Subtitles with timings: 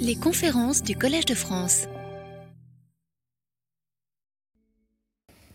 [0.00, 1.86] Les conférences du Collège de France.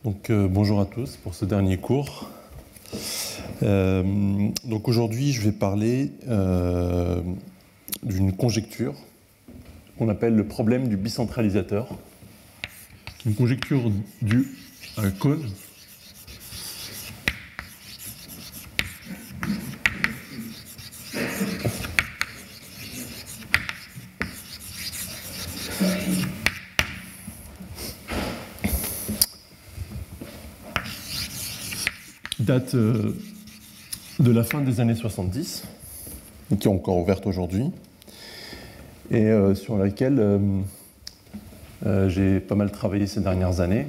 [0.03, 2.29] Donc, euh, bonjour à tous pour ce dernier cours.
[3.63, 7.21] Euh, donc aujourd'hui, je vais parler euh,
[8.03, 8.95] d'une conjecture
[9.97, 11.89] qu'on appelle le problème du bicentralisateur.
[13.25, 14.47] Une conjecture due
[14.95, 15.43] à un cône
[32.75, 33.15] euh,
[34.19, 35.63] de la fin des années 70,
[36.59, 37.71] qui est encore ouverte aujourd'hui,
[39.11, 40.19] et euh, sur laquelle
[41.85, 43.87] euh, j'ai pas mal travaillé ces dernières années.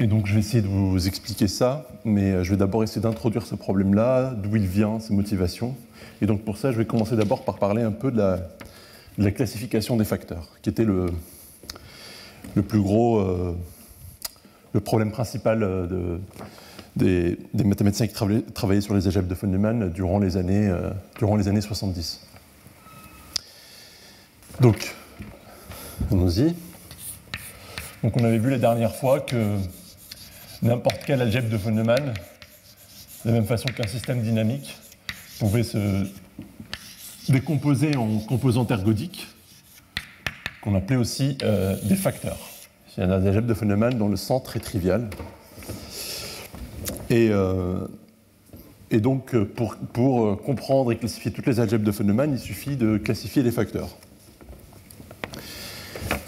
[0.00, 3.46] Et donc je vais essayer de vous expliquer ça, mais je vais d'abord essayer d'introduire
[3.46, 5.76] ce problème-là, d'où il vient, ses motivations.
[6.20, 8.36] Et donc pour ça, je vais commencer d'abord par parler un peu de la,
[9.18, 11.06] de la, classification des facteurs, qui était le,
[12.56, 13.20] le plus gros
[14.72, 16.20] le problème principal de,
[16.96, 18.14] des, mathématiciens qui
[18.52, 22.20] travaillaient, sur les algèbres de Feynman durant les années, euh, durant les années 70.
[24.60, 24.94] Donc,
[26.10, 26.54] allons-y.
[28.02, 29.56] Donc, on avait vu la dernière fois que
[30.62, 32.12] n'importe quelle algèbre de Feynman,
[33.24, 34.76] de la même façon qu'un système dynamique,
[35.38, 36.06] pouvait se
[37.28, 39.26] décomposer en composantes ergodiques,
[40.60, 42.51] qu'on appelait aussi euh, des facteurs.
[42.94, 45.08] C'est un algèbre de Feynman dont le centre est trivial.
[47.08, 47.86] Et, euh,
[48.92, 53.42] donc, pour, pour, comprendre et classifier toutes les algèbres de Feynman, il suffit de classifier
[53.42, 53.88] les facteurs.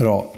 [0.00, 0.32] Alors,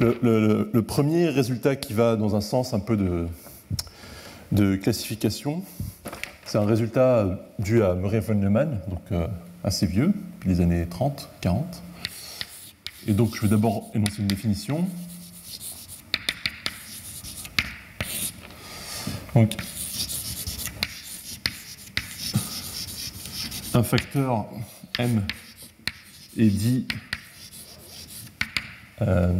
[0.00, 2.96] le, premier résultat qui va dans un sens un peu
[4.50, 5.62] de, classification,
[6.44, 9.28] c'est un résultat dû à Murray Feynman, donc euh,
[9.62, 10.12] assez vieux,
[10.44, 11.82] les années 30, 40.
[13.06, 14.88] Et donc, je vais d'abord énoncer une définition.
[19.34, 19.56] Donc,
[23.74, 24.46] un facteur
[24.98, 25.22] m
[26.36, 26.86] est dit
[29.00, 29.32] euh,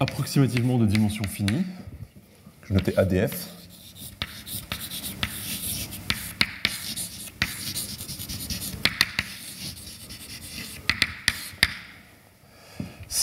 [0.00, 1.64] approximativement de dimension finie.
[2.62, 3.53] Je vais noter ADF.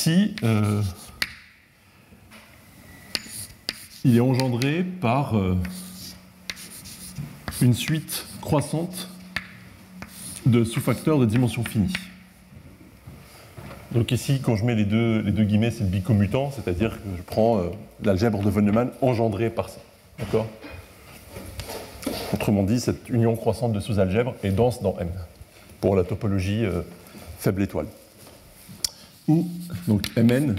[0.01, 0.81] Si euh,
[4.03, 5.55] il est engendré par euh,
[7.61, 9.09] une suite croissante
[10.47, 11.93] de sous-facteurs de dimension finie.
[13.91, 17.09] Donc ici, quand je mets les deux, les deux guillemets, c'est le bicommutant, c'est-à-dire que
[17.15, 17.69] je prends euh,
[18.03, 19.81] l'algèbre de von Neumann engendrée par ça.
[20.17, 20.47] D'accord?
[22.33, 25.11] Autrement dit, cette union croissante de sous-algèbres est dense dans M,
[25.79, 26.65] pour la topologie
[27.37, 27.85] faible étoile
[29.27, 29.47] où
[29.87, 30.55] donc Mn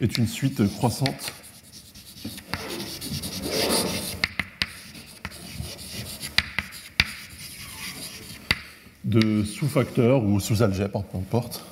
[0.00, 1.32] est une suite croissante
[9.04, 11.64] de sous-facteurs ou sous-algèbres, peu importe.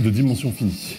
[0.00, 0.96] de dimension finie.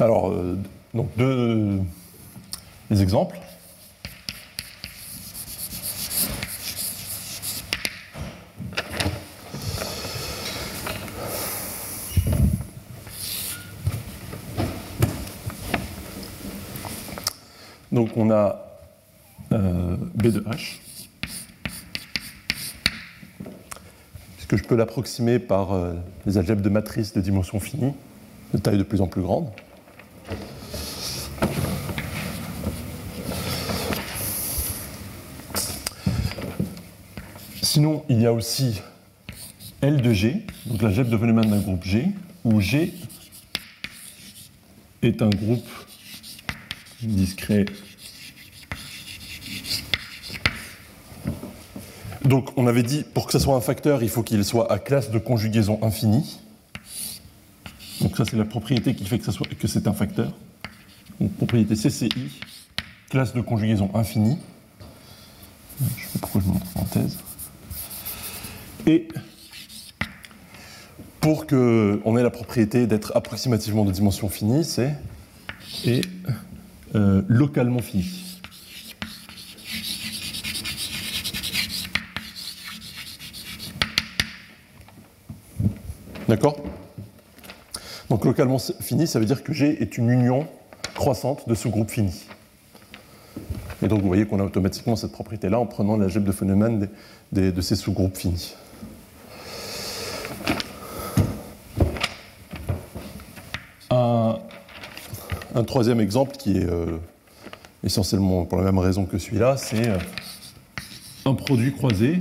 [0.00, 0.56] Alors, euh,
[0.94, 1.78] donc deux
[2.90, 3.38] les exemples.
[17.92, 18.64] Donc on a
[19.52, 20.78] euh, B de H,
[24.36, 25.92] puisque je peux l'approximer par euh,
[26.24, 27.92] les algèbres de matrice de dimension finie,
[28.54, 29.50] de taille de plus en plus grande?
[37.80, 38.82] Sinon, il y a aussi
[39.80, 42.08] L de G, donc l'algèbre de Von d'un groupe G,
[42.44, 42.92] où G
[45.00, 45.66] est un groupe
[47.00, 47.64] discret.
[52.22, 54.78] Donc on avait dit, pour que ce soit un facteur, il faut qu'il soit à
[54.78, 56.38] classe de conjugaison infinie.
[58.02, 60.34] Donc ça c'est la propriété qui fait que, c'est un facteur.
[61.18, 62.10] Donc propriété CCI,
[63.08, 64.36] classe de conjugaison infinie.
[65.80, 67.16] Je sais pas pourquoi je montre parenthèse.
[68.86, 69.08] Et
[71.20, 74.94] pour qu'on ait la propriété d'être approximativement de dimension finie, c'est
[76.94, 78.38] euh, localement finie.
[86.28, 86.56] D'accord?
[88.08, 90.46] Donc localement fini, ça veut dire que G est une union
[90.94, 92.26] croissante de sous-groupes finis.
[93.82, 96.88] Et donc vous voyez qu'on a automatiquement cette propriété-là en prenant l'algèbre de Feynman
[97.32, 98.54] de ces sous-groupes finis.
[105.60, 106.96] Un, troisième exemple qui est euh,
[107.84, 109.98] essentiellement pour la même raison que celui-là, c'est euh,
[111.26, 112.18] un produit croisé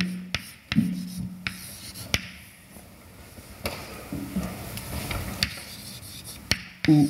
[6.89, 7.07] où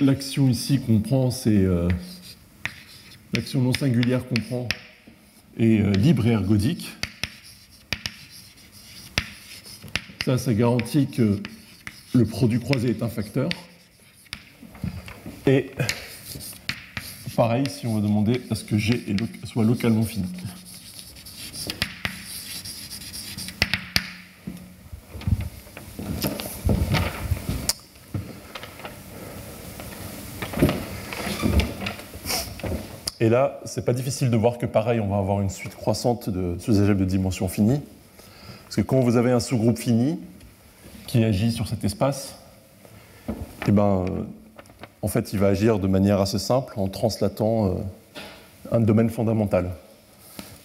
[0.00, 1.88] l'action ici qu'on c'est euh,
[3.32, 4.68] l'action non singulière qu'on prend
[5.58, 6.88] est libre et ergodique.
[10.24, 11.40] Ça, ça garantit que
[12.14, 13.48] le produit croisé est un facteur.
[15.46, 15.70] Et
[17.36, 19.04] pareil, si on va demander à ce que G
[19.44, 20.24] soit localement fini.
[33.20, 36.30] Et là, c'est pas difficile de voir que pareil, on va avoir une suite croissante
[36.30, 37.80] de sous-algèbres de dimension finie.
[38.64, 40.18] Parce que quand vous avez un sous-groupe fini
[41.06, 42.34] qui agit sur cet espace,
[43.66, 44.04] eh ben,
[45.04, 47.74] en fait, il va agir de manière assez simple en translatant euh,
[48.72, 49.68] un domaine fondamental.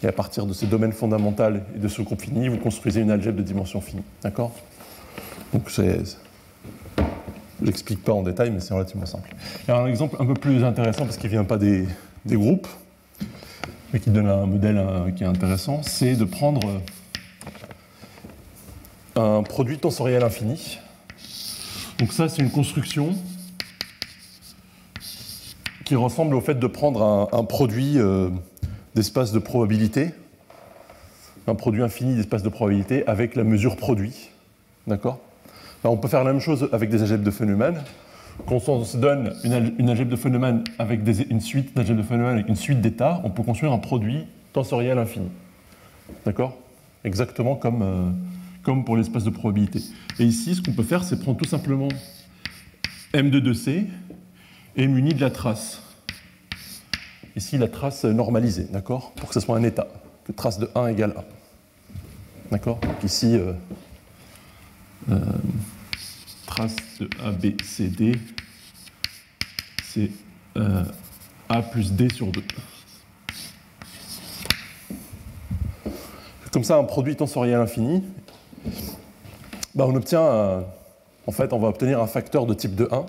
[0.01, 3.11] Et à partir de ce domaine fondamental et de ce groupe fini, vous construisez une
[3.11, 4.01] algèbre de dimension finie.
[4.23, 4.53] D'accord?
[5.51, 5.99] Donc c'est.
[7.59, 9.29] Je n'explique pas en détail, mais c'est relativement simple.
[9.67, 11.85] Un exemple un peu plus intéressant parce qu'il ne vient pas des,
[12.23, 12.69] des groupes,
[13.91, 16.61] mais qui donne un modèle euh, qui est intéressant, c'est de prendre
[19.17, 20.79] euh, un produit tensoriel infini.
[21.97, 23.13] Donc ça, c'est une construction
[25.89, 28.29] qui ressemble au fait de prendre un, produit euh,
[28.93, 30.11] d'espace de probabilité,
[31.47, 34.29] un produit infini d'espace de probabilité avec la mesure produit.
[34.85, 35.17] D'accord?
[35.83, 37.73] On peut faire la même chose avec des algèbres de Feynman
[38.45, 42.47] quand on se donne une, algèbre de Feynman avec une suite d'algèbres de Feynman avec
[42.47, 45.29] une suite d'états, on peut construire un produit tensoriel infini.
[46.23, 46.55] D'accord?
[47.03, 48.11] Exactement comme, euh,
[48.61, 49.79] comme pour l'espace de probabilité.
[50.19, 51.87] Et ici, ce qu'on peut faire, c'est prendre tout simplement
[53.11, 53.87] M de 2C
[54.75, 55.81] et muni de la trace.
[57.35, 59.87] Ici, la trace normalisée, d'accord Pour que ce soit un état,
[60.25, 61.23] que trace de 1 égale 1.
[62.51, 63.53] D'accord Donc ici, euh,
[65.11, 65.19] euh,
[66.47, 68.13] trace de A, B, C, D,
[69.83, 70.09] c'est
[70.57, 70.83] euh,
[71.47, 72.43] A plus D sur 2.
[76.51, 78.03] Comme ça, un produit tensoriel infini,
[79.75, 80.65] bah, on obtient,
[81.27, 83.05] en fait, on va obtenir un facteur de type de 1.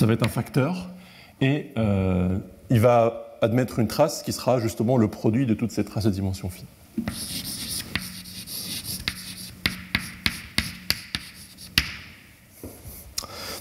[0.00, 0.88] Ça va être un facteur,
[1.42, 2.38] et euh,
[2.70, 6.10] il va admettre une trace qui sera justement le produit de toutes ces traces de
[6.10, 6.64] dimension fine.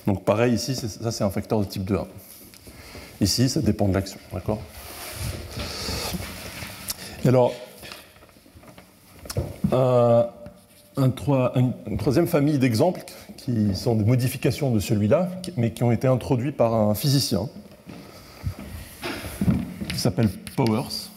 [0.07, 1.97] Donc pareil, ici, ça c'est un facteur de type 2
[3.19, 4.61] Ici, ça dépend de l'action, d'accord?
[7.25, 7.51] Alors,
[9.73, 11.13] une
[11.97, 13.03] troisième famille d'exemples
[13.39, 17.47] qui sont des modifications de celui-là, mais qui ont été introduits par un physicien
[19.89, 21.09] qui s'appelle Powers.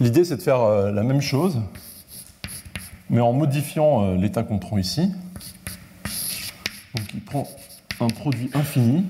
[0.00, 1.60] L'idée, c'est de faire euh, la même chose,
[3.08, 5.12] mais en modifiant euh, l'état qu'on prend ici.
[6.94, 7.48] Donc il prend
[8.00, 9.04] un produit infini.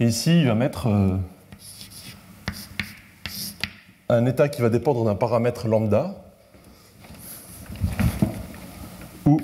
[0.00, 1.16] Et ici, il va mettre euh,
[4.08, 6.16] un état qui va dépendre d'un paramètre lambda,
[9.24, 9.40] où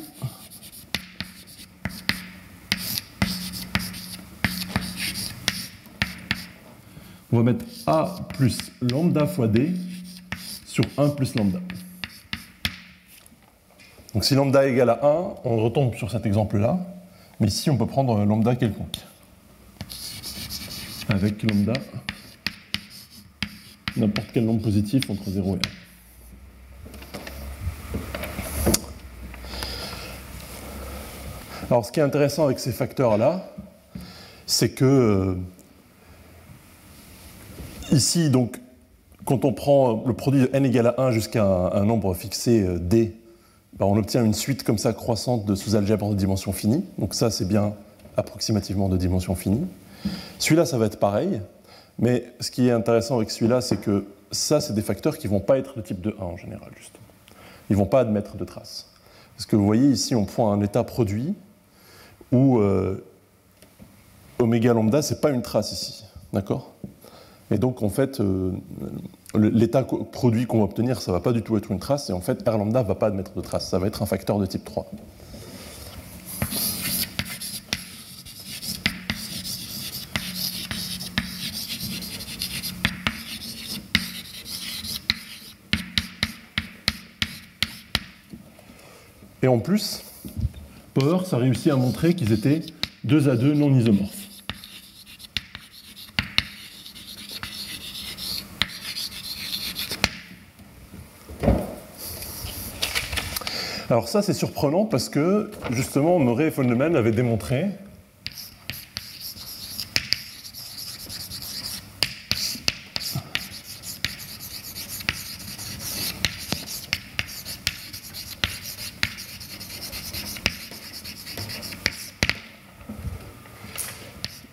[7.30, 9.72] on va mettre A plus lambda fois D
[10.66, 11.60] sur 1 plus lambda.
[14.14, 16.76] Donc si lambda est égal à 1, on retombe sur cet exemple-là,
[17.38, 18.98] mais ici on peut prendre lambda quelconque.
[21.10, 21.72] Avec lambda,
[23.96, 25.60] n'importe quel nombre positif entre 0 et 1.
[31.68, 33.54] Alors ce qui est intéressant avec ces facteurs-là,
[34.46, 35.34] c'est que euh,
[37.92, 38.60] Ici, donc,
[39.24, 42.78] quand on prend le produit de n égale à 1 jusqu'à un, nombre fixé euh,
[42.78, 43.16] d,
[43.78, 46.84] ben, on obtient une suite comme ça croissante de sous-algèbres de dimension finie.
[46.98, 47.74] Donc ça, c'est bien
[48.16, 49.66] approximativement de dimension finie.
[50.38, 51.40] Celui-là, ça va être pareil,
[51.98, 55.32] mais ce qui est intéressant avec celui-là, c'est que ça, c'est des facteurs qui ne
[55.32, 57.04] vont pas être de type de 1 en général, justement.
[57.68, 58.90] Ils ne vont pas admettre de traces.
[59.36, 61.34] Parce que vous voyez ici, on prend un état produit
[62.32, 63.04] où euh,
[64.38, 66.04] oméga lambda, ce n'est pas une trace ici.
[66.32, 66.74] D'accord?
[67.50, 68.52] Et donc, en fait, euh,
[69.34, 72.12] l'état produit qu'on va obtenir, ça ne va pas du tout être une trace, et
[72.12, 74.38] en fait, R lambda ne va pas admettre de trace, ça va être un facteur
[74.38, 74.90] de type 3.
[89.50, 90.02] En plus,
[90.94, 92.62] Power, ça a réussi à montrer qu'ils étaient
[93.04, 94.16] 2 à 2 non isomorphes.
[103.88, 107.70] Alors ça, c'est surprenant parce que, justement, Murray et Feldman avaient démontré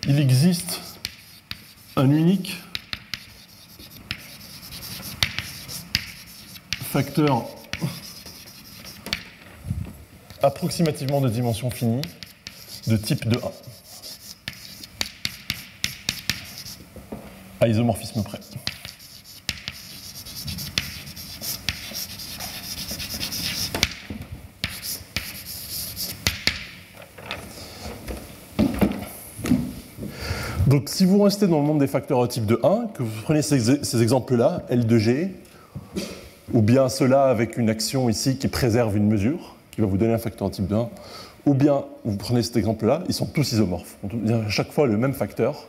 [0.08, 0.80] il existe
[1.96, 2.56] un unique
[6.80, 7.46] facteur
[10.42, 12.02] approximativement de dimension finie
[12.86, 13.40] de type de 1.
[17.60, 18.38] À isomorphisme près.
[30.66, 33.22] Donc si vous restez dans le monde des facteurs de type de 1, que vous
[33.22, 35.34] prenez ces, ces exemples-là, L de G,
[36.52, 40.12] ou bien ceux-là avec une action ici qui préserve une mesure, qui va vous donner
[40.12, 40.88] un facteur type de 1,
[41.46, 43.96] ou bien vous prenez cet exemple-là, ils sont tous isomorphes.
[44.02, 45.68] On dire à chaque fois le même facteur,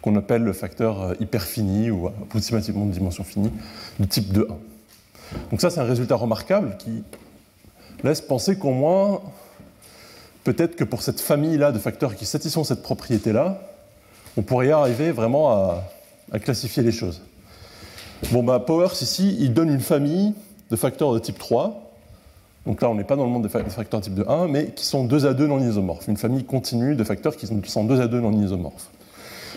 [0.00, 3.52] qu'on appelle le facteur euh, hyperfini ou approximativement de dimension finie,
[4.00, 5.40] de type de 1.
[5.50, 7.04] Donc ça, c'est un résultat remarquable qui
[8.04, 9.20] laisse penser qu'au moins,
[10.42, 13.60] peut-être que pour cette famille-là de facteurs qui satisfont cette propriété-là,
[14.38, 15.50] on pourrait arriver vraiment
[16.32, 17.20] à, classifier les choses.
[18.32, 20.32] Bon, bah, Powers, ici, il donne une famille
[20.70, 21.85] de facteurs de type 3.
[22.66, 24.84] Donc là, on n'est pas dans le monde des facteurs type de 1, mais qui
[24.84, 26.08] sont 2 à 2 non isomorphes.
[26.08, 28.88] Une famille continue de facteurs qui sont 2 à 2 non isomorphes.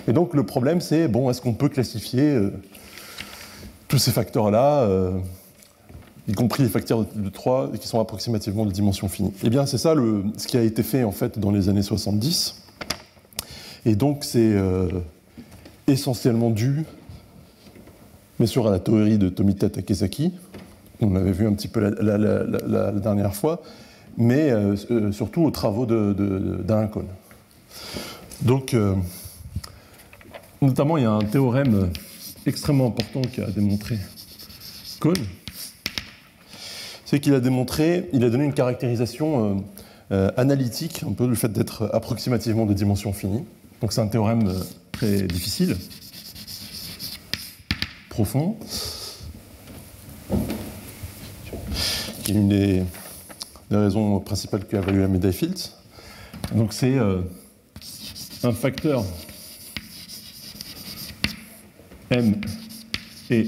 [0.07, 2.53] Et donc, le problème, c'est, bon, est-ce qu'on peut classifier euh,
[3.87, 5.11] tous ces facteurs-là, euh,
[6.27, 9.33] y compris les facteurs de 3 qui sont approximativement de dimension finie?
[9.43, 9.95] Eh bien, c'est ça
[10.37, 12.59] ce qui a été fait, en fait, dans les années 70
[13.85, 14.87] et donc c'est euh,
[15.87, 16.83] essentiellement dû,
[18.37, 20.33] bien sûr, à la théorie de Tomita Takesaki,
[21.01, 23.61] on l'avait vu un petit peu la, dernière fois,
[24.17, 27.05] mais euh, euh, surtout aux travaux d'Alain Cohn.
[28.41, 28.75] Donc,
[30.61, 31.89] notamment, il y a un théorème
[32.45, 33.97] extrêmement important qu'a démontré
[34.99, 35.13] Cohn,
[37.05, 39.63] c'est qu'il a démontré, il a donné une caractérisation
[40.09, 43.43] analytique, un peu du fait d'être approximativement de dimension finie.
[43.81, 45.77] Donc c'est un théorème euh, très difficile,
[48.09, 48.57] profond,
[50.29, 52.83] qui est une des,
[53.71, 55.71] raisons principales qui a valu la médaille Fields.
[56.55, 57.21] Donc c'est euh,
[58.43, 59.03] un facteur
[62.09, 62.41] m
[63.29, 63.47] est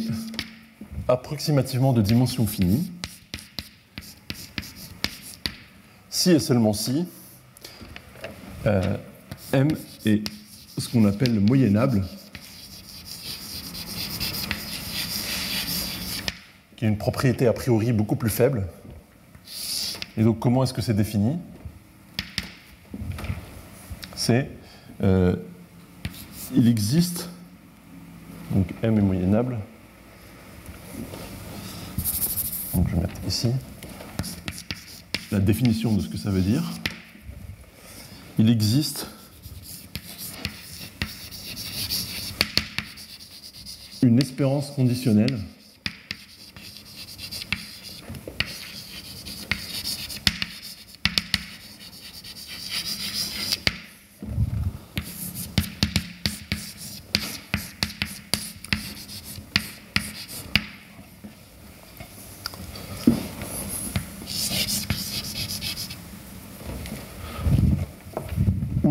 [1.07, 2.91] approximativement de dimension finie
[6.09, 7.05] si et seulement si
[8.67, 8.97] euh,
[9.53, 9.69] m
[10.05, 10.23] et
[10.77, 12.03] ce qu'on appelle le moyennable,
[16.81, 18.67] qui est une propriété a priori beaucoup plus faible.
[20.17, 21.37] Et donc comment est-ce que c'est défini
[24.15, 24.49] C'est
[25.03, 25.35] euh,
[26.55, 27.29] il existe
[28.49, 29.59] donc m est moyennable.
[32.73, 33.51] Donc je vais mettre ici
[35.31, 36.63] la définition de ce que ça veut dire.
[38.39, 39.05] Il existe
[44.01, 45.37] une espérance conditionnelle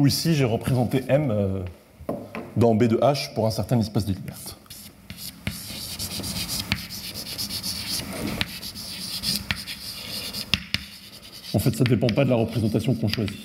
[0.07, 1.61] ici j'ai représenté M euh,
[2.57, 4.37] dans B de H pour un certain espace d'Hilbert.
[11.53, 13.41] En fait, ça ne dépend pas de la représentation qu'on choisit.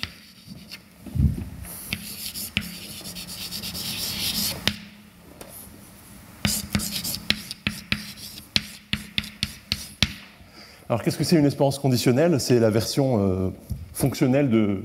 [10.88, 12.40] Alors qu'est-ce que c'est une espérance conditionnelle?
[12.40, 13.50] C'est la version euh,
[13.92, 14.84] fonctionnelle de,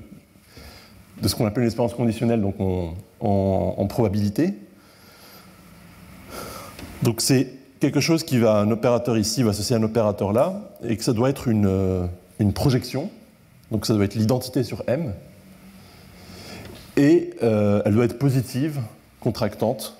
[1.21, 2.57] de ce qu'on appelle une espérance conditionnelle donc
[3.21, 4.55] en, probabilité.
[7.03, 7.49] Donc c'est
[7.81, 11.13] quelque chose qui va, un opérateur ici va associer un opérateur là, et que ça
[11.13, 12.07] doit être une, euh,
[12.39, 13.11] une projection,
[13.71, 15.13] donc ça doit être l'identité sur M,
[16.97, 18.81] et euh, elle doit être positive,
[19.21, 19.97] contractante.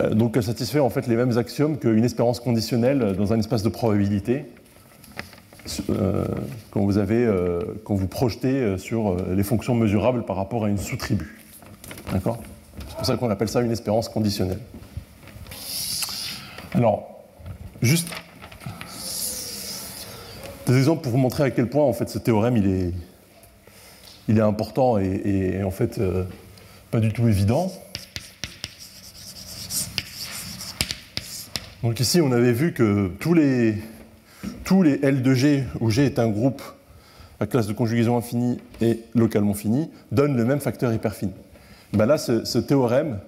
[0.00, 3.62] Euh, donc elle satisfait en fait les mêmes axiomes qu'une espérance conditionnelle dans un espace
[3.62, 4.44] de probabilité
[6.70, 7.28] quand vous avez
[7.84, 11.38] quand vous projetez sur les fonctions mesurables par rapport à une sous-tribu.
[12.12, 12.38] D'accord?
[12.88, 14.60] C'est pour ça qu'on appelle ça une espérance conditionnelle.
[16.74, 17.24] Alors,
[17.82, 18.08] juste
[20.66, 22.56] des exemples pour vous montrer à quel point en fait ce théorème
[24.28, 26.24] il est, important et, en fait euh,
[26.90, 27.72] pas du tout évident.
[31.82, 33.76] Donc ici on avait vu que tous les,
[34.66, 36.60] tous les L de G où G est un groupe
[37.38, 41.32] à classe de conjugaison infinie et localement fini donnent le même facteur hyperfini.
[41.92, 43.20] Ben là ce, théorème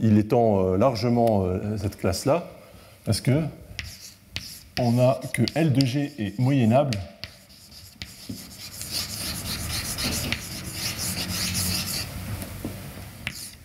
[0.00, 2.48] il étend euh, largement euh, cette classe-là
[3.04, 3.42] parce que
[4.80, 6.96] on a que L de G est moyennable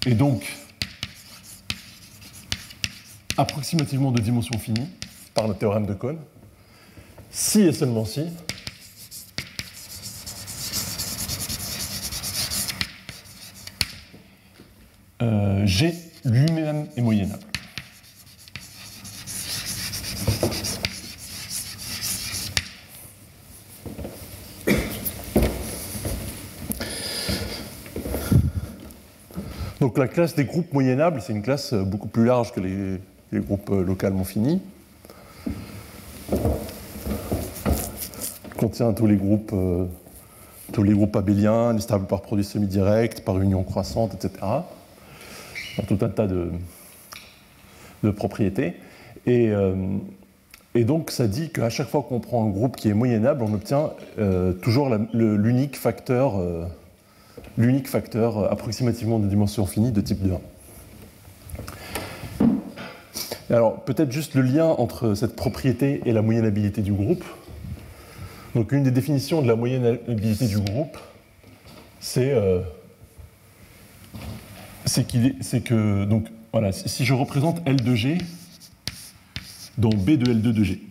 [0.05, 0.53] et donc
[3.37, 4.89] approximativement de dimension finie
[5.33, 6.17] par le théorème de Kohn,
[7.39, 8.27] si et seulement si
[15.21, 15.93] euh, G
[16.25, 17.41] lui-même est moyennable.
[29.79, 32.99] Donc la classe des groupes moyennables, c'est une classe euh, beaucoup plus large que les,
[33.39, 34.61] groupes euh, localement finis.
[38.59, 39.85] Contient tous les groupes, euh,
[40.73, 44.45] tous les groupes abéliens, les stables par produit semi-direct, par union croissante, etc.
[45.87, 46.51] tout un tas de,
[48.11, 48.73] propriétés.
[49.25, 49.53] Et,
[50.75, 53.91] donc ça dit qu'à chaque fois qu'on prend un groupe qui est moyennable, on obtient
[54.61, 56.35] toujours l'unique facteur
[57.57, 60.31] l'unique facteur approximativement de dimension finie de type 2.
[63.51, 67.23] Alors, peut-être juste le lien entre cette propriété et la moyennabilité du groupe.
[68.55, 70.97] Donc, une des définitions de la moyennabilité du groupe,
[71.99, 72.61] c'est euh,
[75.65, 76.27] que, donc,
[76.71, 78.17] si je représente L de G
[79.77, 80.81] dans B de L2 de G,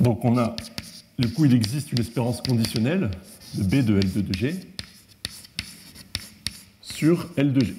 [0.00, 0.56] Donc on a,
[1.18, 3.12] du coup, il existe une espérance conditionnelle
[3.54, 4.56] de B de L2 de G
[6.80, 7.76] sur L de G.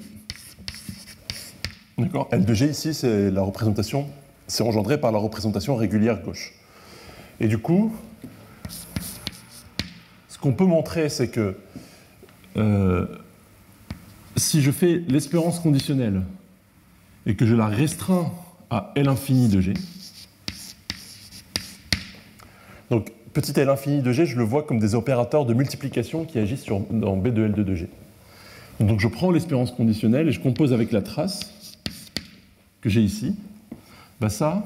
[1.98, 4.08] D'accord L de G ici, c'est la représentation,
[4.48, 6.54] c'est engendré par la représentation régulière gauche.
[7.42, 7.94] Et du coup,
[10.30, 11.58] ce qu'on peut montrer, c'est que
[12.56, 13.08] euh,
[14.38, 16.22] si je fais l'espérance conditionnelle
[17.26, 18.32] et que je la restreins
[18.70, 19.74] à L infini de G,
[22.90, 26.40] donc, petit L infini de G, je le vois comme des opérateurs de multiplication qui
[26.40, 27.90] agissent sur, dans B de L2 de G.
[28.80, 31.78] Donc, je prends l'espérance conditionnelle et je compose avec la trace
[32.82, 33.36] que j'ai ici.
[34.20, 34.64] Bah ça,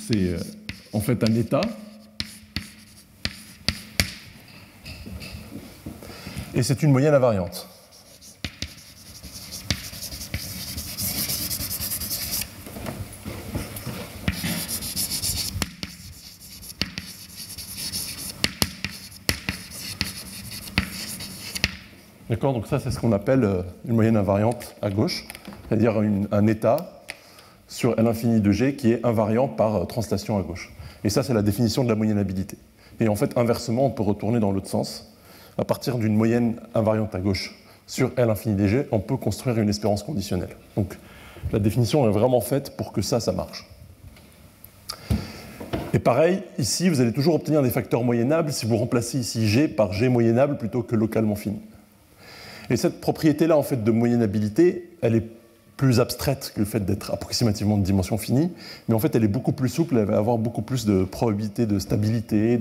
[0.00, 0.38] c'est euh,
[0.92, 1.60] en fait un état.
[6.54, 7.68] Et c'est une moyenne invariante.
[22.52, 25.26] Donc ça, c'est ce qu'on appelle euh, une moyenne invariante à gauche,
[25.68, 27.02] c'est-à-dire un état
[27.68, 30.72] sur L de G qui est invariant par euh, translation à gauche.
[31.04, 32.56] Et ça, c'est la définition de la moyennabilité.
[33.00, 35.12] Et en fait, inversement, on peut retourner dans l'autre sens.
[35.58, 37.54] À partir d'une moyenne invariante à gauche
[37.86, 40.56] sur L infini de G, on peut construire une espérance conditionnelle.
[40.76, 40.96] Donc
[41.52, 43.66] la définition est vraiment faite pour que ça, ça marche.
[45.92, 49.66] Et pareil, ici, vous allez toujours obtenir des facteurs moyennables si vous remplacez ici G
[49.66, 51.60] par G moyennable plutôt que localement fini.
[52.70, 55.26] Et cette propriété-là, en fait, de moyennabilité, elle est
[55.76, 58.50] plus abstraite que le fait d'être approximativement de dimension finie,
[58.88, 61.66] mais en fait, elle est beaucoup plus souple, elle va avoir beaucoup plus de probabilité
[61.66, 62.58] de stabilité,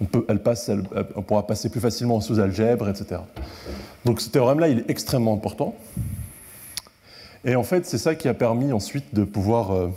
[0.00, 0.70] on, peut, elle passe,
[1.16, 3.22] on pourra passer plus facilement sous algèbre, etc.
[4.04, 5.74] Donc ce théorème-là, il est extrêmement important.
[7.44, 9.88] Et en fait, c'est ça qui a permis ensuite de pouvoir euh,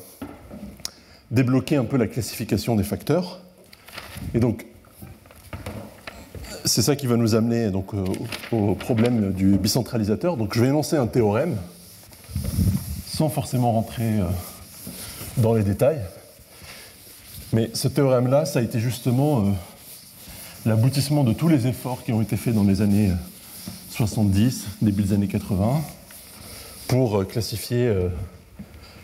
[1.32, 3.42] débloquer un peu la classification des facteurs.
[4.34, 4.66] Et donc,
[6.66, 7.94] c'est ça qui va nous amener donc,
[8.52, 10.38] au problème du bicentralisateur.
[10.38, 11.58] Donc, je vais énoncer un théorème
[13.22, 14.24] sans forcément rentrer euh,
[15.38, 16.02] dans les détails.
[17.54, 19.52] Mais ce théorème-là, ça a été justement euh,
[20.66, 23.12] l'aboutissement de tous les efforts qui ont été faits dans les années
[23.92, 25.82] 70, début des années 80,
[26.88, 27.94] pour euh, classifier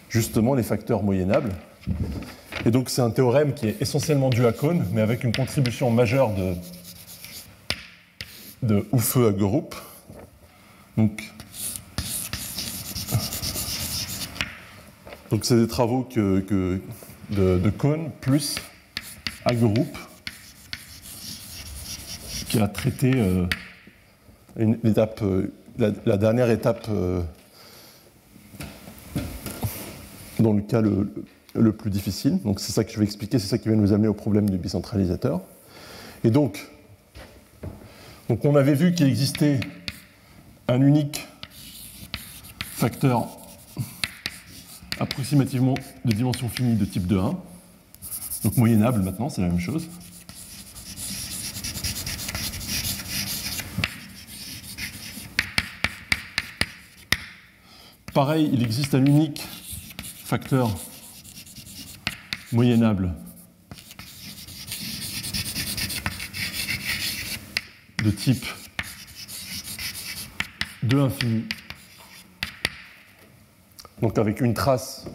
[0.10, 1.52] justement les facteurs moyennables.
[2.66, 5.92] Et donc c'est un théorème qui est essentiellement dû à Kohn, mais avec une contribution
[5.92, 6.56] majeure de,
[8.64, 8.86] de
[9.28, 9.76] à Group.
[10.98, 11.24] Donc
[15.30, 16.42] Donc c'est des travaux que,
[17.32, 18.56] de, de, Kohn plus
[19.44, 19.98] Hagerup
[22.48, 23.46] qui a traité euh,
[24.58, 27.22] euh, la, dernière étape euh,
[30.40, 31.14] dans le cas le,
[31.56, 32.42] le, plus difficile.
[32.44, 34.50] Donc c'est ça que je vais expliquer, c'est ça qui va nous amener au problème
[34.50, 35.42] du bicentralisateur.
[36.24, 36.66] Et donc,
[38.30, 39.60] donc on avait vu qu'il existait
[40.68, 41.28] un unique
[42.60, 43.28] facteur
[45.00, 47.36] approximativement de dimension finie de type 2,1.
[48.44, 49.88] Donc moyennable maintenant, c'est la même chose.
[58.14, 59.44] Pareil, il existe un unique
[60.26, 60.76] facteur
[62.52, 63.14] moyennable
[68.04, 68.46] de type
[70.84, 71.46] 2 infini
[74.02, 75.06] donc avec une trace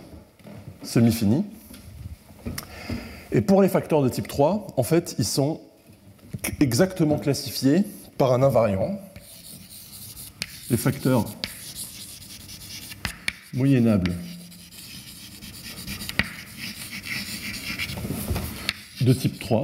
[0.82, 1.44] semi-finie.
[3.30, 5.60] Et pour les facteurs de type 3, en fait, ils sont
[6.60, 7.84] exactement classifiés
[8.18, 9.00] par un invariant.
[10.70, 11.24] Les facteurs
[13.54, 14.14] moyennables
[19.00, 19.62] de type 3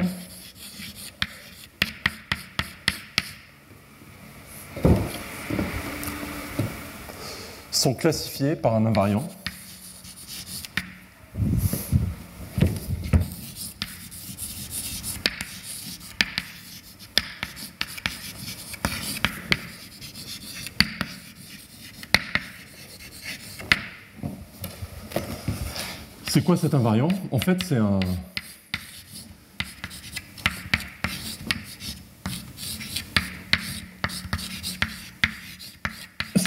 [7.78, 9.26] sont classifiés par un invariant.
[26.26, 27.08] C'est quoi cet invariant?
[27.30, 28.00] En fait, c'est un,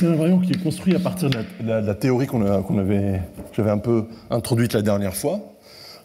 [0.02, 3.22] c'est un invariant qui est construit à partir de la, théorie qu'on avait,
[3.54, 5.40] j'avais un peu introduite la dernière fois.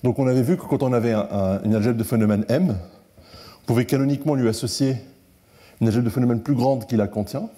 [0.03, 3.87] Donc on avait vu que quand on avait une algèbre de phénomènes M, on pouvait
[3.87, 4.97] canoniquement lui associer
[5.81, 7.49] une algèbre de phénomènes plus grande qui la contient,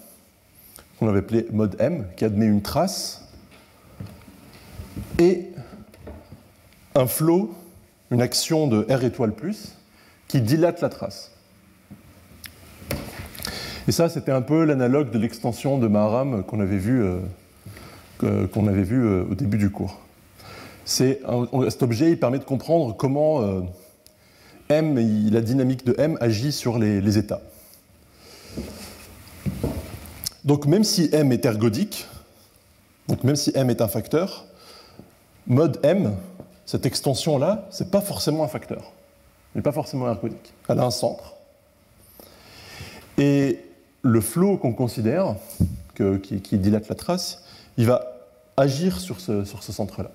[0.97, 3.27] qu'on avait appelé mode M, qui admet une trace,
[5.19, 5.49] et
[6.95, 7.53] un flot,
[8.11, 9.75] une action de R étoile plus,
[10.29, 11.33] qui dilate la trace.
[13.89, 18.83] Et ça, c'était un peu l'analogue de l'extension de Maharam qu'on avait vu, euh, avait
[18.83, 19.97] vu euh, au début du cours.
[20.85, 21.23] cet
[21.81, 23.61] objet il permet de comprendre comment euh,
[24.69, 24.95] M,
[25.31, 27.41] la dynamique de M agit sur les, états.
[30.45, 32.05] Donc même si M est ergodique,
[33.07, 34.45] donc même si M est un facteur,
[35.47, 36.15] mode M,
[36.67, 38.91] cette extension-là, ce n'est pas forcément un facteur.
[39.55, 40.53] Elle n'est pas forcément ergodique.
[40.67, 41.33] Elle a un centre.
[43.17, 43.65] Et
[44.01, 45.35] le flot qu'on considère,
[45.95, 47.43] qui, dilate la trace,
[47.77, 48.05] il va
[48.57, 50.11] agir sur ce, centre-là.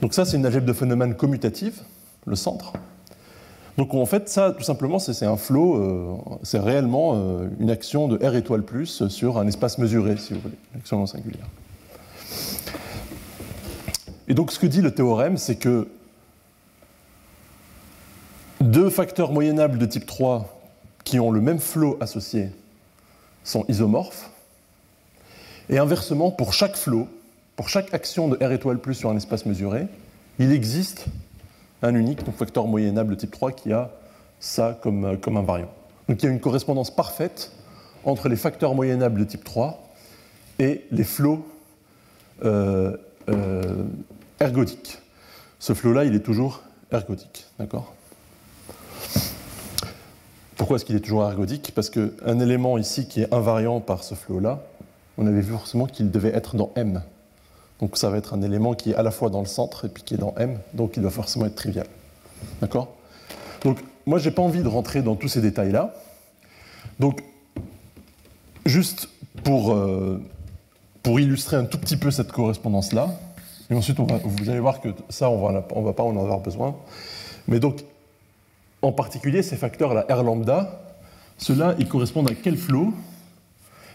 [0.00, 1.80] Donc ça, c'est une algèbre de phénomènes commutative,
[2.26, 2.72] le centre.
[3.76, 8.08] Donc en fait, ça, tout simplement, c'est un flot, euh, c'est réellement euh, une action
[8.08, 11.46] de R étoile plus sur un espace mesuré, si vous voulez, une action non singulière.
[14.28, 15.88] Et donc ce que dit le théorème, c'est que
[18.60, 20.58] deux facteurs moyennables de type 3
[21.04, 22.50] qui ont le même flot associé
[23.46, 24.30] sont isomorphes.
[25.70, 27.08] Et inversement, pour chaque flot,
[27.56, 29.86] pour chaque action de R étoile plus sur un espace mesuré,
[30.38, 31.06] il existe
[31.82, 33.90] un unique, facteur moyennable de type 3, qui a
[34.40, 35.70] ça comme, euh, invariant.
[36.08, 37.52] Donc il y a une correspondance parfaite
[38.04, 39.82] entre les facteurs moyennables de type 3
[40.58, 41.46] et les flots
[42.44, 42.96] euh,
[43.28, 43.84] euh,
[44.40, 44.98] ergodiques.
[45.58, 47.46] Ce flot-là, il est toujours ergodique.
[47.58, 47.95] D'accord?
[50.56, 51.72] Pourquoi est-ce qu'il est toujours ergodique?
[51.74, 54.62] Parce qu'un élément ici qui est invariant par ce flot-là,
[55.18, 57.02] on avait vu forcément qu'il devait être dans M.
[57.80, 59.88] Donc ça va être un élément qui est à la fois dans le centre et
[59.88, 61.86] puis qui est dans M, donc il doit forcément être trivial.
[62.60, 62.88] D'accord?
[63.62, 65.92] Donc moi, je n'ai pas envie de rentrer dans tous ces détails-là.
[67.00, 67.22] Donc,
[68.64, 69.08] juste
[69.42, 70.22] pour, euh,
[71.02, 73.10] pour illustrer un tout petit peu cette correspondance-là,
[73.68, 76.76] Et ensuite, vous allez voir que ça, on ne va pas en avoir besoin.
[77.48, 77.82] Mais donc,
[78.82, 80.82] en particulier, ces facteurs-là, R lambda,
[81.38, 82.92] ceux-là, ils correspondent à quel flot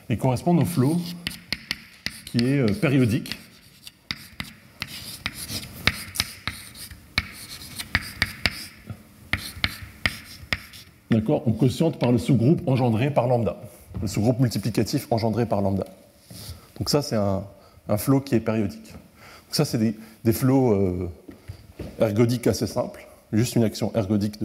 [0.10, 0.98] Ils correspondent au flot
[2.26, 3.38] qui est euh, périodique.
[11.10, 11.44] D'accord?
[11.46, 13.58] On quotiente par le sous-groupe engendré par lambda,
[14.02, 15.86] le sous-groupe multiplicatif engendré par lambda.
[16.78, 17.44] Donc ça, c'est un,
[17.90, 18.94] un flot qui est périodique.
[19.50, 21.10] Ça, c'est des, des, flots euh,
[22.00, 24.36] ergodiques assez simples, juste une action ergodique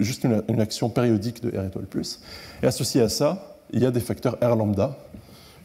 [0.00, 2.20] juste une, action périodique de R étoile plus.
[2.62, 4.96] Et associé à ça, il y a des facteurs R lambda,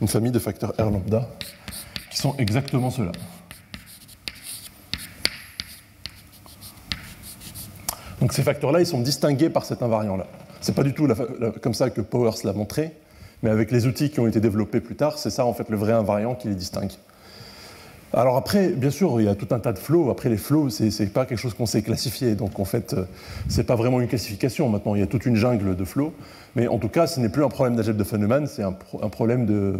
[0.02, 1.28] une famille de facteurs R lambda,
[2.10, 3.12] qui sont exactement ceux-là.
[8.20, 10.28] Donc ces facteurs-là, ils sont distingués par cet invariant-là.
[10.62, 11.08] C'est pas du tout
[11.62, 12.96] comme ça que Powers l'a montré,
[13.42, 15.78] mais avec les outils qui ont été développés plus tard, c'est ça en fait le
[15.78, 16.92] vrai invariant qui les distingue.
[18.14, 20.10] Alors après, bien sûr, il y a tout un tas de flows.
[20.10, 22.36] Après, les flows, c'est pas quelque chose qu'on sait classifier.
[22.36, 23.06] Donc en fait, euh,
[23.48, 24.68] c'est pas vraiment une classification.
[24.68, 26.14] Maintenant, il y a toute une jungle de flows.
[26.56, 29.46] Mais en tout cas, ce n'est plus un problème d'algèbre de Feynman, c'est un, problème
[29.46, 29.80] de...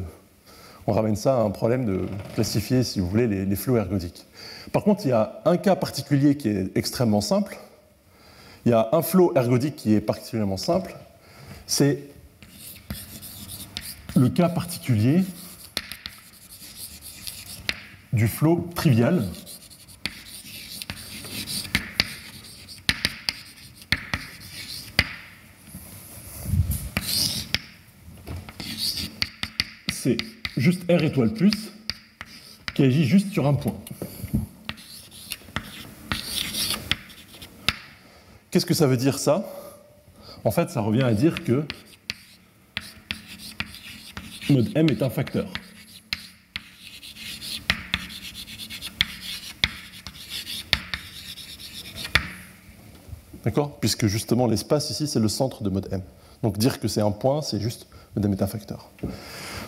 [0.88, 4.26] On ramène ça à un problème de classifier, si vous voulez, les, les flows ergodiques.
[4.72, 7.58] Par contre, il y a un cas particulier qui est extrêmement simple.
[8.66, 10.96] Il y a un flow ergodique qui est particulièrement simple.
[11.68, 12.00] C'est
[14.16, 15.24] le cas particulier
[18.14, 19.28] du flot trivial.
[29.92, 30.18] C'est
[30.58, 31.72] juste R étoile plus
[32.74, 33.78] qui agit juste sur un point.
[38.50, 39.46] Qu'est-ce que ça veut dire ça?
[40.44, 41.64] En fait, ça revient à dire que
[44.50, 45.48] mode M est un facteur.
[53.80, 56.02] Puisque justement l'espace ici, c'est le centre de mode M.
[56.44, 58.90] Donc dire que c'est un point, c'est juste mode M est un facteur.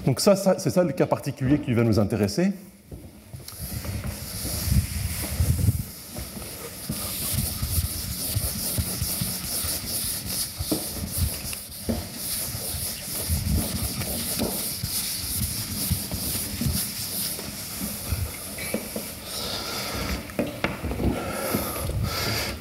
[0.06, 2.52] Donc ça c'est ça le cas particulier qui va nous intéresser.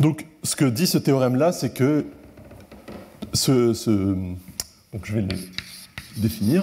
[0.03, 2.07] Donc, ce que dit ce théorème-là, c'est que
[3.33, 5.37] ce, ce, donc je vais le
[6.19, 6.63] définir.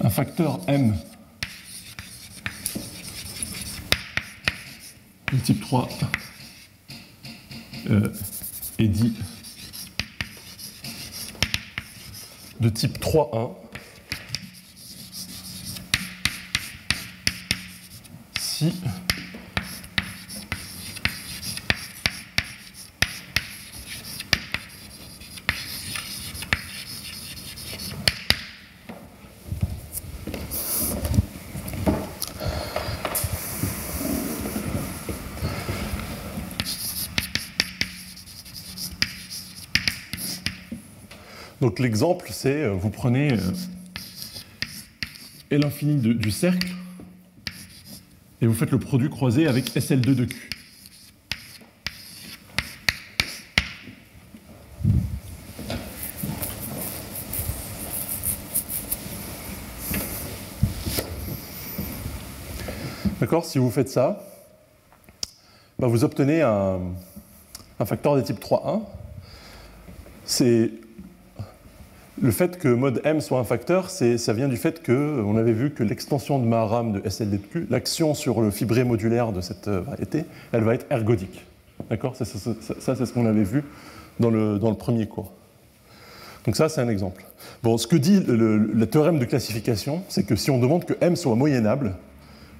[0.00, 0.96] Un facteur M
[5.30, 5.88] de type 3
[7.90, 8.08] euh,
[8.78, 9.14] est dit
[12.58, 13.50] de type 3.1
[41.60, 43.36] Donc l'exemple, c'est vous prenez
[45.50, 46.68] L infini du cercle
[48.42, 50.50] et vous faites le produit croisé avec SL2 de Q.
[63.20, 64.20] D'accord Si vous faites ça,
[65.78, 66.80] bah vous obtenez un,
[67.78, 68.82] un facteur de type 3.1.
[70.24, 70.72] C'est
[72.22, 75.72] le fait que mode M soit un facteur, ça vient du fait qu'on avait vu
[75.72, 80.24] que l'extension de ma RAM de SLDQ, l'action sur le fibré modulaire de cette variété,
[80.52, 81.44] elle va être ergodique.
[81.90, 82.14] D'accord?
[82.14, 83.64] Ça, ça c'est ce qu'on avait vu
[84.20, 85.32] dans le, dans le, premier cours.
[86.46, 87.24] Donc ça, c'est un exemple.
[87.64, 90.94] Bon, ce que dit le, le théorème de classification, c'est que si on demande que
[91.00, 91.94] M soit moyennable,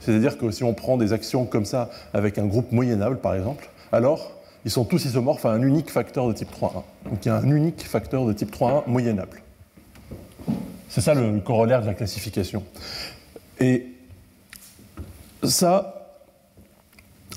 [0.00, 3.68] c'est-à-dire que si on prend des actions comme ça avec un groupe moyennable, par exemple,
[3.92, 4.32] alors
[4.64, 6.82] ils sont tous isomorphes à un unique facteur de type 3.1.
[7.08, 9.40] Donc il y a un unique facteur de type 3.1 moyennable.
[10.94, 12.62] C'est ça le, corollaire de la classification.
[13.58, 13.86] Et
[15.42, 16.18] ça,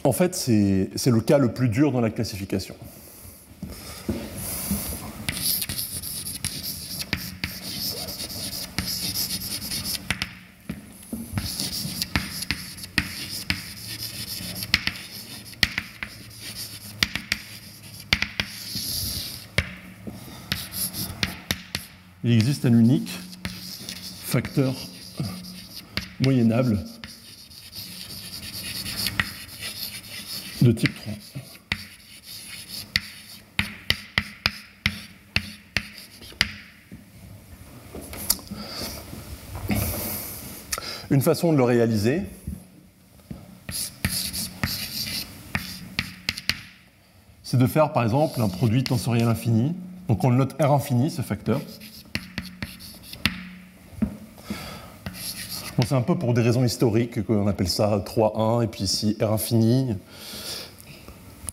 [0.04, 2.76] en fait, c'est le cas le plus dur dans la classification.
[22.26, 23.12] Il existe un unique
[24.36, 24.74] facteur
[26.20, 26.78] moyennable
[30.62, 31.14] de type 3.
[41.12, 42.24] Une façon de le réaliser,
[47.42, 49.74] c'est de faire par exemple un produit tensoriel infini.
[50.10, 51.62] Donc on le note R infini, ce facteur.
[55.84, 59.34] C'est un peu pour des raisons historiques qu'on appelle ça 3,1 et puis ici R
[59.34, 59.96] infini.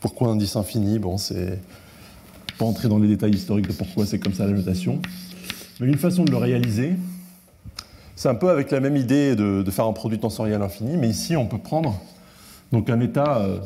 [0.00, 0.98] Pourquoi indice infini?
[0.98, 1.58] Bon, c'est
[2.56, 5.00] pas entrer dans les détails historiques de pourquoi c'est comme ça la notation.
[5.80, 6.94] Mais une façon de le réaliser,
[8.14, 11.36] c'est un peu avec la même idée de, faire un produit tensoriel infini, mais ici
[11.36, 12.00] on peut prendre
[12.70, 13.58] donc un état euh,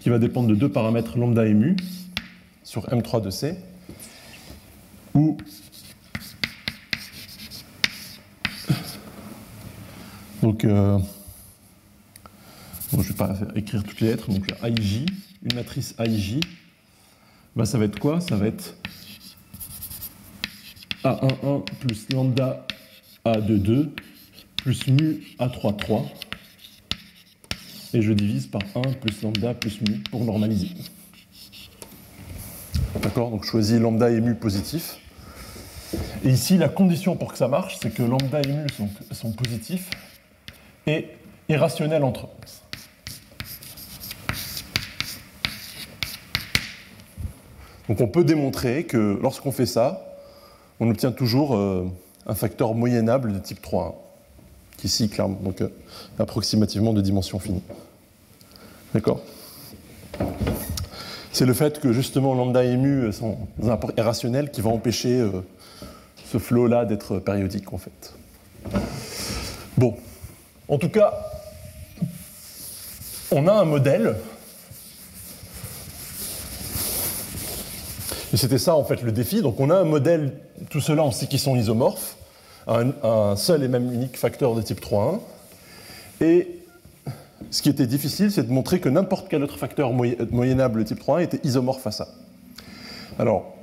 [0.00, 1.76] qui va dépendre de deux paramètres lambda et mu
[2.62, 3.56] sur M3 de C,
[10.46, 10.96] donc euh,
[12.92, 15.06] je ne vais pas écrire toutes les lettres, donc IJ,
[15.42, 16.38] une matrice IJ,
[17.56, 18.20] bah, ça va être quoi?
[18.20, 18.76] Ça va être
[21.02, 22.64] A11 plus lambda
[23.24, 23.88] A22
[24.54, 26.04] plus mu A33
[27.94, 30.68] et je divise par 1 plus lambda plus mu pour normaliser.
[33.02, 33.30] D'accord?
[33.30, 35.00] Donc je choisis lambda et mu positif.
[36.24, 38.66] Et ici, la condition pour que ça marche, c'est que lambda et mu
[39.12, 39.90] sont, positifs
[40.86, 41.08] et
[41.48, 42.28] irrationnels entre eux.
[47.88, 50.06] Donc on peut démontrer que lorsqu'on fait ça,
[50.80, 51.86] on obtient toujours euh,
[52.26, 53.94] un facteur moyennable de type 3.1,
[54.76, 55.68] qui ici, clairement, donc euh,
[56.18, 57.62] approximativement de dimension finie.
[58.92, 59.20] D'accord?
[61.32, 63.38] C'est le fait que justement lambda et mu sont
[63.96, 65.42] irrationnels qui vont empêcher euh,
[66.24, 68.14] ce flot-là d'être périodique en fait.
[69.76, 69.94] Bon,
[70.68, 71.12] en tout cas,
[73.30, 74.16] on a un modèle.
[78.32, 79.42] Et c'était ça en fait le défi.
[79.42, 80.32] Donc on a un modèle,
[80.70, 82.16] tout cela on sait qu'ils sont isomorphes,
[82.66, 85.20] un, seul et même unique facteur de type 3.1.
[86.20, 86.48] Et
[87.50, 91.22] ce qui était difficile, c'est de montrer que n'importe quel autre facteur moyennable type 3
[91.22, 92.08] était isomorphe à ça.
[93.18, 93.54] Alors,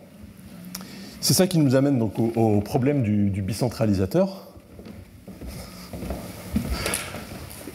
[1.20, 4.53] c'est ça qui nous amène donc au, problème du, bicentralisateur.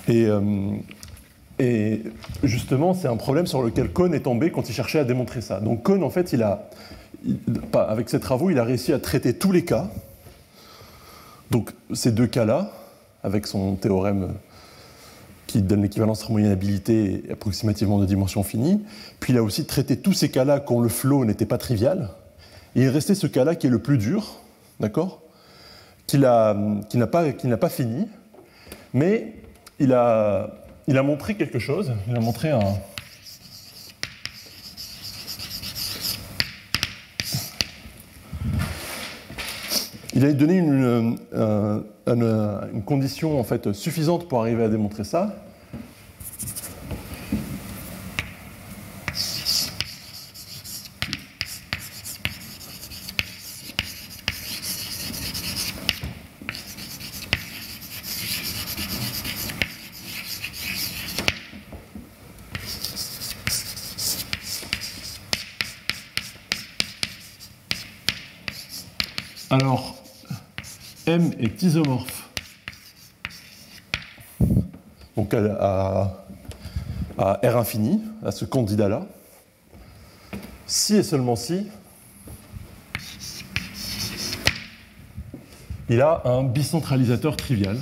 [0.09, 0.71] Euh,
[1.59, 2.03] et,
[2.43, 5.61] justement, c'est un problème sur lequel Kohn est tombé quand il cherchait à démontrer ça.
[5.61, 6.69] Donc Kohn, en fait, il a,
[7.73, 9.91] avec ses travaux, il a réussi à traiter tous les cas.
[11.51, 12.71] Donc ces deux cas-là,
[13.23, 14.35] avec son théorème
[15.47, 18.85] qui donne l'équivalence et approximativement de dimension finie.
[19.19, 22.11] Puis il a aussi traité tous ces cas-là quand le flow n'était pas trivial.
[22.77, 24.41] Et il restait ce cas-là qui est le plus dur,
[24.79, 25.23] d'accord?
[26.07, 26.55] Qu'il n'a
[27.11, 28.07] pas, pas fini,
[28.93, 29.38] mais
[29.79, 30.51] il a,
[30.87, 31.93] il a montré quelque chose.
[32.09, 32.61] Il a montré un,
[40.15, 41.17] Il a donné une,
[42.09, 45.37] une, condition en fait suffisante pour arriver à démontrer ça.
[69.51, 69.97] Alors,
[71.09, 72.29] M est isomorphe.
[75.17, 76.27] Donc à,
[77.17, 79.07] R infini, à ce candidat-là.
[80.67, 81.67] Si et seulement si,
[85.89, 87.79] il a un bicentralisateur trivial.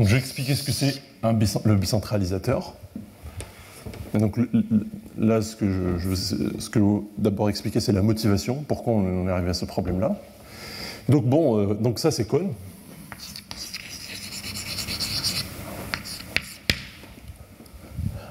[0.00, 2.72] Donc je vais expliquer ce que c'est le bicentralisateur.
[4.14, 4.38] donc
[5.18, 9.52] là, ce que je, veux d'abord expliquer, c'est la motivation, pourquoi on est arrivé à
[9.52, 10.16] ce problème-là.
[11.10, 12.48] Donc bon, euh, donc ça c'est Kohn.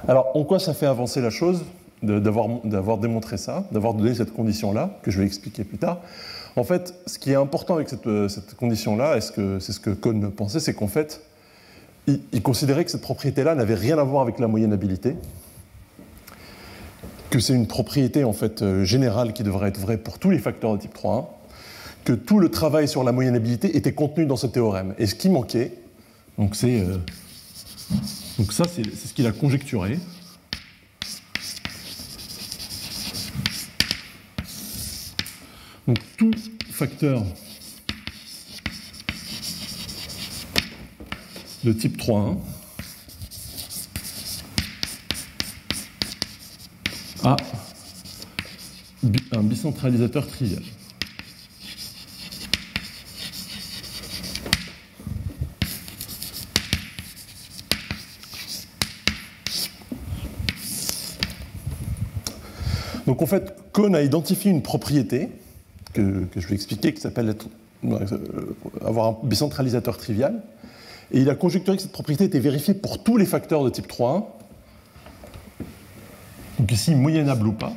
[0.08, 1.66] Alors en quoi ça fait avancer la chose
[2.02, 6.00] d'avoir démontré ça, d'avoir donné cette condition-là, que je vais expliquer plus tard
[6.56, 10.60] En fait, ce qui est important avec cette, euh, condition-là, c'est ce que Kohn pensait,
[10.60, 11.22] c'est qu'en fait,
[12.32, 15.16] il, considérait que cette propriété-là n'avait rien à voir avec la moyennabilité,
[17.30, 20.40] que c'est une propriété en fait euh, générale qui devrait être vraie pour tous les
[20.40, 21.28] facteurs de type 3.1,
[22.06, 24.96] que tout le travail sur la moyennabilité était contenu dans ce théorème.
[24.98, 25.74] Et ce qui manquait,
[26.40, 26.98] euh,
[28.52, 30.00] c'est, c'est ce qu'il a conjecturé.
[35.88, 36.32] Donc tout
[36.72, 37.24] facteur
[41.64, 42.38] de type 3.1
[47.24, 47.36] a
[49.32, 50.64] un bicentralisateur trivial.
[63.06, 65.30] Donc en fait, Kohn a identifié une propriété
[65.94, 67.36] que, je vais expliquer qui s'appelle
[67.84, 67.98] euh,
[68.86, 70.44] avoir un bicentralisateur trivial.
[71.12, 73.88] Et il a conjecturé que cette propriété était vérifiée pour tous les facteurs de type
[73.88, 74.26] 3.1.
[76.60, 77.74] Donc ici, moyennable ou pas.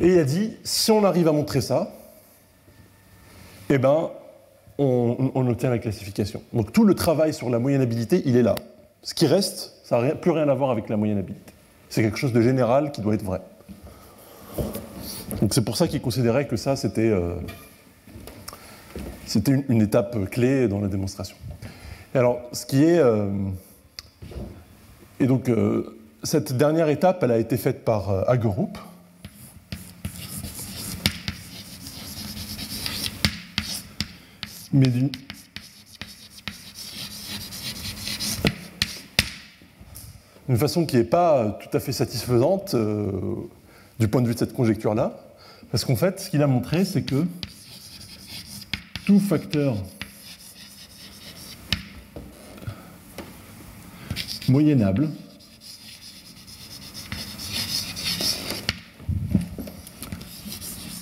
[0.00, 1.92] Et il a dit, si on arrive à montrer ça,
[3.68, 4.10] eh ben,
[4.78, 6.42] on, on obtient la classification.
[6.52, 8.54] Donc tout le travail sur la moyennabilité, il est là.
[9.02, 11.52] Ce qui reste, ça n'a plus rien à voir avec la moyennabilité.
[11.88, 13.40] C'est quelque chose de général qui doit être vrai.
[15.40, 17.34] Donc c'est pour ça qu'il considérait que ça, c'était euh,
[19.68, 21.36] une, étape clé dans la démonstration.
[22.14, 22.98] Et alors, ce qui est...
[22.98, 23.30] Euh,
[25.18, 28.76] et donc, euh, cette dernière étape, elle a été faite par Hagerup.
[34.72, 35.10] Mais d'une
[40.56, 42.76] façon qui n'est pas tout à fait satisfaisante
[44.00, 45.20] du point de vue de cette conjecture-là.
[45.70, 47.26] Parce qu'en fait, ce qu'il a montré, c'est que
[49.04, 49.76] tout facteur
[54.48, 55.10] moyennable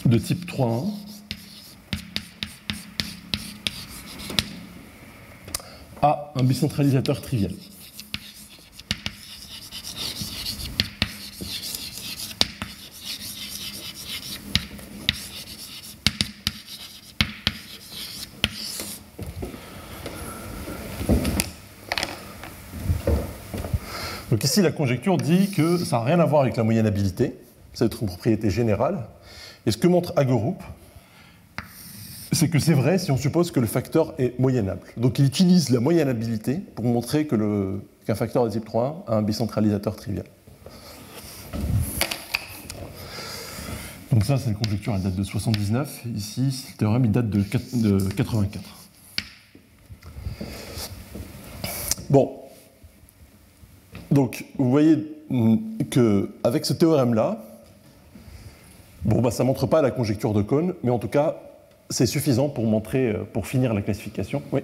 [0.04, 0.90] de type 3.1
[6.02, 7.52] a un bicentralisateur trivial.
[24.60, 27.34] La conjecture dit que ça n'a rien à voir avec la moyennabilité,
[27.74, 29.06] c'est une propriété générale.
[29.66, 30.60] Et ce que montre Hagerup,
[32.32, 34.80] c'est que c'est vrai si on suppose que le facteur est moyennable.
[34.96, 39.94] Donc il utilise la moyennabilité pour montrer qu'un facteur de type 3 a un bicentralisateur
[39.94, 40.26] trivial.
[44.10, 46.02] Donc ça, c'est une conjecture, elle date de 79.
[46.16, 47.42] Ici, le théorème, il date de
[48.12, 48.64] 84.
[52.10, 52.32] Bon,
[54.18, 54.96] donc, vous voyez
[55.90, 57.38] qu'avec ce théorème-là,
[59.04, 61.36] bon, bah, ça ne montre pas la conjecture de Kohn, mais en tout cas,
[61.88, 64.42] c'est suffisant pour montrer, euh, pour finir la classification.
[64.50, 64.62] Oui.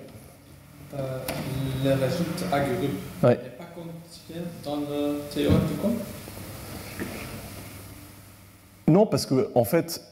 [0.98, 1.18] Euh,
[1.84, 2.90] le résultat Hagerup
[3.22, 5.92] n'est pas quantifié dans le théorème de Kohn?
[8.88, 10.02] Non, parce que en fait,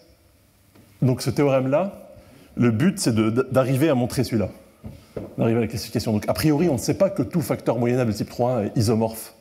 [1.03, 2.13] donc ce théorème-là,
[2.55, 4.51] le but c'est d'arriver à montrer celui-là
[5.39, 6.13] d'arriver à la classification.
[6.13, 8.77] Donc, a priori, on ne sait pas que tout facteur moyennable de type 3 est
[8.77, 9.35] isomorphe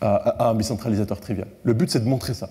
[0.00, 1.48] à, un bicentralisateur trivial.
[1.62, 2.50] Le but, c'est de montrer ça.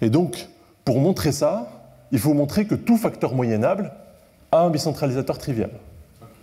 [0.00, 0.48] Et donc,
[0.84, 1.68] pour montrer ça,
[2.12, 3.92] il faut montrer que tout facteur moyennable
[4.50, 5.70] a un bicentralisateur trivial.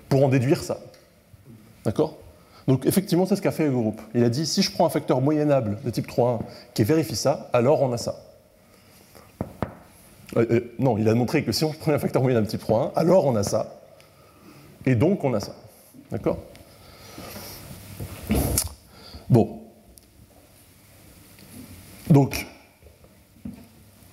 [0.09, 0.79] Pour en déduire ça.
[1.85, 2.17] D'accord?
[2.67, 4.01] Donc, effectivement, c'est ce qu'a fait le groupe.
[4.13, 6.39] Il a dit si je prends un facteur moyennable de type 3.1
[6.73, 8.15] qui vérifie ça, alors on a ça.
[10.37, 12.63] Euh, euh, non, il a montré que si on prend un facteur moyennable de type
[12.63, 13.78] 3.1, alors on a ça.
[14.85, 15.55] Et donc, on a ça.
[16.11, 16.39] D'accord?
[19.29, 19.59] Bon.
[22.09, 22.47] Donc,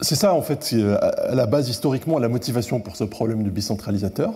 [0.00, 4.32] c'est ça, en fait, à la base, historiquement, la motivation pour ce problème du bicentralisateur.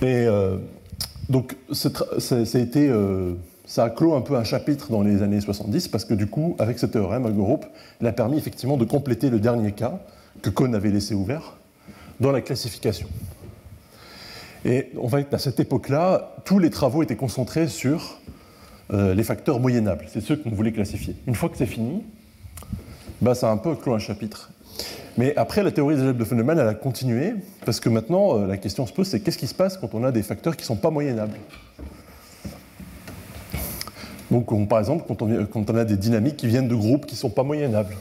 [0.00, 0.58] Et euh,
[1.28, 1.90] donc, ça,
[2.30, 3.34] a été, euh,
[3.66, 6.54] ça a clos un peu un chapitre dans les années 70, parce que du coup,
[6.58, 7.66] avec ce théorème, groupe,
[8.00, 9.98] il a permis effectivement de compléter le dernier cas
[10.42, 11.56] que Kohn avait laissé ouvert
[12.20, 13.08] dans la classification.
[14.64, 18.18] Et fait, à cette époque-là, tous les travaux étaient concentrés sur
[18.92, 20.06] euh, les facteurs moyennables.
[20.08, 21.16] C'est ceux qu'on voulait classifier.
[21.26, 22.02] Une fois que c'est fini,
[23.20, 24.50] bah, ça a un peu clos un chapitre.
[25.16, 27.34] Mais après, la théorie des algèbres de Feynman, elle a continué,
[27.64, 30.02] parce que maintenant, euh, la question se pose, c'est qu'est-ce qui se passe quand on
[30.02, 31.38] a des facteurs qui ne sont pas moyennables?
[34.30, 37.14] Donc, par exemple, quand on, quand on, a des dynamiques qui viennent de groupes qui
[37.14, 37.94] ne sont pas moyennables,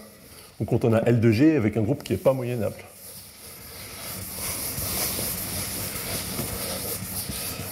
[0.59, 2.75] ou quand on a L de G avec un groupe qui n'est pas moyennable.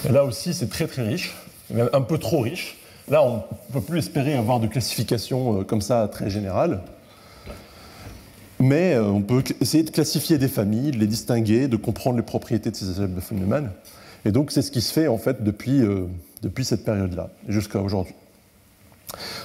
[0.09, 1.33] Là aussi, c'est très très riche,
[1.93, 2.77] un peu trop riche.
[3.09, 6.81] Là, on ne peut plus espérer avoir de classification euh, comme ça très générale.
[8.59, 12.23] Mais euh, on peut essayer de classifier des familles, de les distinguer, de comprendre les
[12.23, 13.71] propriétés de ces de Feynman.
[14.23, 16.05] Et donc c'est ce qui se fait en fait depuis, euh,
[16.43, 18.13] depuis cette période-là, jusqu'à aujourd'hui.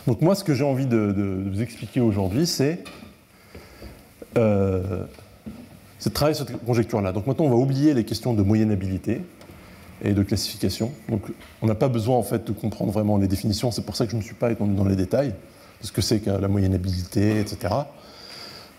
[0.07, 2.85] Donc moi, ce que j'ai envie de, vous expliquer aujourd'hui, c'est
[4.37, 5.09] de
[6.13, 7.11] travailler sur cette conjecture-là.
[7.11, 9.23] Donc maintenant, on va oublier les questions de moyennabilité
[10.03, 10.93] et de classification.
[11.09, 11.23] Donc
[11.63, 13.71] on n'a pas besoin en fait de comprendre vraiment les définitions.
[13.71, 15.35] C'est pour ça que je ne suis pas étendu dans les détails,
[15.81, 17.75] ce que c'est que la moyennabilité, etc.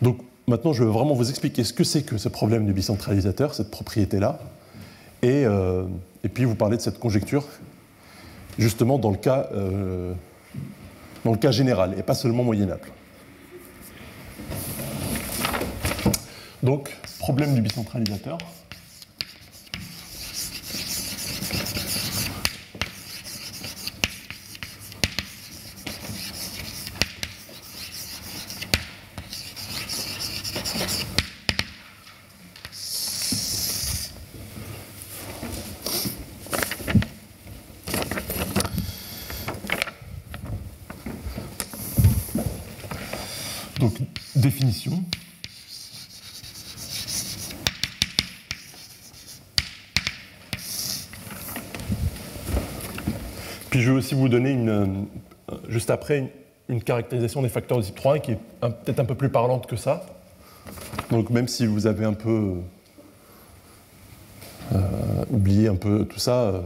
[0.02, 3.54] Donc maintenant, je vais vraiment vous expliquer ce que c'est que ce problème du bicentralisateur,
[3.54, 4.40] cette propriété-là,
[5.22, 5.86] et, euh,
[6.24, 7.46] et, puis vous parler de cette conjecture,
[8.60, 10.14] justement dans le cas, euh,
[11.26, 12.88] dans le cas général, et pas seulement moyennable.
[16.64, 18.38] Donc, problème du bicentralisateur.
[44.38, 45.04] définition.
[53.70, 56.32] Puis je vais aussi vous donner une, euh, juste après
[56.70, 59.76] une, caractérisation des facteurs de type 3 qui est peut-être un peu plus parlante que
[59.76, 60.06] ça.
[61.12, 62.54] Donc même si vous avez un peu
[64.74, 64.80] euh,
[65.30, 66.62] oublié un peu tout ça, euh,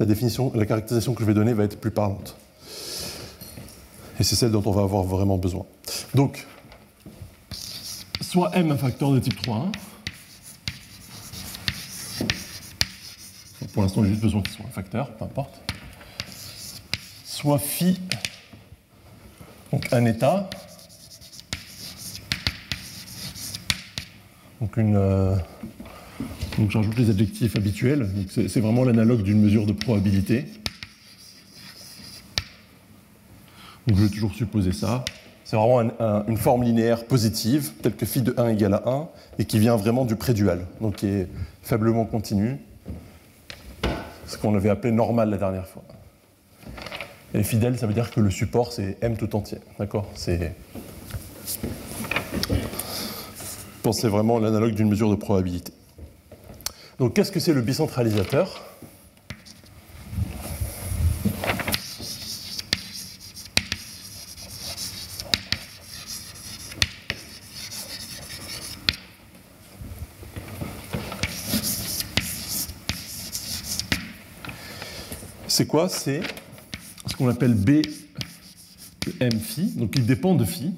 [0.00, 2.36] la définition, la caractérisation que je vais donner va être plus parlante.
[4.18, 5.66] Et c'est celle dont on va avoir vraiment besoin.
[6.14, 6.46] Donc,
[8.22, 9.72] soit m un facteur de type 3.
[13.74, 15.65] Pour l'instant, j'ai juste besoin qu'il soit un facteur, peu importe.
[17.46, 17.96] Soit phi,
[19.70, 20.50] donc un état.
[24.60, 25.36] Donc, une, euh,
[26.58, 28.10] donc j'ajoute les adjectifs habituels.
[28.28, 30.46] C'est vraiment l'analogue d'une mesure de probabilité.
[33.86, 35.04] Donc je vais toujours supposer ça.
[35.44, 35.88] C'est vraiment
[36.26, 39.76] une forme linéaire positive, telle que phi de 1 égale à 1, et qui vient
[39.76, 41.28] vraiment du prédual, donc qui est
[41.62, 42.58] faiblement continu,
[44.26, 45.84] ce qu'on avait appelé normal la dernière fois.
[47.36, 49.58] Et fidèle, ça veut dire que le support, c'est m tout entier.
[49.78, 50.10] D'accord?
[50.14, 50.54] C'est.
[53.92, 55.72] C'est vraiment l'analogue d'une mesure de probabilité.
[56.98, 58.64] Donc, qu'est-ce que c'est le bicentralisateur?
[75.46, 75.88] C'est quoi?
[75.90, 76.22] C'est
[77.16, 77.82] qu'on appelle B
[79.06, 80.72] de M phi, donc il dépend de phi.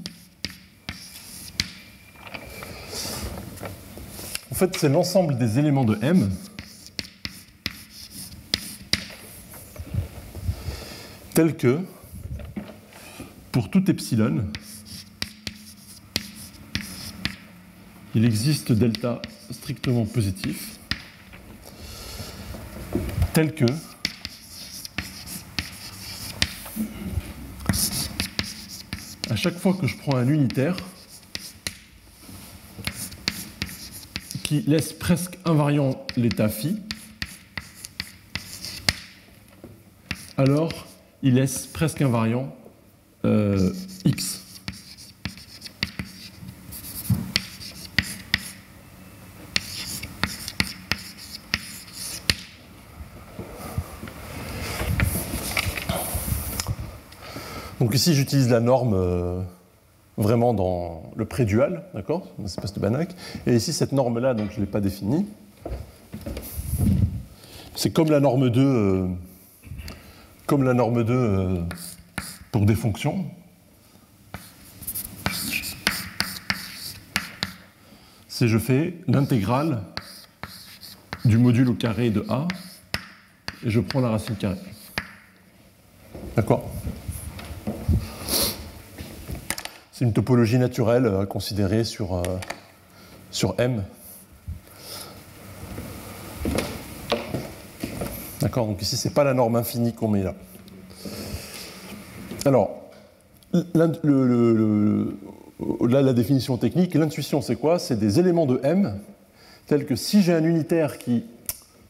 [4.50, 6.30] En fait, c'est l'ensemble des éléments de M.
[11.34, 11.78] Tels que,
[13.52, 14.44] pour tout epsilon,
[18.14, 20.78] il existe delta strictement positif,
[23.32, 23.66] tel que
[29.38, 30.76] chaque fois que je prends un unitaire
[34.42, 36.76] qui laisse presque invariant l'état phi,
[40.36, 40.88] alors
[41.22, 42.52] il laisse presque invariant
[43.24, 43.72] euh,
[44.04, 44.42] x.
[57.98, 59.42] Donc ici, j'utilise la norme euh,
[60.18, 63.08] vraiment dans le prédual, d'accord Une espèce de Banach.
[63.44, 65.26] Et ici, cette norme-là, donc je ne l'ai pas définie.
[67.74, 69.08] C'est comme la norme 2, euh,
[70.46, 71.56] comme la norme 2 euh,
[72.52, 73.24] pour des fonctions.
[78.28, 79.82] C'est je fais l'intégrale
[81.24, 82.46] du module au carré de A
[83.66, 84.56] et je prends la racine carrée.
[86.36, 86.70] D'accord?
[89.98, 92.22] C'est une topologie naturelle à considérer sur, euh,
[93.32, 93.82] sur M.
[98.40, 100.36] D'accord Donc ici, ce n'est pas la norme infinie qu'on met là.
[102.44, 102.80] Alors,
[103.52, 103.88] là,
[106.02, 107.80] la définition technique, l'intuition, c'est quoi?
[107.80, 109.00] C'est des éléments de M,
[109.66, 111.24] tels que si j'ai un unitaire qui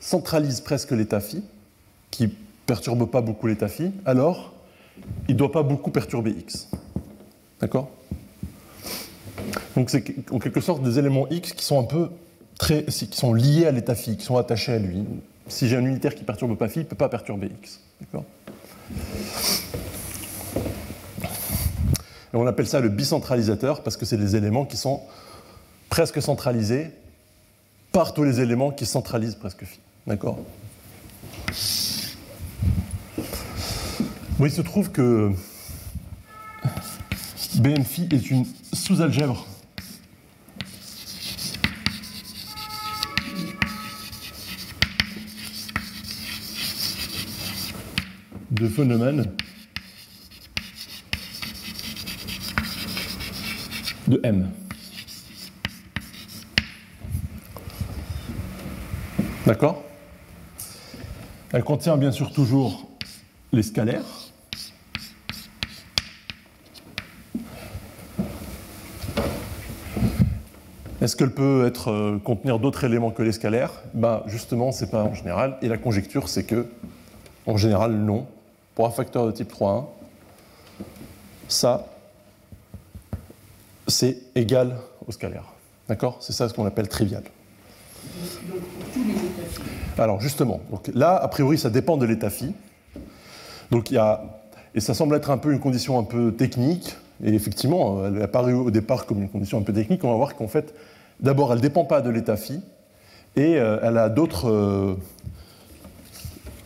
[0.00, 1.44] centralise presque l'état phi,
[2.10, 2.28] qui
[2.64, 4.54] perturbe pas beaucoup l'état phi, alors
[5.28, 6.70] il ne doit pas beaucoup perturber X.
[7.60, 7.90] D'accord?
[9.76, 12.10] Donc c'est en quelque sorte des éléments X qui sont un peu
[12.58, 15.04] très, qui sont liés à l'état phi, qui sont attachés à lui.
[15.46, 17.80] Si j'ai un unitaire qui perturbe pas phi, il ne peut pas perturber X.
[22.32, 25.00] Et on appelle ça le bicentralisateur parce que c'est des éléments qui sont
[25.88, 26.90] presque centralisés
[27.92, 29.80] par tous les éléments qui centralisent presque phi.
[30.06, 30.38] D'accord?
[34.40, 35.32] Il se trouve que
[37.58, 39.44] BM-phi est une sous-algèbre
[48.52, 49.32] de phénomènes
[54.06, 54.50] de M.
[59.46, 59.82] D'accord?
[61.50, 62.88] Elle contient bien sûr toujours
[63.52, 64.17] les scalaires.
[71.08, 75.04] Est-ce qu'elle peut euh, contenir d'autres éléments que les scalaires ben, Justement, ce n'est pas
[75.04, 75.56] en général.
[75.62, 76.66] Et la conjecture, c'est que,
[77.46, 78.26] en général, non.
[78.74, 79.86] Pour un facteur de type 3.1,
[81.48, 81.86] ça,
[83.86, 85.44] c'est égal au scalaire.
[85.88, 86.18] D'accord?
[86.20, 87.22] C'est ça ce qu'on appelle trivial.
[89.96, 92.52] Alors, justement, donc là, a priori, ça dépend de l'état phi.
[93.70, 94.42] Donc, il y a,
[94.74, 98.22] et ça semble être un peu une condition un peu technique, et effectivement, elle est
[98.22, 100.04] apparue au départ comme une condition un peu technique.
[100.04, 100.74] On va voir qu'en fait,
[101.20, 102.60] d'abord, elle ne dépend pas de l'état phi,
[103.36, 104.48] et euh, elle a d'autres.
[104.48, 104.96] Euh,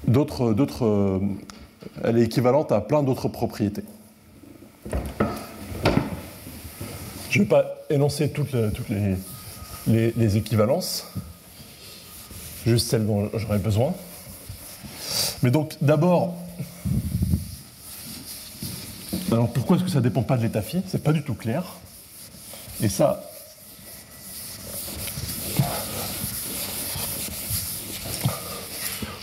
[0.07, 1.21] d'autres, euh,
[2.03, 3.85] elle est équivalente à plein d'autres propriétés.
[7.31, 8.53] Je ne vais pas énoncer toutes,
[9.87, 11.07] les, équivalences,
[12.67, 13.95] juste celles dont j'aurais besoin.
[15.43, 16.35] Mais donc, d'abord,
[19.31, 20.83] alors pourquoi est-ce que ça ne dépend pas de l'état phi?
[20.89, 21.65] C'est pas du tout clair.
[22.83, 23.32] Et ça.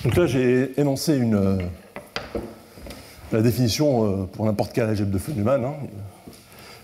[0.04, 1.58] Donc là, j'ai énoncé euh,
[3.34, 5.66] la définition euh, pour n'importe quel algèbre de Feynman.
[5.66, 5.74] Hein.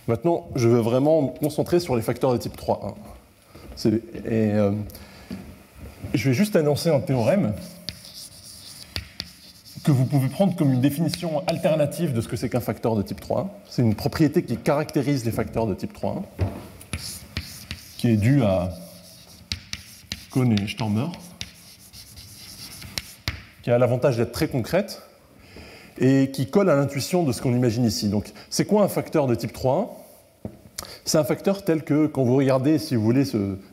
[0.09, 2.93] Maintenant, je veux vraiment me concentrer sur les facteurs de type 3.1.
[3.87, 4.71] Et euh,
[6.13, 7.53] je vais juste annoncer un théorème
[9.85, 13.01] que vous pouvez prendre comme une définition alternative de ce que c'est qu'un facteur de
[13.01, 13.47] type 3.1.
[13.69, 16.23] C'est une propriété qui caractérise les facteurs de type 3.1,
[17.97, 18.71] qui est due à
[20.31, 21.07] Kohn et Stormer,
[23.65, 25.01] qui a l'avantage d'être très concrète
[25.97, 28.09] et qui colle à l'intuition de ce qu'on imagine ici.
[28.09, 29.87] Donc, c'est quoi un facteur de type 3.1
[31.03, 33.23] C'est un facteur tel que, quand vous regardez, si vous voulez,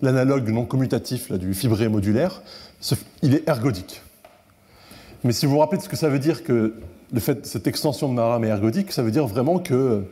[0.01, 2.40] l'analogue non commutatif du fibré modulaire,
[3.20, 4.01] il est ergodique.
[5.24, 6.72] Mais si vous vous rappelez de ce que ça veut dire que
[7.12, 10.05] le fait, cette extension de Maram est ergodique, ça veut dire vraiment que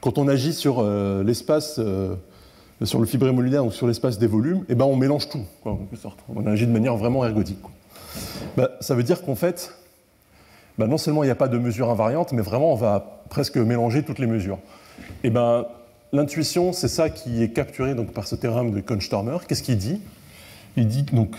[0.00, 2.16] quand on agit sur euh, l'espace, euh,
[2.82, 5.76] sur le fibré modulaire, ou sur l'espace des volumes, eh ben on mélange tout, en
[5.76, 6.18] quelque sorte.
[6.34, 7.60] On agit de manière vraiment ergodique.
[8.56, 9.74] Ben, ça veut dire qu'en fait,
[10.78, 13.56] ben, non seulement il n'y a pas de mesure invariante, mais vraiment on va presque
[13.56, 14.58] mélanger toutes les mesures.
[15.24, 15.66] Et ben,
[16.12, 19.38] l'intuition, c'est ça qui est capturé donc, par ce théorème de Kohn-Stormer.
[19.48, 20.00] Qu'est-ce qu'il dit?
[20.76, 21.36] Il dit donc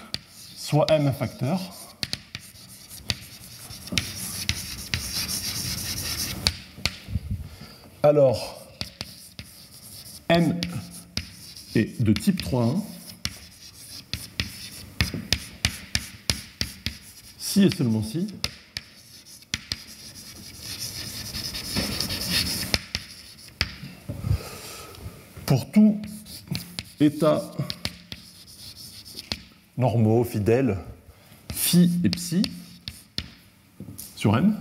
[0.56, 1.60] soit m facteur,
[8.02, 8.66] alors
[10.30, 10.60] m
[11.76, 12.93] est de type 3.1
[17.54, 18.26] si et seulement si
[25.46, 26.02] pour tout
[27.00, 27.52] état
[29.78, 30.80] normaux, fidèles,
[31.54, 32.42] phi et psi
[34.16, 34.60] sur M.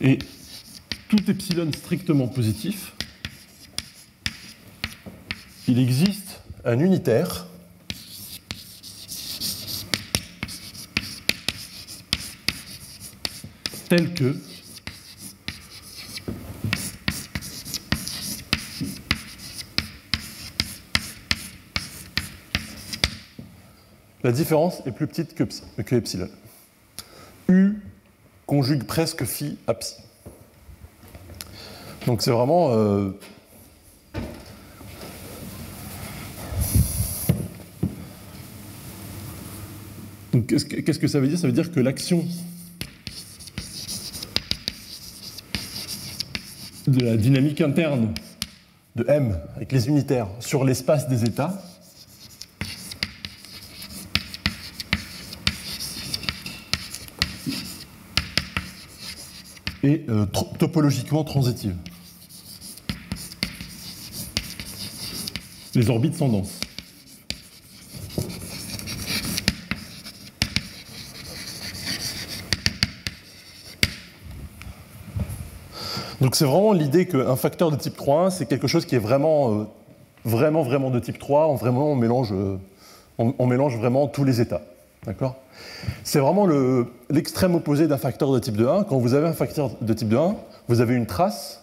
[0.00, 0.18] Et
[1.10, 2.94] tout epsilon strictement positif,
[5.68, 7.46] il existe un unitaire
[14.02, 14.34] que
[24.24, 25.44] la différence est plus petite que,
[25.82, 26.28] que epsilon.
[27.48, 27.74] U
[28.46, 29.94] conjugue presque phi à psi.
[32.06, 32.72] Donc c'est vraiment...
[32.72, 33.10] Euh,
[40.48, 41.38] qu'est-ce que ça veut dire?
[41.38, 42.26] Ça veut dire que l'action
[46.86, 48.12] de la dynamique interne
[48.96, 51.62] de M avec les unitaires sur l'espace des États.
[59.84, 60.24] et euh,
[60.58, 61.76] topologiquement transitive.
[65.74, 66.63] Les orbites sont denses.
[76.34, 79.64] C'est vraiment l'idée qu'un facteur de type 3 c'est quelque chose qui est vraiment, euh,
[80.24, 81.46] vraiment, vraiment de type 3.
[81.46, 82.56] On, vraiment, on mélange, euh,
[83.18, 84.62] on, mélange vraiment tous les états.
[85.06, 85.36] D'accord?
[86.02, 86.48] C'est vraiment
[87.08, 88.82] l'extrême opposé d'un facteur de type 1.
[88.82, 90.34] Quand vous avez un facteur de type 1,
[90.66, 91.62] vous avez une trace.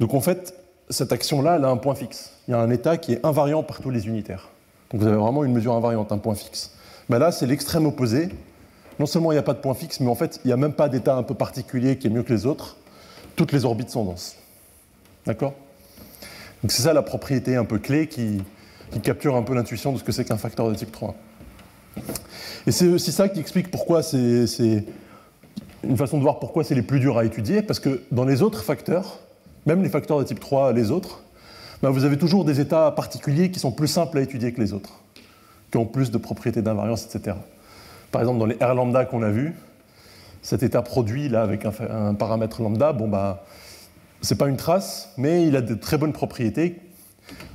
[0.00, 0.54] Donc en fait,
[0.90, 2.32] cette action-là, elle a un point fixe.
[2.48, 4.48] Il y a un état qui est invariant par tous les unitaires.
[4.90, 6.72] Donc vous avez vraiment une mesure invariante, un point fixe.
[7.08, 8.28] Mais là, c'est l'extrême opposé.
[8.98, 10.56] Non seulement il n'y a pas de point fixe, mais en fait, il n'y a
[10.56, 12.76] même pas d'état un peu particulier qui est mieux que les autres
[13.36, 14.36] toutes les orbites sont denses.
[15.26, 15.54] D'accord
[16.62, 18.42] Donc c'est ça la propriété un peu clé qui,
[19.02, 21.16] capture un peu l'intuition de ce que c'est qu'un facteur de type 3.
[22.66, 24.84] Et c'est aussi ça qui explique pourquoi c'est
[25.82, 28.40] une façon de voir pourquoi c'est les plus durs à étudier, parce que dans les
[28.42, 29.18] autres facteurs,
[29.66, 31.24] même les facteurs de type 3, les autres,
[31.82, 34.72] ben vous avez toujours des états particuliers qui sont plus simples à étudier que les
[34.72, 35.00] autres,
[35.70, 37.36] qui ont plus de propriétés d'invariance, etc.
[38.10, 39.54] Par exemple, dans les R lambda qu'on a vus,
[40.44, 43.44] cet état produit là avec un, paramètre lambda, bon bah,
[44.20, 46.80] c'est pas une trace, mais il a de très bonnes propriétés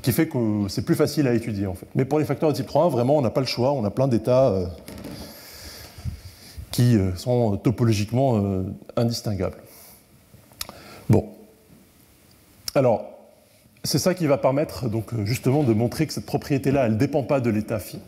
[0.02, 1.86] qui fait que c'est plus facile à étudier en fait.
[1.94, 3.92] Mais pour les facteurs de type 3.1, vraiment, on n'a pas le choix, on a
[3.92, 4.66] plein d'états euh,
[6.72, 8.64] qui euh, sont topologiquement euh,
[8.96, 9.58] indistinguables.
[11.12, 11.30] Bon.
[12.74, 13.06] Alors,
[13.84, 17.22] c'est ça qui va permettre donc justement de montrer que cette propriété-là, elle ne dépend
[17.22, 18.00] pas de l'état phi.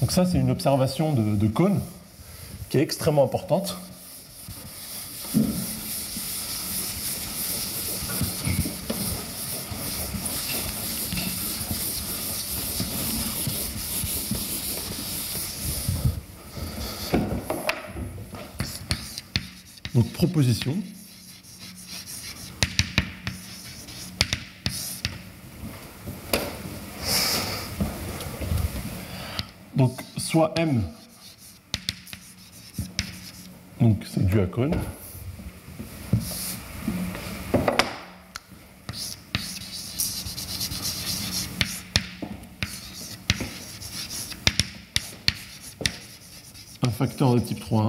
[0.00, 1.46] Donc ça, c'est une observation de, de
[2.68, 3.76] qui est extrêmement importante.
[19.94, 20.76] Donc proposition.
[29.74, 30.82] Donc soit M
[33.86, 34.72] donc c'est du à.
[46.82, 47.86] Un facteur de type 3.1.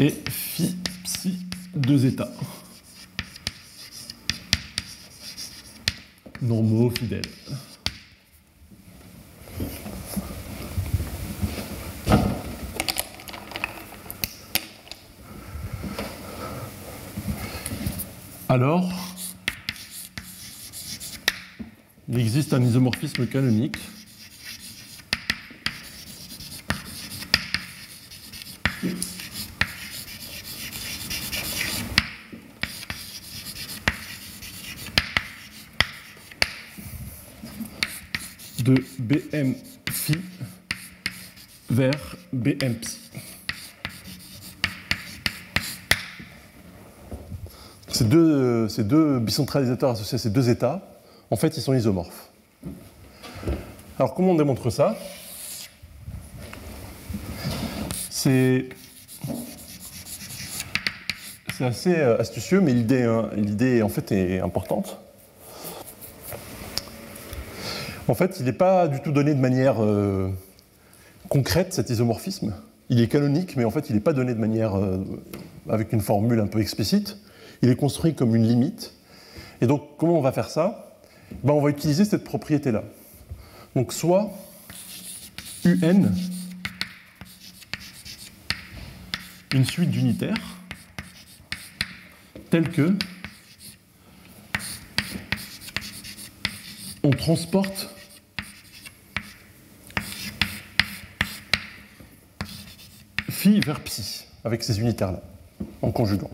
[0.00, 2.30] Et phi psi deux états.
[6.42, 7.22] Normaux, fidèles.
[18.48, 18.90] Alors,
[22.08, 23.76] il existe un isomorphisme canonique
[38.74, 39.54] de BM
[39.90, 40.14] phi
[41.70, 42.98] vers BM psi.
[47.88, 50.82] Ces deux, ces deux bicentralisateurs associés à ces deux états,
[51.30, 52.30] en fait, ils sont isomorphes.
[53.98, 54.96] Alors, comment on démontre ça?
[58.08, 58.68] C'est
[61.58, 64.98] assez euh, astucieux, mais l'idée, hein, l'idée en fait est importante.
[68.10, 70.30] En fait, il n'est pas du tout donné de manière euh,
[71.28, 72.52] concrète, cet isomorphisme.
[72.88, 74.98] Il est canonique, mais en fait, il n'est pas donné de manière euh,
[75.68, 77.18] avec une formule un peu explicite.
[77.62, 78.94] Il est construit comme une limite.
[79.60, 80.98] Et donc, comment on va faire ça?
[81.44, 82.82] Ben, On va utiliser cette propriété-là.
[83.76, 84.32] Donc, soit
[85.64, 86.10] UN,
[89.54, 90.58] une suite d'unitaires,
[92.50, 92.92] telle que
[97.02, 97.89] on transporte
[103.40, 105.22] phi vers psi, avec ces unitaires-là,
[105.80, 106.28] en conjuguant.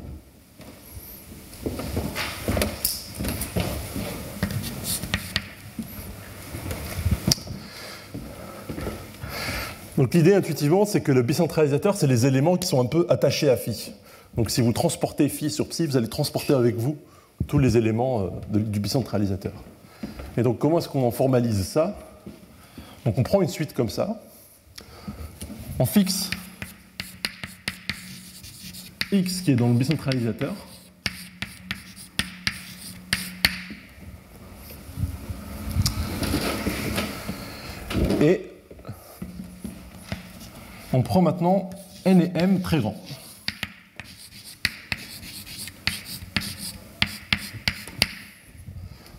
[9.97, 13.51] Donc l'idée intuitivement, c'est que le bicentralisateur, c'est les éléments qui sont un peu attachés
[13.51, 13.93] à phi.
[14.37, 16.97] Donc si vous transportez phi sur psi, vous allez transporter avec vous
[17.47, 19.53] tous les éléments euh, du bicentralisateur.
[20.37, 21.97] Et donc comment est-ce qu'on formalise ça?
[23.05, 24.21] Donc on prend une suite comme ça,
[25.79, 26.31] on fixe
[29.13, 30.55] X qui est dans le décentralisateur.
[38.21, 38.51] Et
[40.93, 41.71] on prend maintenant
[42.05, 42.97] N et M très grands.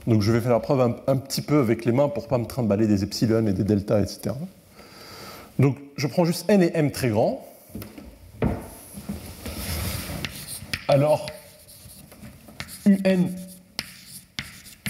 [0.07, 2.37] Donc je vais faire la preuve un, petit peu avec les mains pour ne pas
[2.37, 4.33] me trimballer des epsilon et des deltas, etc.
[5.59, 7.45] Donc je prends juste n et m très grands.
[10.97, 11.27] Alors,
[12.87, 13.27] un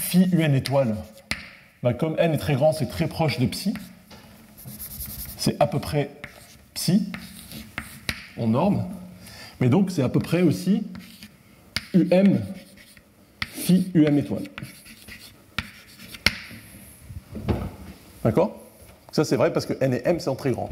[0.00, 0.96] phi un étoile,
[1.82, 3.74] bah, comme n est très grand, c'est très proche de psi.
[5.36, 6.08] C'est à peu près
[6.72, 7.12] psi
[8.38, 8.88] en norme.
[9.60, 10.82] Mais donc c'est à peu près aussi
[11.94, 12.40] um
[13.42, 14.44] phi um étoile.
[18.24, 18.62] D'accord?
[19.12, 20.70] Ça c'est vrai parce que n et m en très grand.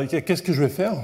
[0.00, 0.94] Ben, qu'est-ce que je vais faire?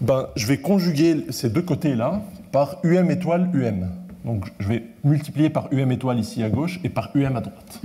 [0.00, 3.88] Ben, Je vais conjuguer ces deux côtés-là par UM étoile UM.
[4.24, 7.80] Donc je vais multiplier par UM étoile ici à gauche et par UM à droite.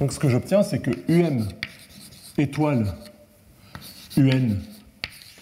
[0.00, 1.46] Donc ce que j'obtiens, c'est que UM
[2.38, 2.86] étoile
[4.16, 4.56] UN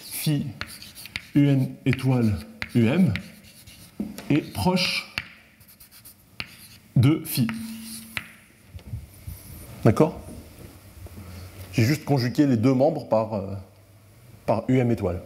[0.01, 0.47] phi
[1.37, 2.39] UN étoile
[2.75, 3.13] UM
[4.31, 5.15] est proche
[6.97, 7.47] de phi.
[9.85, 10.19] D'accord?
[11.73, 13.55] J'ai juste conjugué les deux membres par, euh,
[14.47, 15.21] par UM étoile.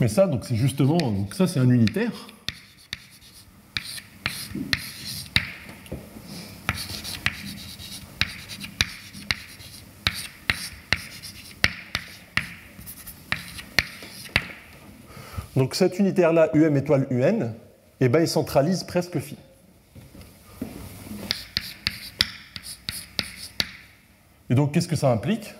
[0.00, 2.28] Mais ça, donc c'est justement, donc ça c'est un unitaire.
[15.56, 17.52] Donc cet unitaire-là, UM étoile UN,
[18.00, 19.36] eh ben, il centralise presque phi.
[24.50, 25.54] Et donc, qu'est-ce que ça implique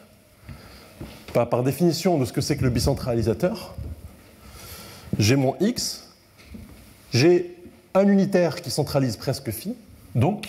[1.33, 3.77] par, définition de ce que c'est que le bicentralisateur,
[5.17, 6.09] j'ai mon x,
[7.13, 7.57] j'ai
[7.95, 9.77] un unitaire qui centralise presque phi,
[10.17, 10.49] donc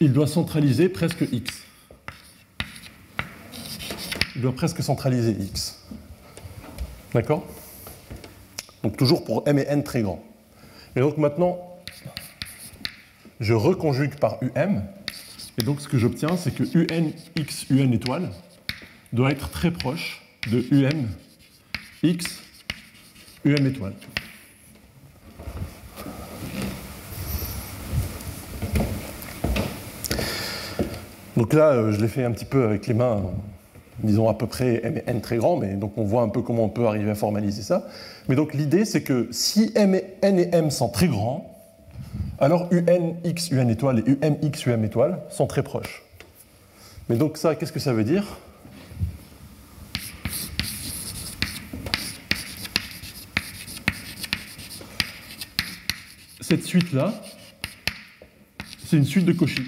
[0.00, 1.62] il doit centraliser presque x.
[4.34, 5.78] Il doit presque centraliser x.
[7.14, 7.46] D'accord?
[8.86, 10.22] Donc toujours pour m et n très grands.
[10.94, 11.58] Et donc maintenant,
[13.40, 14.80] je reconjugue par um.
[15.58, 16.62] Et donc ce que j'obtiens, c'est que
[16.92, 18.30] un x un étoile
[19.12, 21.08] doit être très proche de um
[22.04, 22.40] x
[23.44, 23.94] um étoile.
[31.36, 33.24] Donc là, euh, je l'ai fait un petit peu avec les mains
[34.02, 36.42] disons à peu près m et n très grand, mais donc on voit un peu
[36.42, 37.88] comment on peut arriver à formaliser ça.
[38.28, 41.52] Mais donc l'idée, c'est que si m et n et m sont très grands,
[42.38, 46.02] alors un x un étoile et um x um étoile sont très proches.
[47.08, 48.24] Mais donc ça, qu'est-ce que ça veut dire?
[56.40, 57.12] Cette suite-là,
[58.84, 59.62] c'est une suite de Cauchy.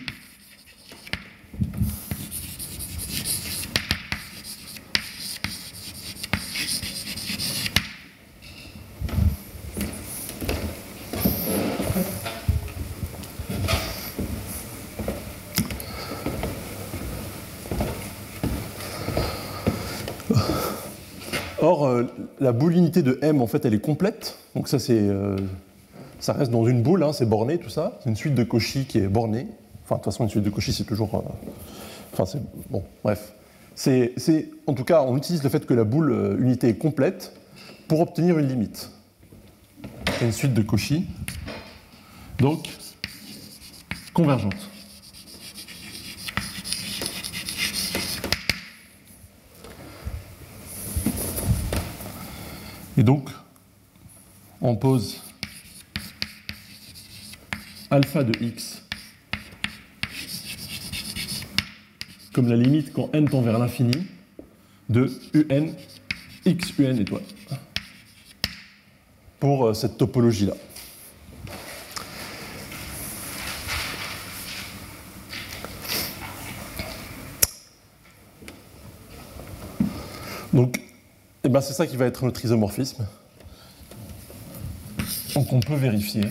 [21.61, 22.05] Or, euh,
[22.41, 24.37] la boulinité de M, en fait, elle est complète.
[24.55, 25.37] Donc ça, c'est, euh,
[26.21, 27.99] ça reste dans une boule, hein, c'est borné, tout ça.
[28.03, 29.47] C'est une suite de Cauchy qui est bornée.
[29.85, 31.15] Enfin, de toute façon, une suite de Cauchy, c'est toujours...
[31.15, 31.47] Euh,
[32.13, 32.41] enfin, c'est...
[32.71, 33.33] Bon, bref.
[33.75, 34.13] C'est,
[34.67, 37.33] en tout cas, on utilise le fait que la boule unité est complète
[37.87, 38.91] pour obtenir une limite.
[40.19, 41.07] C'est une suite de Cauchy.
[42.41, 42.69] Donc,
[44.13, 44.57] convergente.
[52.99, 53.31] Et donc,
[54.61, 55.21] on pose
[57.93, 58.83] alpha de x
[62.33, 64.05] comme la limite quand n tend vers l'infini
[64.89, 65.13] de
[65.49, 65.69] un
[66.45, 67.23] x un étoile
[69.39, 70.55] pour euh, cette topologie-là.
[80.53, 80.88] Donc,
[81.49, 83.07] et bien c'est ça qui va être notre isomorphisme.
[85.35, 86.25] Donc on peut vérifier.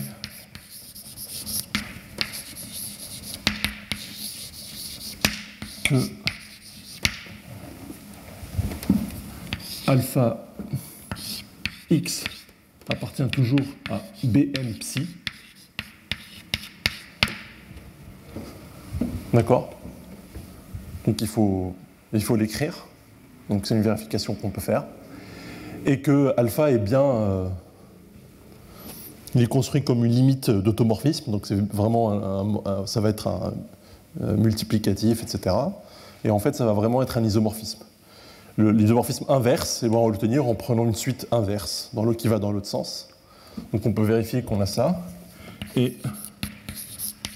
[5.82, 5.96] que
[9.88, 10.46] alpha
[11.90, 12.22] x
[12.88, 13.58] appartient toujours
[13.90, 15.04] à bm psi.
[19.34, 19.76] D'accord?
[21.04, 21.74] Donc il faut
[22.12, 22.14] l'écrire.
[22.14, 22.36] Il faut
[23.48, 24.84] Donc c'est une vérification qu'on peut faire.
[25.86, 27.02] Et que alpha est bien.
[27.02, 27.48] Euh,
[29.34, 33.52] il est construit comme une limite d'automorphisme, donc c'est vraiment ça va être un,
[34.36, 35.54] multiplicatif, etc.
[36.24, 37.84] Et en fait, ça va vraiment être un isomorphisme.
[38.56, 42.50] L'isomorphisme inverse, on va le tenir en prenant une suite inverse dans qui va dans
[42.50, 43.08] l'autre sens.
[43.72, 45.00] Donc on peut vérifier qu'on a ça
[45.76, 45.96] et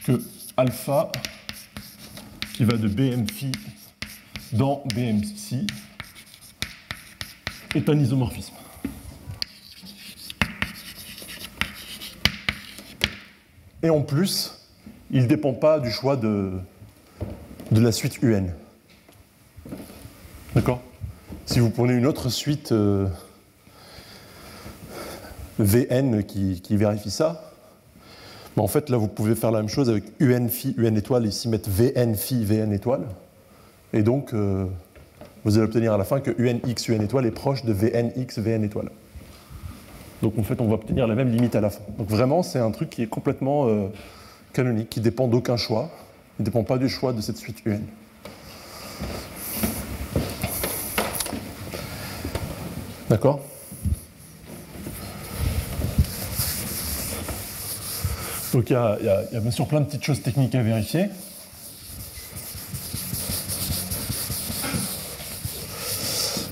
[0.05, 0.20] que
[0.57, 1.11] alpha
[2.55, 3.53] qui va de bm phi
[4.53, 5.66] dans BMC
[7.75, 8.55] est un isomorphisme.
[13.83, 14.59] Et en plus,
[15.11, 16.53] il ne dépend pas du choix de,
[17.70, 18.47] de la suite UN.
[20.55, 20.81] D'accord?
[21.47, 23.09] Si vous prenez une autre suite euh,
[25.59, 27.53] VN qui, vérifie ça,
[28.57, 31.27] ben en fait là vous pouvez faire la même chose avec UN phi UN étoile
[31.27, 33.07] ici mettre VN phi VN étoile.
[33.93, 34.66] Et donc, euh,
[35.45, 38.64] vous allez obtenir à la fin que UNX, UN étoile est proche de VNX, VN
[38.64, 38.90] étoile.
[40.22, 41.82] Donc en fait, on va obtenir la même limite à la fin.
[41.99, 43.88] Donc vraiment, c'est un truc qui est complètement euh,
[44.53, 45.90] canonique, qui dépend d'aucun choix.
[46.38, 47.80] Il ne dépend pas du choix de cette suite UN.
[53.11, 53.40] D'accord?
[58.55, 61.07] Donc il y, y, a bien sûr plein de petites choses techniques à vérifier.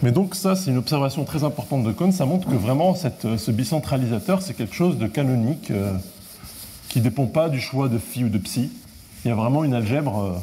[0.02, 2.10] Mais donc ça, c'est une observation très importante de Kohn.
[2.12, 5.92] Ça montre que vraiment, euh, ce bicentralisateur, c'est quelque chose de canonique euh,
[6.88, 8.70] qui ne dépend pas du choix de phi ou de psi.
[9.24, 10.20] Il y a vraiment une algèbre.
[10.20, 10.38] Euh,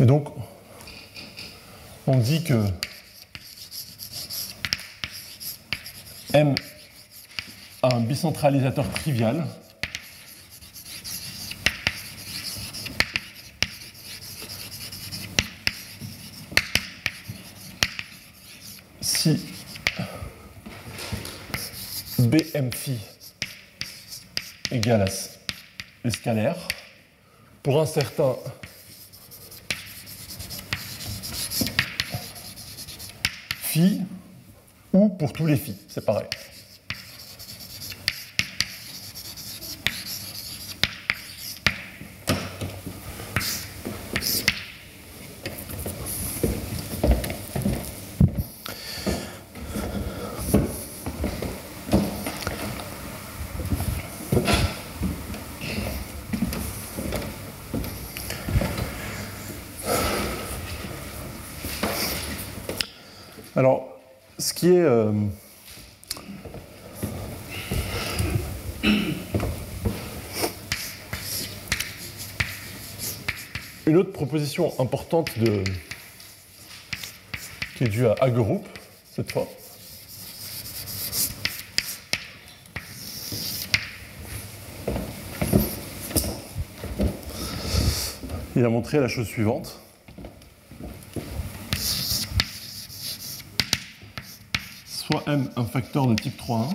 [0.00, 0.26] Et donc,
[2.08, 2.64] on dit que
[6.32, 6.56] M
[7.84, 9.46] a un bicentralisateur trivial
[19.22, 19.38] si
[22.18, 22.98] BM phi
[24.72, 25.02] égale
[26.04, 26.56] à scalaire,
[27.62, 28.34] pour un certain
[33.60, 34.00] phi
[34.92, 36.26] ou pour tous les phi, c'est pareil.
[64.62, 65.10] Qui est euh,
[73.88, 75.64] une autre proposition importante de,
[77.76, 78.62] qui est due à Hagerup,
[79.10, 79.48] cette fois.
[88.54, 89.81] Il a montré la chose suivante.
[95.26, 96.74] M un facteur de type 3,1.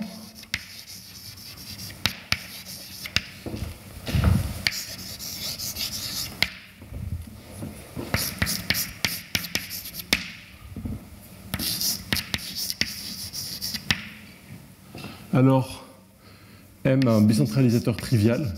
[15.32, 15.84] Alors,
[16.84, 18.52] M un bicentralisateur trivial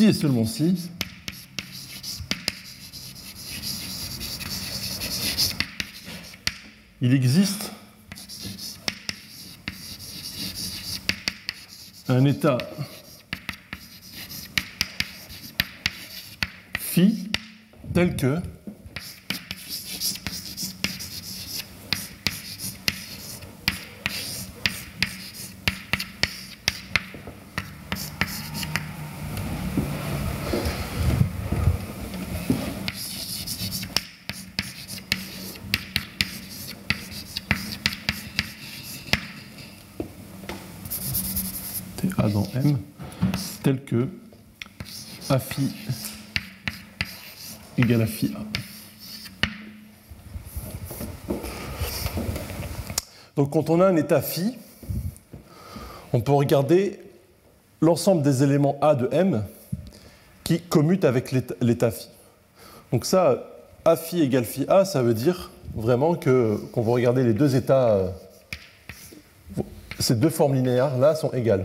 [0.00, 0.74] si et seulement si
[7.02, 7.70] il existe
[12.08, 12.56] un état
[16.78, 17.30] phi
[17.92, 18.59] tel que que
[45.50, 45.72] phi
[47.76, 48.40] égale à phi A.
[53.36, 54.56] Donc quand on a un état phi,
[56.12, 57.00] on peut regarder
[57.80, 59.44] l'ensemble des éléments A de M
[60.44, 62.08] qui commutent avec l'état phi.
[62.92, 63.44] Donc ça,
[63.84, 67.56] A phi égale phi A, ça veut dire vraiment que quand vous regardez les deux
[67.56, 68.10] états, euh,
[69.98, 71.64] ces deux formes linéaires là sont égales.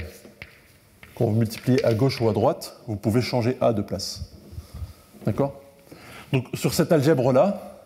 [1.16, 4.32] Quand vous multipliez à gauche ou à droite, vous pouvez changer A de place.
[5.26, 5.53] D'accord?
[6.34, 7.78] Donc sur cette algèbre-là,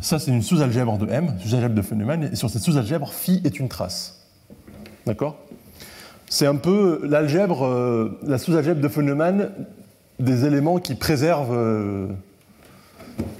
[0.00, 3.58] ça c'est une sous-algèbre de M, sous-algèbre de Feynman, et sur cette sous-algèbre, phi est
[3.58, 4.20] une trace.
[5.06, 5.36] D'accord?
[6.28, 9.50] C'est un peu l'algèbre, euh, la sous-algèbre de Feynman
[10.18, 12.08] des éléments qui préservent, euh,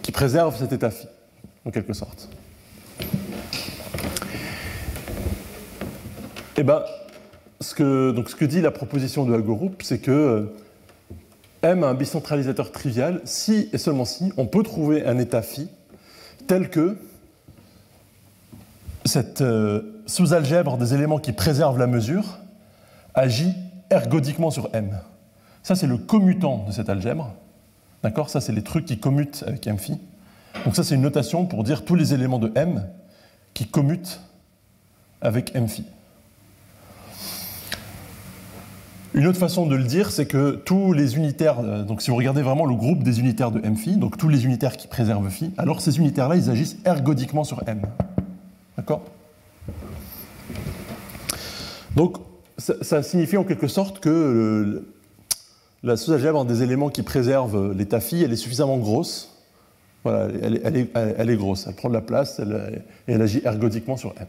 [0.02, 1.06] qui préservent cet état phi,
[1.66, 2.28] en quelque sorte.
[6.56, 6.82] Eh bien,
[7.64, 10.56] ce que, donc ce que dit la proposition de Algorithme, c'est que euh,
[11.62, 15.68] M a un bicentralisateur trivial si et seulement si on peut trouver un état phi
[16.46, 16.96] tel que
[19.06, 22.38] cette euh, sous-algèbre des éléments qui préservent la mesure
[23.14, 23.54] agit
[23.90, 24.98] ergodiquement sur M.
[25.62, 27.34] Ça, c'est le commutant de cette algèbre.
[28.02, 28.28] D'accord?
[28.28, 29.98] Ça, c'est les trucs qui commutent avec M phi.
[30.64, 32.86] Donc ça, c'est une notation pour dire tous les éléments de M
[33.54, 34.20] qui commutent
[35.22, 35.84] avec M phi.
[39.14, 42.16] Une autre façon de le dire, c'est que tous les unitaires, euh, donc si vous
[42.16, 45.30] regardez vraiment le groupe des unitaires de M phi, donc tous les unitaires qui préservent
[45.30, 47.80] phi, alors ces unitaires-là, ils agissent ergodiquement sur M.
[48.76, 49.02] D'accord?
[51.94, 52.16] Donc
[52.58, 54.84] ça, signifie en quelque sorte que
[55.84, 59.30] la sous-algèbre des éléments qui préservent l'état phi, elle est suffisamment grosse.
[60.02, 63.96] Voilà, elle, est, elle est, grosse, elle prend de la place et elle agit ergodiquement
[63.96, 64.26] sur M.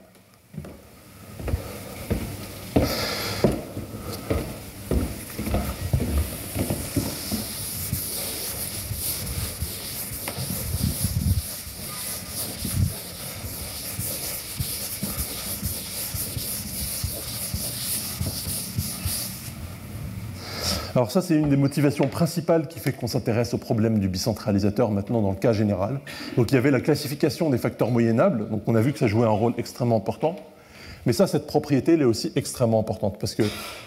[20.95, 24.91] Alors ça, c'est une des motivations principales qui fait qu'on s'intéresse au problème du bicentralisateur
[24.91, 25.99] maintenant dans le cas général.
[26.37, 29.07] Donc il y avait la classification des facteurs moyennables, donc on a vu que ça
[29.07, 30.37] jouait un rôle extrêmement important.
[31.05, 33.43] Mais ça, cette propriété, elle est aussi extrêmement importante parce que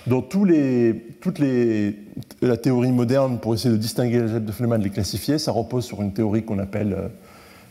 [0.07, 1.97] dans tous les, toute les,
[2.43, 5.51] la théorie moderne pour essayer de distinguer les jets de Feynman, de les classifier, ça
[5.51, 7.11] repose sur une théorie qu'on appelle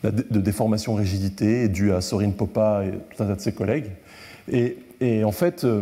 [0.04, 3.92] euh, de déformation rigidité, due à Sorin Popa et tout un tas de ses collègues.
[4.52, 5.82] Et, en fait, euh,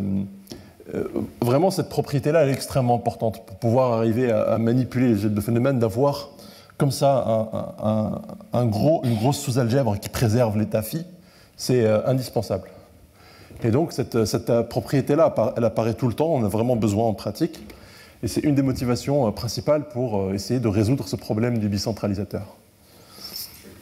[1.42, 5.80] vraiment, cette propriété-là, est extrêmement importante pour pouvoir arriver à, manipuler les jets de phénomènes,
[5.80, 6.30] d'avoir
[6.78, 7.48] comme ça
[8.54, 11.06] une grosse sous-algèbre qui préserve l'état phi,
[11.56, 12.70] c'est euh, indispensable.
[13.64, 17.14] Et donc, cette, cette propriété-là, elle apparaît tout le temps, on a vraiment besoin en
[17.14, 17.66] pratique,
[18.22, 22.58] et c'est une des motivations euh, principales pour essayer de résoudre ce problème du bicentralisateur.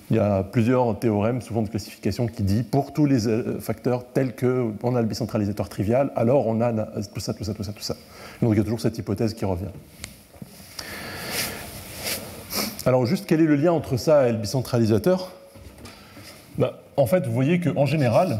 [0.10, 4.06] Il y a plusieurs théorèmes, souvent de classification, qui disent pour tous les euh, facteurs
[4.06, 6.72] tels qu'on a le bicentralisateur trivial, alors on a
[7.14, 7.95] tout ça, tout ça, tout ça, tout ça.
[8.41, 9.72] Donc il y a toujours cette hypothèse qui revient.
[12.86, 15.32] Alors juste quel est le lien entre ça et le bicentralisateur
[16.57, 18.40] bah, En fait, vous voyez qu'en général,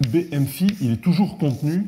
[0.00, 1.86] BM phi, il est toujours contenu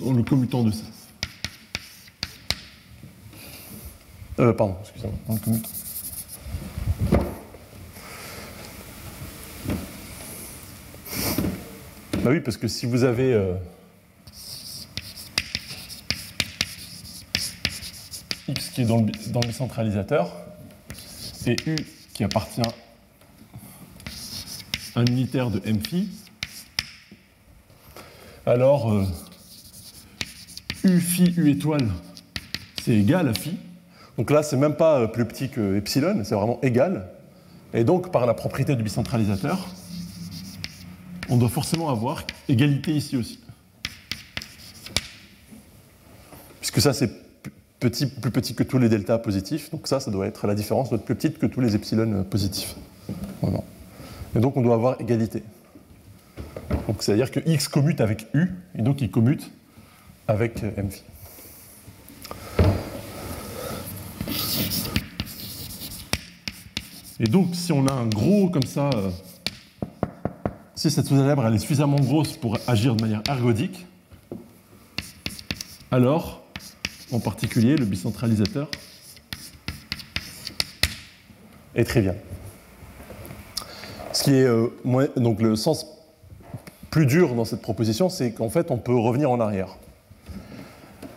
[0.00, 0.84] dans le commutant de ça.
[4.38, 5.68] Euh, pardon, excusez-moi, le commutant.
[12.22, 13.54] Bah oui, parce que si vous avez euh,
[18.48, 20.34] x qui est dans le, dans le centralisateur
[21.46, 21.76] et u
[22.12, 25.80] qui appartient à un unitaire de m
[28.46, 29.04] alors euh,
[30.84, 31.88] U phi U étoile,
[32.82, 33.56] c'est égal à phi.
[34.16, 37.08] Donc là, c'est même pas euh, plus petit que epsilon, c'est vraiment égal.
[37.74, 39.68] Et donc, par la propriété du bicentralisateur,
[41.28, 43.38] on doit forcément avoir égalité ici aussi.
[46.60, 47.10] Puisque ça, c'est
[47.78, 50.98] plus petit que tous les deltas positifs, donc ça, ça doit être la différence doit
[50.98, 52.74] être plus petite que tous les epsilon positifs.
[54.36, 55.42] Et donc, on doit avoir égalité.
[56.86, 59.50] Donc, c'est-à-dire que x commute avec u, et donc il commute
[60.30, 60.94] avec euh, MV.
[67.18, 69.10] Et donc, si on a un gros comme ça, euh,
[70.74, 73.86] si cette sous-algèbre est suffisamment grosse pour agir de manière ergodique,
[75.90, 76.42] alors,
[77.10, 78.70] en particulier, le bicentralisateur
[81.74, 82.16] est trivial.
[84.12, 84.68] Ce qui est euh,
[85.16, 85.86] donc le sens
[86.90, 89.79] plus dur dans cette proposition, c'est qu'en fait, on peut revenir en arrière.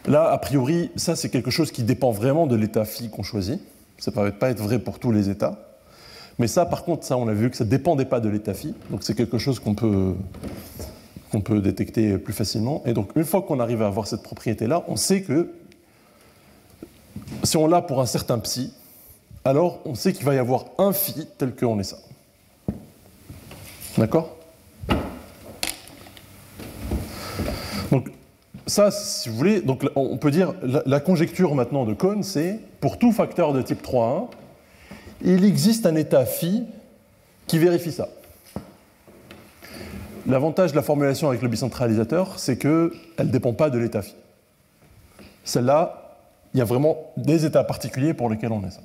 [0.06, 3.62] Là, a priori, ça c'est quelque chose qui dépend vraiment de l'état phi qu'on choisit.
[3.98, 5.60] Ça ne peut pas être vrai pour tous les états.
[6.40, 8.54] Mais ça, par contre, ça, on a vu que ça ne dépendait pas de l'état
[8.54, 8.74] phi.
[8.90, 10.16] Donc c'est quelque chose qu'on peut,
[11.32, 12.82] qu'on peut détecter plus facilement.
[12.86, 15.54] Et donc une fois qu'on arrive à avoir cette propriété-là, on sait que
[17.44, 18.74] si on l'a pour un certain psi,
[19.46, 21.98] alors on sait qu'il va y avoir un phi tel qu'on est ça.
[23.98, 24.36] D'accord
[27.92, 28.10] Donc
[28.66, 32.98] ça, si vous voulez, donc on peut dire la, conjecture maintenant de Cohn, c'est pour
[32.98, 34.28] tout facteur de type 3.1,
[35.24, 36.64] il existe un état phi
[37.48, 38.08] qui vérifie ça.
[40.28, 44.16] L'avantage de la formulation avec le bicentralisateur, c'est qu'elle ne dépend pas de l'état phi.
[45.44, 46.18] Celle-là,
[46.54, 48.80] il y a vraiment des états particuliers pour lesquels on est ça.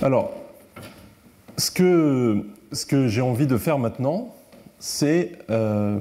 [0.00, 0.32] Alors,
[1.56, 4.32] ce que, j'ai envie de faire maintenant,
[4.78, 5.98] c'est euh,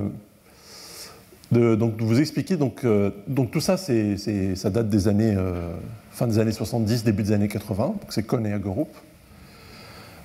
[1.51, 2.57] de, vous expliquer.
[2.57, 3.09] Donc, euh,
[3.51, 5.71] tout ça, ça date des années, euh,
[6.11, 7.85] fin des années 70, début des années 80.
[7.87, 8.89] Donc c'est Kohn et Hagerup.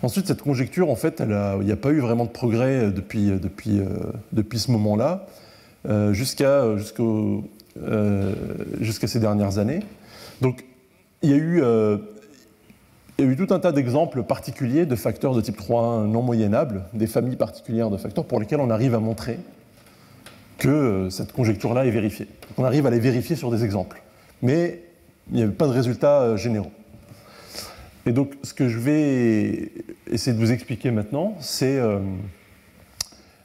[0.02, 1.22] Ensuite, cette conjecture, en fait,
[1.60, 3.30] il n'y a pas eu vraiment de progrès depuis,
[4.58, 5.28] ce moment-là,
[6.10, 6.76] jusqu'à,
[8.80, 9.80] jusqu'à ces dernières années.
[10.42, 10.64] Donc,
[11.22, 11.62] il y a eu
[13.22, 16.22] il y a eu tout un tas d'exemples particuliers de facteurs de type 3 non
[16.22, 19.38] moyennables, des familles particulières de facteurs pour lesquels on arrive à montrer
[20.58, 22.26] que euh, cette conjecture-là est vérifiée.
[22.56, 24.02] on arrive à les vérifier sur des exemples.
[24.42, 24.82] Mais
[25.30, 26.72] il n'y avait pas de résultats euh, généraux.
[28.06, 29.70] Et donc ce que je vais
[30.10, 32.00] essayer de vous expliquer maintenant, c'est euh,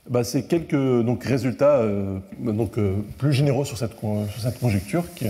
[0.10, 1.84] bah, quelques donc, résultats
[2.40, 2.80] donc,
[3.20, 5.28] plus généraux sur cette, sur cette conjecture qui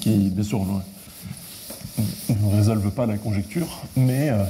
[0.00, 4.44] qui, bien sûr, ne, résolvent pas la conjecture, mais euh,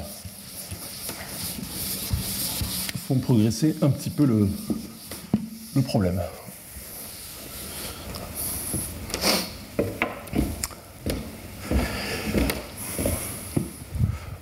[3.08, 4.48] font progresser un petit peu le,
[5.82, 6.20] problème.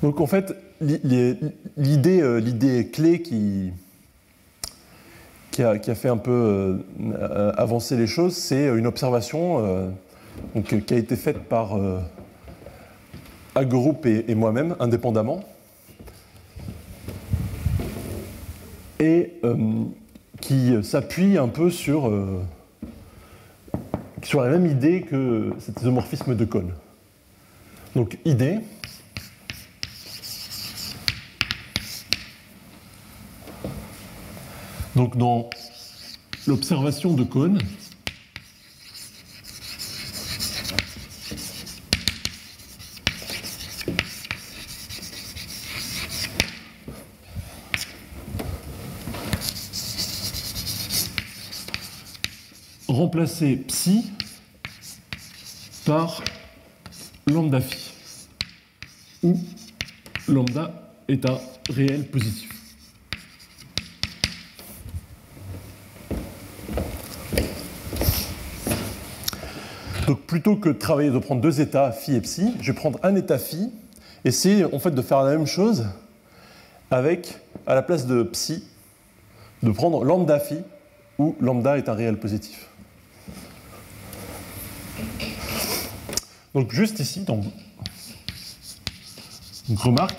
[0.02, 1.36] Donc en fait, l'idée,
[2.20, 3.70] euh, l'idée clé qui,
[5.52, 9.92] qui, a, qui, a, fait un peu euh, avancer les choses, c'est une observation
[10.54, 12.00] donc, euh, qui a été faite par euh,
[14.04, 15.40] et, moi-même, indépendamment,
[19.00, 19.84] et euh,
[20.40, 22.42] qui s'appuie un peu sur, euh,
[24.22, 26.72] sur la même idée que cet isomorphisme de Kohn.
[27.94, 28.58] Donc, idée.
[34.94, 35.48] Donc, dans
[36.46, 37.58] l'observation de Kohn,
[52.98, 54.10] remplacer psi
[55.86, 56.20] par
[57.28, 57.92] lambda phi,
[59.22, 59.38] où
[60.26, 60.72] lambda
[61.06, 61.38] est un
[61.70, 62.50] réel positif.
[70.08, 72.98] Donc plutôt que de travailler de prendre deux états phi et psi, je vais prendre
[73.04, 73.70] un état phi,
[74.24, 75.86] essayer en fait de faire la même chose
[76.90, 78.64] avec, à la place de psi,
[79.62, 80.56] de prendre lambda phi,
[81.20, 82.67] où lambda est un réel positif.
[86.54, 87.44] Donc juste ici, donc,
[89.76, 90.16] remarque,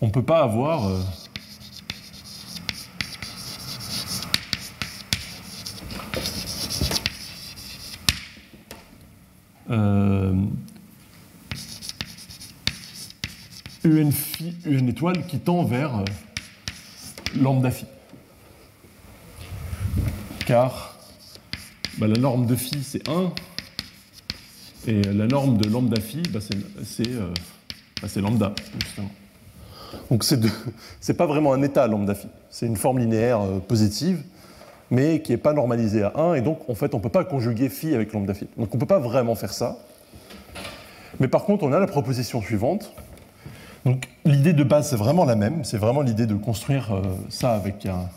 [0.00, 1.00] on ne peut pas avoir euh,
[9.70, 10.34] euh,
[13.84, 16.04] UN, phi, UN étoile qui tend vers euh,
[17.36, 17.86] lambda phi.
[20.46, 20.98] Car
[21.96, 23.32] bah, la norme de phi c'est 1,
[24.88, 27.34] et la norme de lambda phi, bah, euh,
[28.00, 29.10] bah, c'est lambda, justement.
[30.10, 34.22] Donc c'est n'est pas vraiment un état lambda phi, c'est une forme linéaire euh, positive,
[34.90, 37.24] mais qui n'est pas normalisée à 1, et donc en fait on ne peut pas
[37.24, 38.46] conjuguer phi avec lambda phi.
[38.56, 39.76] Donc on ne peut pas vraiment faire ça.
[41.20, 42.94] Mais par contre on a la proposition suivante.
[43.84, 47.52] Donc l'idée de base c'est vraiment la même, c'est vraiment l'idée de construire euh, ça
[47.54, 48.08] avec un,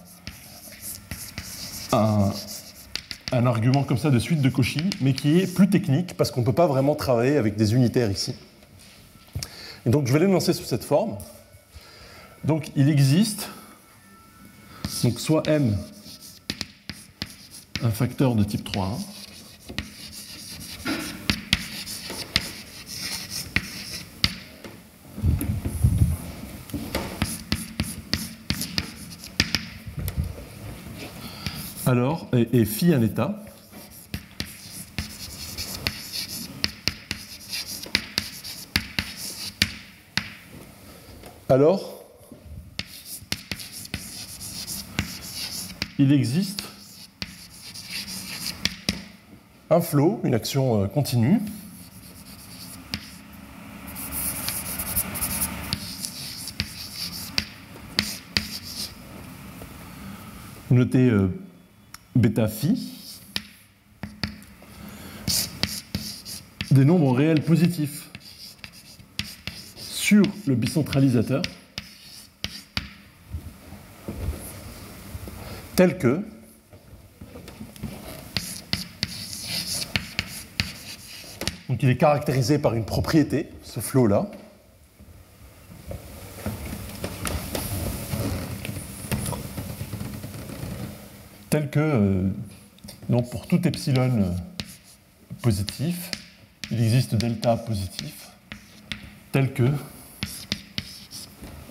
[3.32, 6.42] un argument comme ça de suite de Cauchy, mais qui est plus technique parce qu'on
[6.42, 8.36] ne peut pas vraiment travailler avec des unitaires ici.
[9.86, 11.18] Et donc je vais l'énoncer sous cette forme.
[12.44, 13.50] Donc il existe
[15.04, 15.78] donc soit M
[17.84, 19.00] un facteur de type 3.
[31.92, 33.44] Alors, et, phi un état.
[41.50, 42.02] Alors,
[46.00, 46.64] il existe
[49.70, 51.42] un flow, une action euh, continue,
[60.70, 61.28] notez euh,
[62.16, 63.18] bêta phi
[66.72, 68.10] des nombres réels positifs
[69.76, 71.42] sur le bicentralisateur
[75.76, 76.22] tel que
[81.72, 84.30] donc il est caractérisé par une propriété, ce flot-là,
[91.52, 92.30] tel que, euh,
[93.10, 94.32] donc pour tout epsilon euh,
[95.42, 96.10] positif,
[96.72, 98.30] il existe delta positif,
[99.34, 99.70] tel que,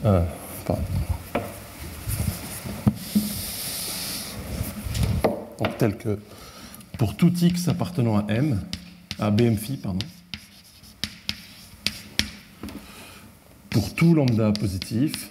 [0.05, 0.23] euh,
[5.78, 6.19] tel que
[6.98, 8.61] pour tout x appartenant à m,
[9.19, 9.98] à bm pardon,
[13.70, 15.31] pour tout lambda positif,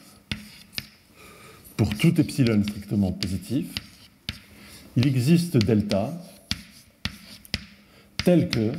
[1.78, 3.68] pour tout epsilon strictement positif,
[4.96, 6.12] il existe delta
[8.24, 8.72] tel que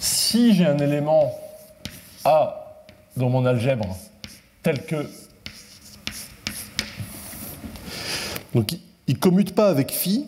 [0.00, 1.32] si j'ai un élément
[2.24, 2.84] A
[3.16, 3.96] dans mon algèbre
[4.62, 5.08] tel que
[8.54, 8.72] donc
[9.06, 10.26] il commute pas avec phi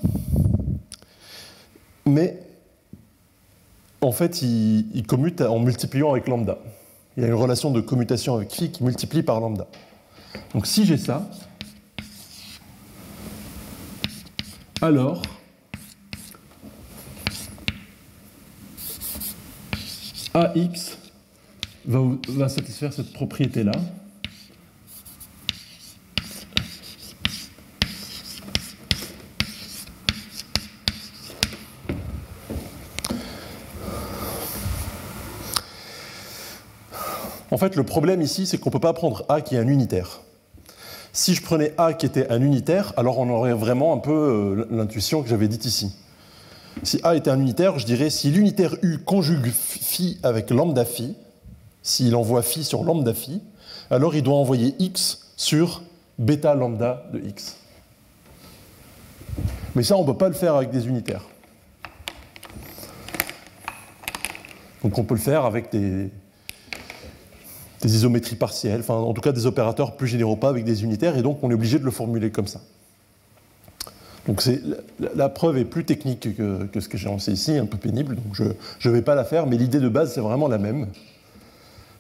[2.07, 2.39] mais
[4.01, 6.59] en fait il commute en multipliant avec lambda.
[7.17, 9.67] Il y a une relation de commutation avec phi qui multiplie par lambda.
[10.53, 11.29] Donc si j'ai ça,
[14.81, 15.23] alors
[20.35, 20.99] AX
[21.87, 23.73] va, satisfaire cette propriété-là.
[37.55, 39.69] En fait, le problème ici, c'est qu'on ne peut pas prendre A qui est un
[39.69, 40.23] unitaire.
[41.13, 44.67] Si je prenais A qui était un unitaire, alors on aurait vraiment un peu euh,
[44.73, 45.95] l'intuition que j'avais dite ici.
[46.83, 51.15] Si A était un unitaire, je dirais si l'unitaire U conjugue phi avec lambda phi,
[51.85, 53.41] s'il envoie phi sur lambda phi,
[53.89, 55.85] alors il doit envoyer x sur
[56.19, 57.57] bêta lambda de x.
[59.77, 61.23] Mais ça, on ne peut pas le faire avec des unitaires.
[64.83, 66.11] Donc on peut le faire avec des,
[67.85, 71.19] des isométries partielles, enfin en tout cas des opérateurs plus généraux pas avec des unitaires,
[71.19, 72.61] et donc on est obligé de le formuler comme ça.
[74.27, 74.43] Donc
[75.15, 78.55] la, preuve est plus technique que, ce que j'ai lancé ici, un peu pénible, donc
[78.79, 80.89] je ne vais pas la faire, mais l'idée de base c'est vraiment la même.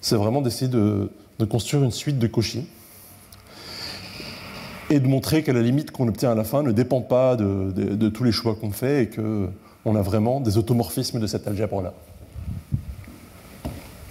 [0.01, 1.11] C'est vraiment d'essayer de,
[1.51, 2.66] construire une suite de Cauchy
[4.89, 7.73] et de montrer qu'à la limite qu'on obtient à la fin ne dépend pas de,
[7.73, 11.93] de tous les choix qu'on fait et qu'on a vraiment des automorphismes de cette algèbre-là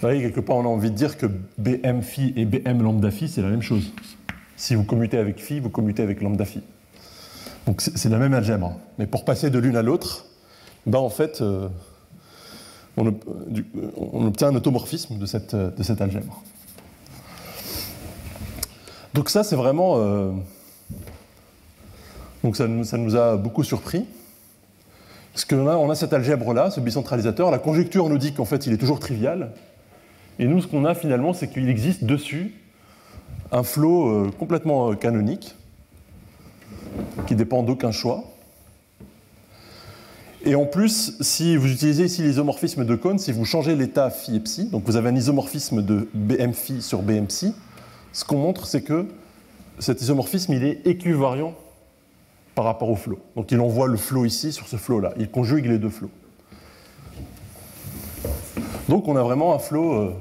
[0.08, 1.28] voyez, quelque part, on a envie de dire que
[1.58, 3.92] BM phi et BM lambda phi, c'est la même chose.
[4.56, 6.62] Si vous commutez avec phi, vous commutez avec lambda phi.
[7.66, 8.78] Donc c'est la même algèbre.
[9.00, 10.26] Mais pour passer de l'une à l'autre,
[10.86, 11.70] ben en fait, euh,
[12.98, 13.08] on,
[14.26, 16.42] obtient un automorphisme de cette, de cette algèbre.
[19.14, 19.96] Donc ça, c'est vraiment...
[19.98, 20.32] Euh,
[22.44, 24.06] donc ça, ça, nous a beaucoup surpris.
[25.32, 27.50] Parce qu'on a, on a cette algèbre-là, ce bicentralisateur.
[27.50, 29.52] La conjecture nous dit qu'en fait, il est toujours trivial.
[30.40, 32.54] Et nous, ce qu'on a finalement, c'est qu'il existe dessus
[33.52, 35.56] un flot euh, complètement euh, canonique,
[37.28, 38.24] qui dépend d'aucun choix.
[40.46, 44.36] Et en plus, si vous utilisez ici l'isomorphisme de Kohn, si vous changez l'état phi
[44.36, 47.54] et psi, donc vous avez un isomorphisme de bm phi sur bm psi,
[48.12, 49.06] ce qu'on montre, c'est que
[49.80, 51.56] cet isomorphisme, il est équivariant
[52.56, 53.20] par rapport au flot.
[53.36, 55.14] Donc il envoie le flot ici sur ce flot-là.
[55.18, 56.12] Il conjugue les deux flots.
[58.90, 59.94] Donc on a vraiment un flot.
[59.94, 60.14] Euh,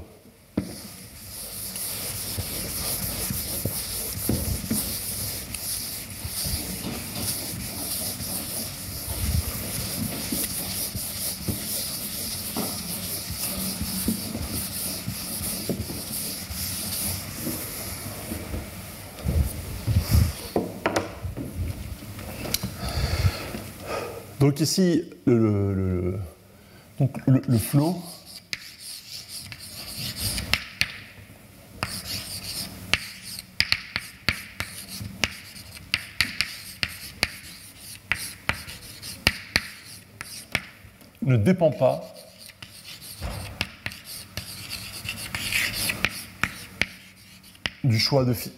[24.40, 26.18] donc ici, le, le, le,
[27.26, 27.96] le, le flow,
[41.32, 42.02] ne dépend pas
[47.82, 48.52] du choix de phi.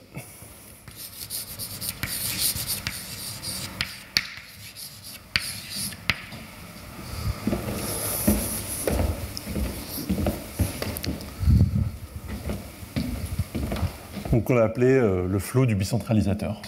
[14.33, 16.61] Donc on l'a appelé euh, le flot du bicentralisateur.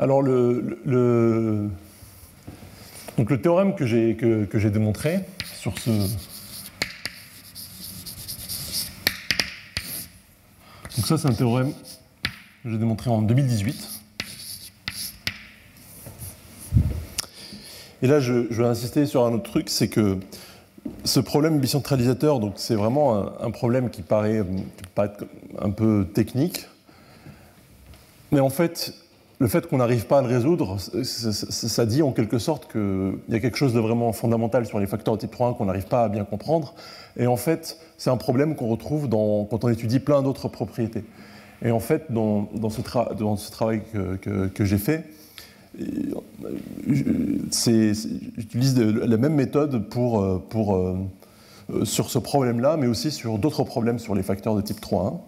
[0.00, 1.68] Alors le,
[3.28, 5.20] donc le théorème que j'ai que, démontré
[5.60, 6.08] sur ce donc
[11.06, 11.74] ça c'est un théorème
[12.62, 14.00] que j'ai démontré en 2018.
[18.00, 20.16] Et là je, vais insister sur un autre truc, c'est que
[21.04, 24.42] ce problème bicentralisateur, donc c'est vraiment un, problème qui paraît,
[24.78, 25.12] qui paraît
[25.58, 26.66] un peu technique,
[28.32, 28.94] mais en fait
[29.40, 33.34] le fait qu'on n'arrive pas à le résoudre, ça, dit en quelque sorte qu'il y
[33.34, 36.02] a quelque chose de vraiment fondamental sur les facteurs de type 3.1 qu'on n'arrive pas
[36.02, 36.74] à bien comprendre.
[37.16, 41.04] Et en fait, c'est un problème qu'on retrouve quand on étudie plein d'autres propriétés.
[41.62, 42.80] Et en fait, dans, ce,
[43.50, 43.82] travail
[44.22, 45.04] que, j'ai fait,
[46.86, 51.04] j'utilise la même méthode pour, euh,
[51.84, 55.20] sur ce problème-là, mais aussi sur d'autres problèmes sur les facteurs de type 3.1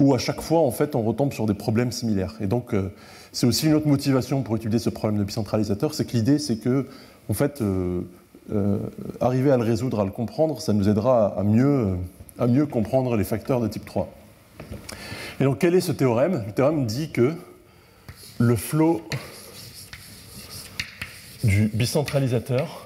[0.00, 2.34] où à chaque fois, en fait, on retombe sur des problèmes similaires.
[2.40, 2.92] Et donc, euh,
[3.32, 6.56] c'est aussi une autre motivation pour étudier ce problème de bicentralisateur, c'est que l'idée, c'est
[6.56, 6.86] que,
[7.28, 8.02] en fait, euh,
[8.52, 8.78] euh,
[9.20, 11.96] arriver à le résoudre, à le comprendre, ça nous aidera à mieux,
[12.38, 14.08] à mieux comprendre les facteurs de type 3.
[15.40, 16.44] Et donc, quel est ce théorème?
[16.46, 17.32] Le théorème dit que
[18.38, 19.02] le flot
[21.42, 22.83] du bicentralisateur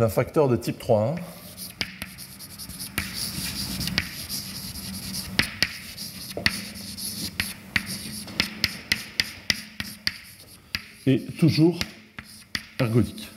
[0.00, 1.14] d'un facteur de type 3.1
[11.06, 11.78] est toujours
[12.78, 13.28] ergodique.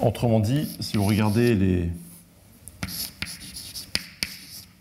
[0.00, 1.90] Autrement dit, si vous regardez les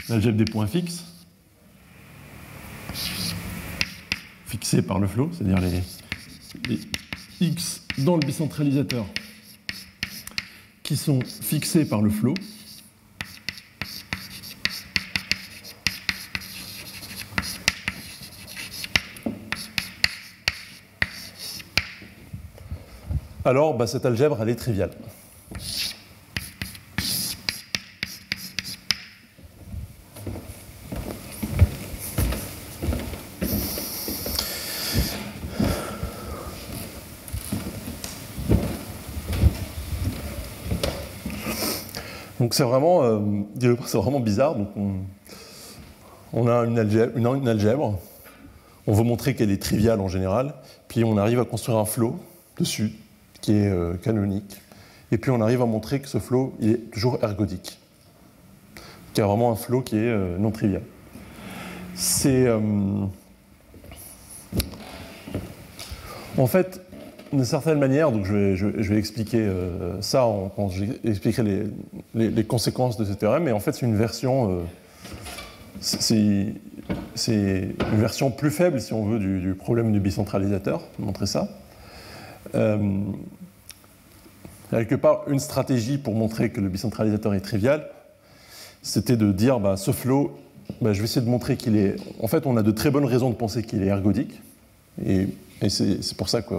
[0.09, 1.03] l'algèbre des points fixes,
[4.45, 6.79] fixés par le flot, c'est-à-dire les,
[7.41, 9.05] x dans le bicentralisateur
[10.83, 12.35] qui sont fixés par le flot.
[23.43, 24.91] Alors, bah, cette algèbre, elle est triviale.
[42.55, 43.19] C'est vraiment, euh,
[43.85, 44.55] c'est vraiment bizarre.
[44.55, 44.69] Donc
[46.31, 47.99] on, a une algèbre,
[48.87, 50.53] on veut montrer qu'elle est triviale en général,
[50.87, 52.17] puis on arrive à construire un flot
[52.57, 52.93] dessus
[53.41, 54.61] qui est euh, canonique,
[55.11, 57.77] et puis on arrive à montrer que ce flot est toujours ergodique,
[59.13, 60.83] qu'il y a vraiment un flot qui est euh, non trivial.
[61.93, 62.49] C'est
[66.37, 66.81] en fait
[67.31, 70.25] d'une certaine manière, donc je vais, expliquer euh, ça
[70.55, 71.67] quand j'expliquerai
[72.13, 74.63] les, conséquences de ce théorème, mais en fait c'est une version, euh,
[75.79, 76.53] c'est
[77.27, 81.49] une version plus faible, si on veut, du, problème du bicentralisateur, montrer ça.
[82.53, 83.01] Euh,
[84.69, 87.87] quelque part, une stratégie pour montrer que le bicentralisateur est trivial,
[88.81, 90.37] c'était de dire, bah, ce flow,
[90.81, 91.95] bah, je vais essayer de montrer qu'il est...
[92.21, 94.41] En fait, on a de très bonnes raisons de penser qu'il est ergodique,
[95.05, 95.27] et,
[95.69, 96.53] c'est pour ça que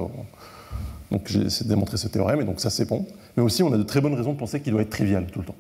[1.10, 3.06] donc j'ai essayé de démontrer ce théorème, et donc ça c'est bon.
[3.36, 5.40] Mais aussi on a de très bonnes raisons de penser qu'il doit être trivial tout
[5.40, 5.56] le temps.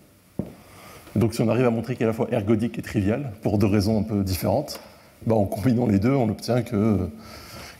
[1.14, 3.58] donc si on arrive à montrer qu'il est à la fois ergodique et trivial, pour
[3.58, 4.80] deux raisons un peu différentes,
[5.26, 7.08] bah, en combinant les deux, on obtient que,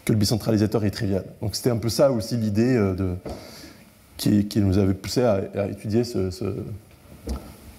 [0.05, 1.24] que le bicentralisateur est trivial.
[1.43, 3.16] Donc c'était un peu ça aussi l'idée de,
[4.16, 6.30] qui, nous avait poussé à, étudier ce,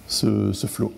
[0.07, 0.93] ce, flot.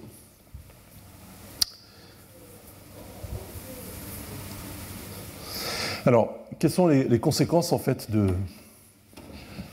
[6.06, 8.28] Alors, quelles sont les, conséquences en fait de,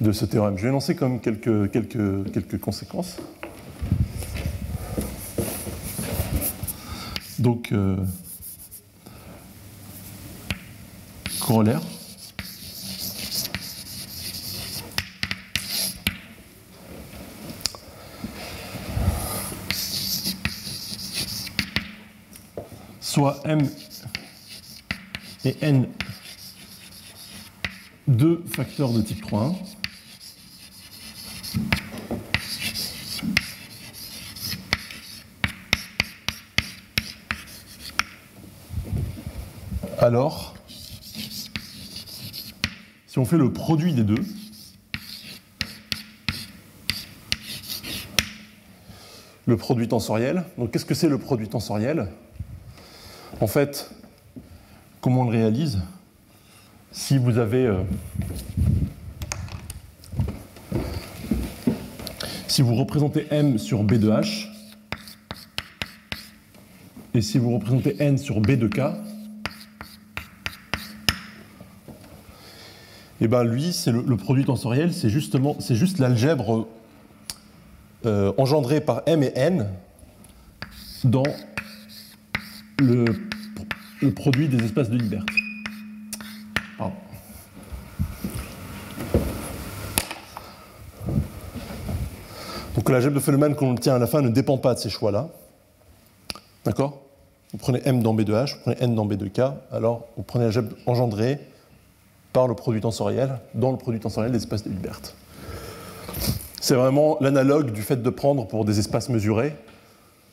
[0.01, 3.16] de ce théorème Je vais lancer comme quelques, quelques, quelques conséquences.
[7.39, 7.97] Donc, euh,
[11.40, 11.81] corollaire.
[23.01, 23.66] soit m
[25.47, 25.89] et n
[28.09, 29.55] deux facteurs de type 3.
[39.98, 40.55] Alors,
[43.06, 44.23] si on fait le produit des deux,
[49.47, 52.09] le produit tensoriel, donc qu'est-ce que c'est le produit tensoriel?
[53.40, 53.90] En fait,
[55.01, 55.81] comment on le réalise?
[56.93, 57.64] Si vous avez...
[57.64, 57.82] Euh,
[62.48, 64.48] si vous représentez M sur B de H,
[67.14, 69.05] et si vous représentez N sur B de K,
[73.20, 76.66] eh bien lui, c'est le, produit tensoriel, c'est justement, juste l'algèbre
[78.05, 79.68] euh, engendrée par M et N
[81.05, 81.22] dans
[82.78, 83.05] le,
[84.14, 85.24] produit des espaces de Hilbert.
[92.74, 95.30] Donc l'algèbre de Feynman qu'on obtient à la fin ne dépend pas de ces choix-là.
[96.64, 97.01] D'accord?
[97.52, 99.40] Vous prenez M dans B de H, vous prenez N dans B de K,
[99.72, 101.38] alors vous prenez l'algèbre engendrée
[102.36, 105.00] par le produit tensoriel dans le produit tensoriel des espaces de Hilbert.
[106.60, 109.56] C'est vraiment l'analogue du fait de prendre pour des espaces mesurés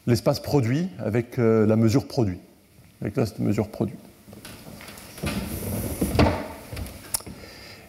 [0.06, 2.40] l'espace produit avec euh, la mesure produit,
[3.00, 3.96] avec la mesure produit.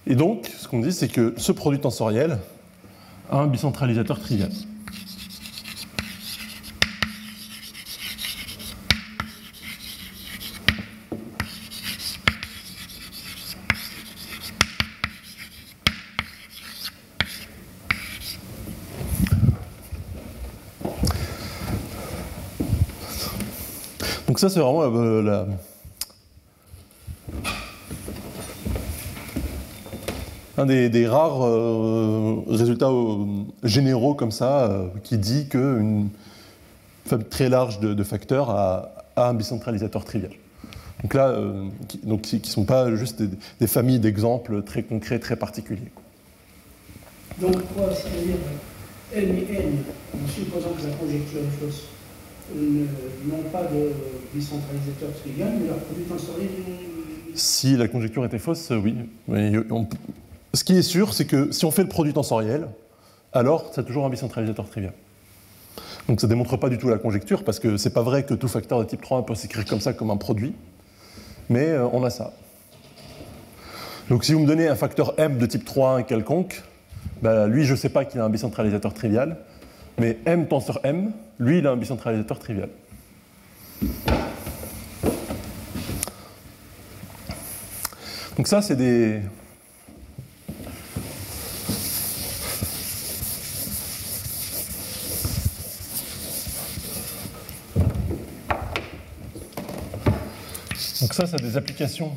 [0.06, 2.38] Et donc, ce qu'on dit, c'est que ce produit tensoriel
[3.32, 4.52] a un bicentralisateur trivial.
[24.48, 25.46] Ça, c'est vraiment la,
[30.58, 33.24] un des, rares euh, résultats euh,
[33.62, 36.10] généraux comme ça euh, qui dit qu'une
[37.06, 40.32] famille très large de, facteurs a, un bicentralisateur trivial.
[41.02, 41.38] Donc là,
[41.88, 43.22] qui, donc, ne sont pas juste
[43.60, 45.90] des, familles d'exemples très concrets, très particuliers.
[47.40, 48.36] Donc quoi, c'est-à-dire
[49.14, 49.84] N et N,
[50.14, 51.84] en supposant que la conjecture est fausse,
[52.52, 53.92] n'ont pas de
[54.34, 56.48] bicentralisateur trivial, mais leur produit tensoriel
[57.34, 58.96] Si la conjecture était fausse, oui.
[60.52, 62.68] Ce qui est sûr, c'est que si on fait le produit tensoriel,
[63.32, 64.92] alors c'est toujours un bicentralisateur trivial.
[66.08, 68.34] Donc ça ne démontre pas du tout la conjecture, parce que c'est pas vrai que
[68.34, 70.54] tout facteur de type 3 peut s'écrire comme ça, comme un produit,
[71.48, 72.32] mais euh, on a ça.
[74.10, 76.62] Donc si vous me donnez un facteur m de type 3 quelconque,
[77.22, 79.38] bah, lui je ne sais pas qu'il a un bicentralisateur trivial,
[79.98, 82.68] mais M tenseur M, lui, il a un bicentralisateur trivial.
[88.36, 89.20] Donc ça, c'est des...
[101.00, 102.12] Donc ça, c'est des applications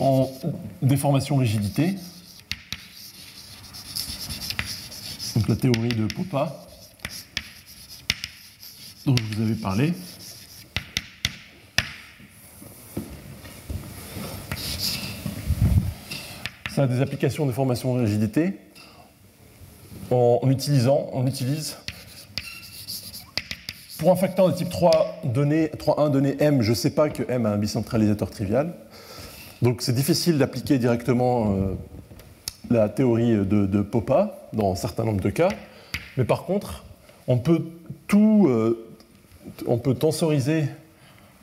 [0.00, 0.30] en
[0.82, 1.96] déformation rigidité.
[5.36, 6.66] Donc la théorie de Popa,
[9.04, 9.92] dont je vous avais parlé.
[16.74, 18.54] Ça a des applications de formation de rigidité
[20.10, 21.76] en, utilisant, on utilise
[23.98, 27.22] pour un facteur de type 3 donné, 3,1 donné m, je ne sais pas que
[27.30, 28.72] m a un bicentralisateur trivial.
[29.60, 31.74] Donc c'est difficile d'appliquer directement euh,
[32.70, 35.48] la théorie de, Popa dans un certain nombre de cas,
[36.16, 36.84] mais par contre,
[37.26, 37.62] on peut
[38.06, 38.86] tout, euh,
[39.66, 40.66] on peut tensoriser,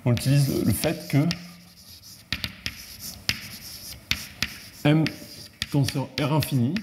[0.06, 1.18] on utilise le fait que
[4.86, 5.06] M
[5.72, 6.76] tenseur R infini,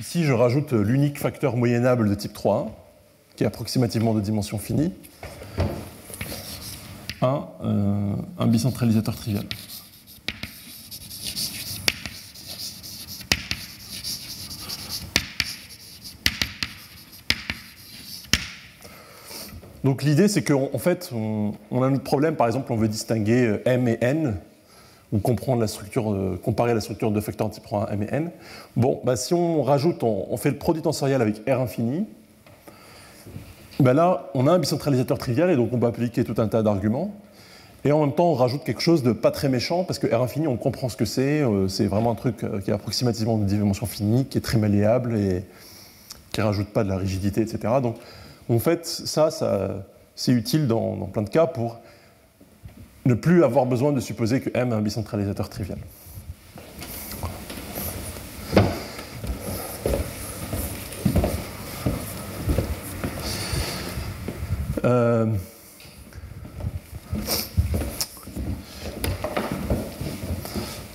[0.00, 2.74] ici je rajoute l'unique facteur moyennable de type 3,
[3.36, 4.92] qui est approximativement de dimension finie,
[7.22, 7.46] un,
[8.38, 9.44] un bicentralisateur trivial.
[19.84, 23.62] Donc l'idée, c'est qu'en fait, on, a un problème, par exemple, on veut distinguer euh,
[23.64, 24.36] M et N,
[25.12, 28.30] ou comprendre la structure, euh, comparer la structure de facteurs 1 M et N.
[28.76, 32.06] Bon, bah, si on rajoute, on, fait le produit tensorial avec R infini,
[33.80, 36.62] bah là, on a un bicentralisateur trivial, et donc on peut appliquer tout un tas
[36.62, 37.14] d'arguments.
[37.82, 40.22] Et en même temps, on rajoute quelque chose de pas très méchant, parce que R
[40.22, 41.40] infini, on comprend ce que c'est.
[41.40, 45.16] Euh, c'est vraiment un truc qui est approximativement de dimension finie, qui est très malléable
[45.16, 45.44] et
[46.32, 47.72] qui rajoute pas de la rigidité, etc.
[47.82, 47.96] Donc,
[48.50, 49.30] en fait, ça,
[50.16, 51.78] c'est utile dans, plein de cas pour
[53.06, 55.78] ne plus avoir besoin de supposer que M est un bicentralisateur trivial.
[64.84, 65.26] Euh,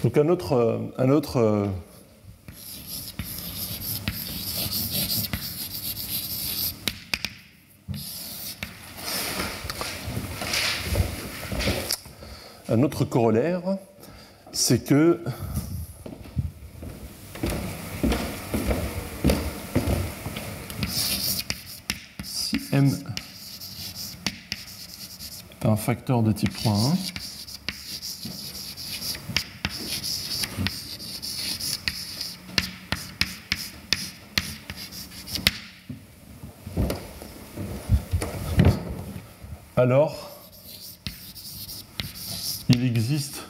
[0.03, 1.69] donc un autre, un autre
[12.67, 13.77] un autre corollaire,
[14.51, 15.23] c'est que
[22.23, 22.89] si m
[25.61, 26.71] est un facteur de type 1,
[39.77, 40.34] alors
[42.75, 43.41] il existe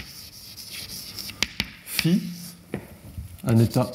[1.87, 2.21] phi,
[3.43, 3.91] un état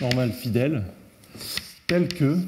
[0.00, 0.84] normal fidèle,
[1.86, 2.38] tel que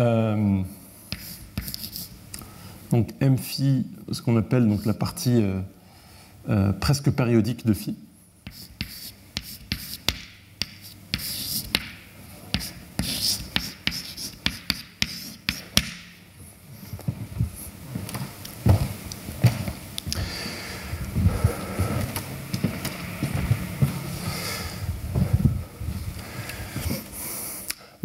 [0.00, 0.62] euh,
[2.90, 5.60] donc m phi, ce qu'on appelle donc la partie euh,
[6.48, 7.96] euh, presque périodique de phi.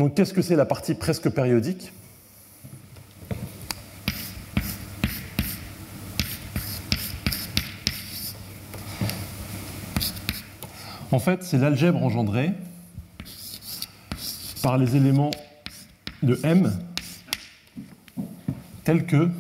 [0.06, 1.92] Donc qu'est-ce que c'est la partie presque périodique
[11.12, 12.52] En fait, c'est l'algèbre engendrée
[14.62, 15.32] par les éléments
[16.22, 16.72] de M
[18.84, 19.32] tels que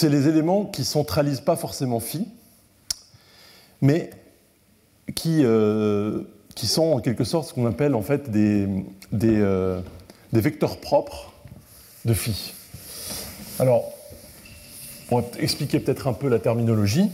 [0.00, 2.26] c'est les éléments qui centralisent pas forcément phi,
[3.82, 4.08] mais
[5.14, 6.22] qui, euh,
[6.54, 8.66] qui sont en quelque sorte ce qu'on appelle en fait des,
[9.22, 9.82] euh,
[10.32, 11.34] des, vecteurs propres
[12.06, 12.54] de phi.
[13.58, 13.92] Alors,
[15.08, 17.10] pour expliquer peut-être un peu la terminologie.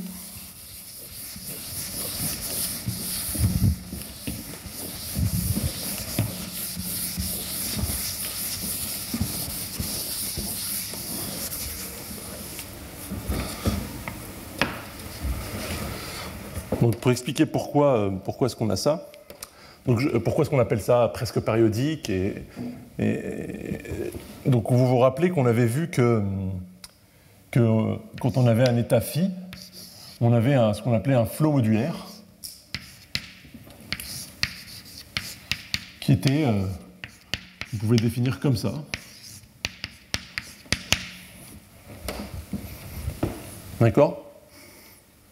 [17.07, 19.09] Pour expliquer pourquoi, euh, pourquoi est-ce qu'on a ça.
[19.87, 22.43] Donc, pourquoi est-ce qu'on appelle ça presque périodique et,
[24.45, 26.21] Donc vous vous rappelez qu'on avait vu que,
[27.53, 29.31] quand on avait un état phi,
[30.21, 32.09] on avait un, ce qu'on appelait un flot modulaire
[36.01, 36.63] qui était, euh,
[37.73, 38.73] vous pouvez le définir comme ça.
[43.79, 44.26] D'accord?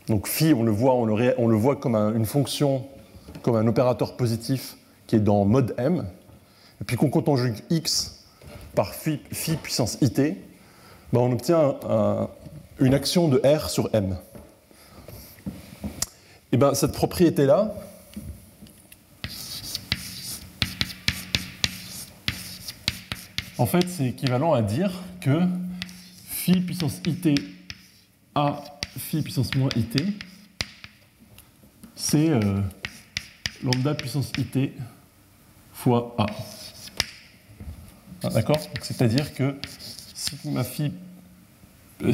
[0.09, 2.87] Donc phi, on le voit, comme une fonction,
[3.43, 4.77] comme un opérateur positif
[5.07, 6.07] qui est dans mode m.
[6.81, 8.25] Et puis quand on conjugue x
[8.75, 9.19] par phi,
[9.63, 11.77] puissance it, ben on obtient
[12.81, 14.17] une action de r sur m.
[16.53, 17.75] Et bien cette propriété-là,
[23.59, 25.41] en fait, c'est équivalent à dire que
[26.27, 27.41] phi puissance it
[28.35, 28.63] a
[28.99, 30.03] phi puissance moins it,
[31.95, 32.61] c'est euh,
[33.63, 34.73] lambda puissance it
[35.73, 36.27] fois a.
[38.23, 39.57] Ah, d'accord C'est-à-dire que
[40.15, 40.93] sigma phi.
[42.03, 42.13] Euh,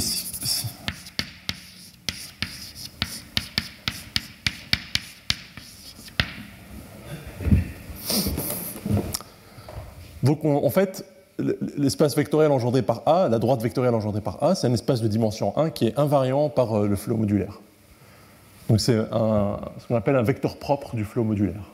[10.23, 11.05] Donc en fait,
[11.77, 15.09] l'espace vectoriel engendré par A, la droite vectorielle engendrée par A, c'est un espace de
[15.09, 17.61] dimension 1 qui est invariant par euh, le flot modulaire.
[18.69, 21.73] Donc c'est ce qu'on appelle un vecteur propre du flot modulaire.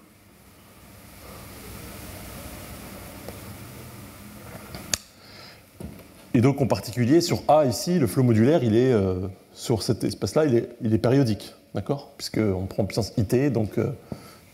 [6.33, 10.05] Et donc en particulier sur A ici, le flot modulaire, il est euh, sur cet
[10.05, 12.13] espace-là, il est, périodique, d'accord?
[12.19, 13.91] Puisqu'on prend puissance IT, donc euh,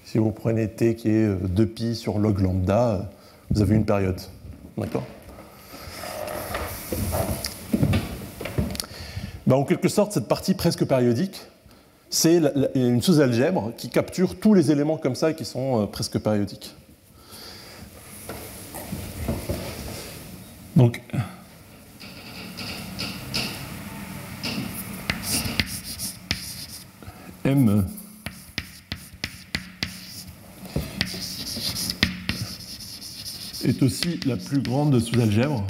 [0.05, 3.11] si vous prenez T qui est 2pi sur log lambda,
[3.51, 4.21] vous avez une période.
[4.77, 5.05] D'accord
[9.47, 11.41] ben, En quelque sorte, cette partie presque périodique,
[12.11, 12.41] c'est
[12.75, 16.75] une sous-algèbre qui capture tous les éléments comme ça qui sont euh, presque périodiques.
[20.77, 21.03] Donc,
[27.45, 27.85] M
[33.65, 35.67] est aussi la plus grande sous-algèbre.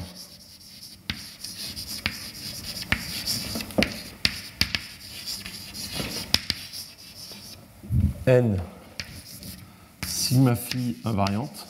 [8.27, 8.57] N
[10.07, 11.67] sigma phi invariante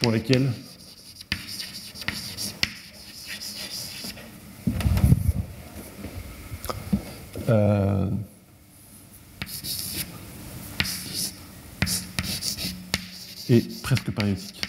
[0.00, 0.50] pour lesquelles
[7.48, 8.10] euh,
[13.48, 14.60] est presque périodique.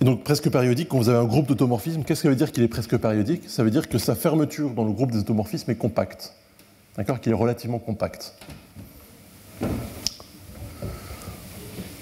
[0.00, 2.52] Et donc presque périodique, quand vous avez un groupe d'automorphismes, qu'est-ce que ça veut dire
[2.52, 3.48] qu'il est presque périodique?
[3.48, 6.34] Ça veut dire que sa fermeture dans le groupe des automorphismes est compacte.
[6.96, 7.20] D'accord?
[7.20, 8.34] Qu'il est relativement compact.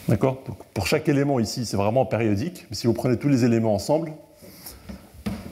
[0.09, 0.43] D'accord?
[0.74, 2.66] Pour chaque élément ici, c'est vraiment périodique.
[2.70, 4.12] Mais si vous prenez tous les éléments ensemble,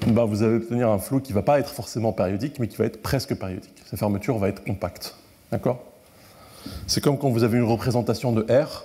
[0.07, 2.77] bah, vous allez obtenir un flot qui ne va pas être forcément périodique, mais qui
[2.77, 3.75] va être presque périodique.
[3.87, 5.17] Sa fermeture va être compacte.
[5.51, 5.83] D'accord?
[6.87, 8.85] C'est comme quand vous avez une représentation de R,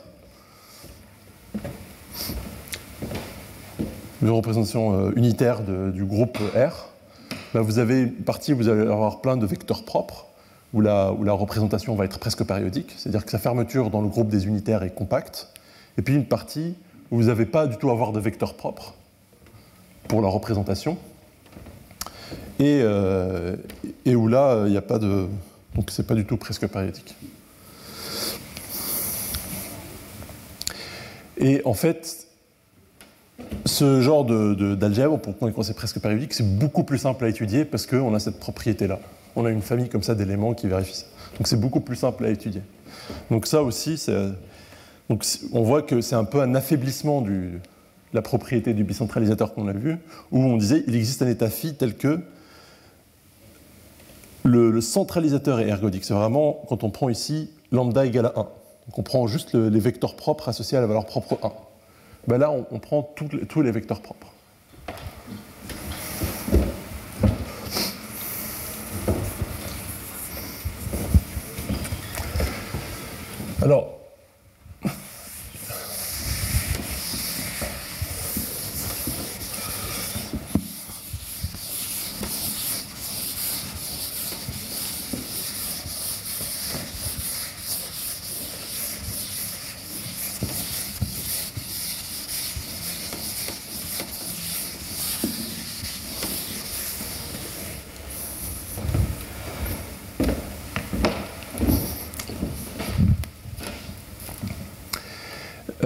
[4.21, 6.89] une représentation euh, unitaire du groupe R.
[7.53, 10.27] Bah, vous avez une partie où vous allez avoir plein de vecteurs propres,
[10.73, 14.07] où la, où la représentation va être presque périodique, c'est-à-dire que sa fermeture dans le
[14.07, 15.49] groupe des unitaires est compacte,
[15.97, 16.75] et puis une partie
[17.11, 18.93] où vous n'avez pas du tout à avoir de vecteurs propres
[20.09, 20.97] pour la représentation,
[22.61, 23.55] euh,
[24.05, 25.27] et, où là, il n'y a pas de.
[25.75, 27.15] Donc, c'est pas du tout presque périodique.
[31.37, 32.27] Et en fait,
[33.65, 37.63] ce genre d'algèbre, de, pour qu'on c'est presque périodique, c'est beaucoup plus simple à étudier
[37.63, 38.99] parce qu'on a cette propriété-là.
[39.37, 41.05] On a une famille comme ça d'éléments qui vérifient ça.
[41.37, 42.61] Donc c'est beaucoup plus simple à étudier.
[43.31, 44.05] Donc ça aussi,
[45.09, 45.23] donc
[45.53, 47.51] on voit que c'est un peu un affaiblissement de
[48.13, 49.97] la propriété du bicentralisateur qu'on a vu,
[50.31, 52.19] où on disait il existe un état phi tel que
[54.43, 56.05] le, centralisateur est ergodique.
[56.05, 58.33] C'est vraiment quand on prend ici lambda égale à 1.
[58.33, 61.51] Donc on prend juste les vecteurs propres associés à la valeur propre 1.
[62.27, 63.03] Ben là, on, prend
[63.47, 64.27] tous les vecteurs propres.
[73.61, 73.99] Alors,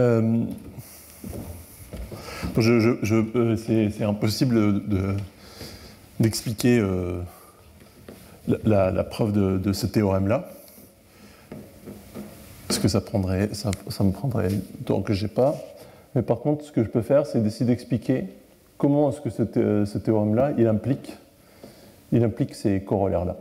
[0.04, 0.46] Euh,
[2.58, 3.02] euh,
[3.66, 4.82] c'est impossible
[6.20, 7.22] d'expliquer euh,
[8.66, 10.50] la, preuve de, ce théorème-là.
[12.68, 15.56] Parce que ça, me prendrait du temps que j'ai pas.
[16.16, 18.26] Mais par contre, ce que je peux faire, c'est d'essayer d'expliquer
[18.78, 21.14] comment est-ce que ce, ce théorème-là, implique,
[22.56, 23.38] ces corollaires-là.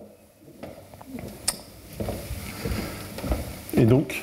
[3.76, 4.22] Et donc,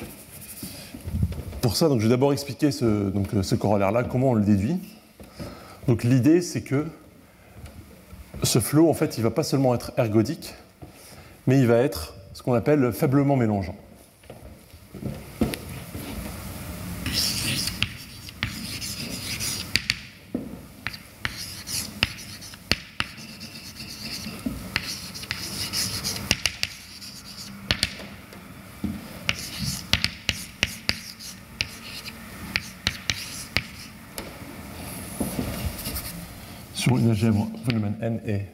[1.60, 4.78] pour ça, donc, je vais d'abord expliquer ce corollaire-là, comment on le déduit.
[5.90, 6.86] Donc l'idée, c'est que
[8.44, 10.54] ce flot, en fait, il ne va pas seulement être ergodique,
[11.48, 13.74] mais il va être ce qu'on appelle faiblement mélangeant.
[36.80, 38.46] sur Volumen n est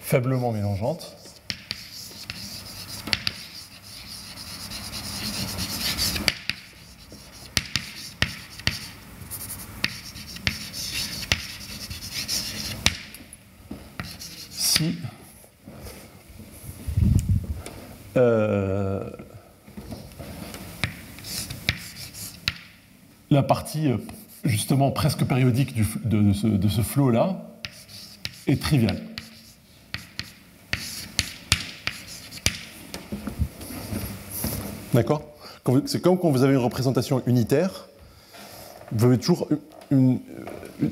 [0.00, 1.14] faiblement mélangeante.
[14.50, 14.96] Si
[18.16, 19.10] euh,
[23.30, 23.96] la partie euh,
[24.44, 25.74] justement presque périodique
[26.04, 27.44] de, ce, de ce flot-là
[28.48, 29.00] est triviale.
[34.94, 35.22] D'accord?
[35.84, 37.88] C'est comme quand vous avez une représentation unitaire,
[38.90, 39.48] vous avez toujours
[39.90, 40.18] une,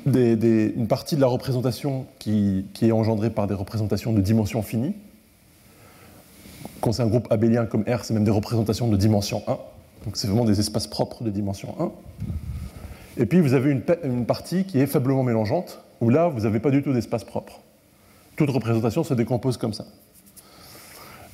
[0.07, 4.95] une partie de la représentation qui, est engendrée par des représentations de dimension finie.
[6.81, 9.53] Quand c'est un groupe abélien comme R, c'est même des représentations de dimension 1.
[10.05, 11.91] Donc c'est vraiment des espaces propres de dimension 1.
[13.19, 16.71] Et puis vous avez une, partie qui est faiblement mélangeante, où là, vous n'avez pas
[16.71, 17.61] du tout d'espace propre.
[18.37, 19.85] Toute représentation se décompose comme ça.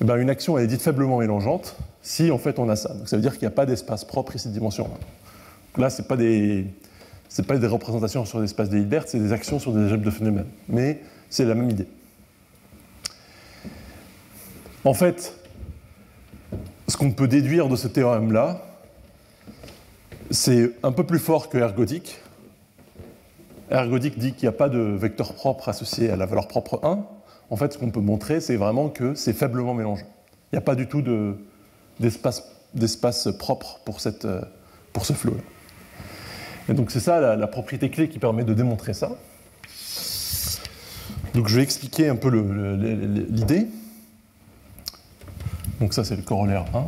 [0.01, 2.93] Eh bien, une action est dite faiblement mélangeante si en fait on a ça.
[2.93, 4.89] Donc ça veut dire qu'il n'y a pas d'espace propre ici de dimension
[5.77, 5.81] 1.
[5.81, 6.65] là, ce n'est pas, des,
[7.47, 10.47] pas des représentations sur l'espace de Hilbert, c'est des actions sur des algèbres de phénomènes.
[10.67, 11.87] Mais c'est la même idée.
[14.85, 15.35] En fait,
[16.87, 18.61] ce qu'on peut déduire de ce théorème-là,
[20.31, 22.19] c'est un peu plus fort que ergodique.
[23.73, 27.05] Ergodique dit qu'il n'y a pas de vecteur propre associé à la valeur propre 1.
[27.49, 30.03] En fait, ce qu'on peut montrer, c'est vraiment que c'est faiblement mélangé.
[30.51, 31.03] Il n'y a pas du tout
[31.99, 35.41] d'espace propre pour, ce flot-là.
[36.69, 39.09] Et donc c'est ça la, propriété clé qui permet de démontrer ça.
[41.33, 43.67] Donc je vais expliquer un peu l'idée.
[45.79, 46.85] Donc ça c'est le corollaire 1.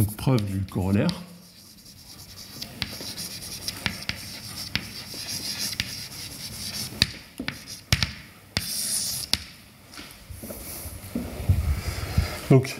[0.00, 1.08] Donc preuve du corollaire.
[12.50, 12.76] Donc,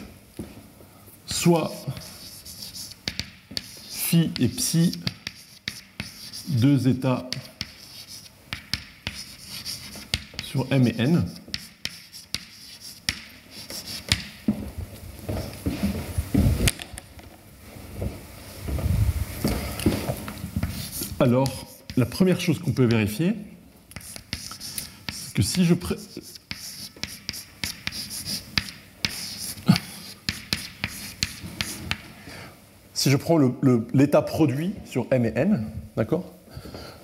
[1.25, 1.71] soit
[3.89, 4.99] phi et psi,
[6.47, 7.27] deux états
[10.43, 11.40] sur m et n.
[21.31, 23.35] Alors, la première chose qu'on peut vérifier,
[25.13, 25.73] c'est que si je,
[32.93, 33.39] Si je prends
[33.93, 36.25] l'état produit sur M et N, d'accord?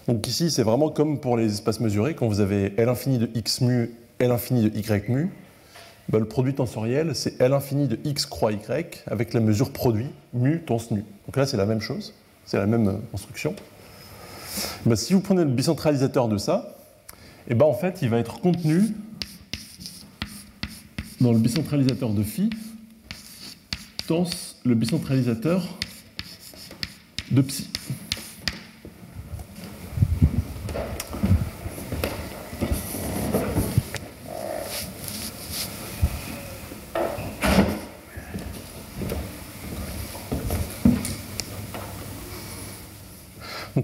[0.10, 3.30] Donc ici, c'est vraiment comme pour les espaces mesurés, quand vous avez L infini de
[3.34, 5.32] x mu, L infini de y mu,
[6.10, 8.60] ben, le produit tensoriel, c'est L infini de x croix y
[9.08, 11.06] avec la mesure produit mu tons nu.
[11.28, 12.14] Donc là, c'est la même chose,
[12.45, 13.56] c'est la même construction.
[14.86, 16.76] Ben, si vous prenez le bicentralisateur de ça,
[17.48, 18.94] et eh ben, en fait, il va être contenu
[21.22, 22.50] dans le bicentralisateur de phi,
[24.08, 25.78] tens le bicentralisateur
[27.32, 27.70] de psy.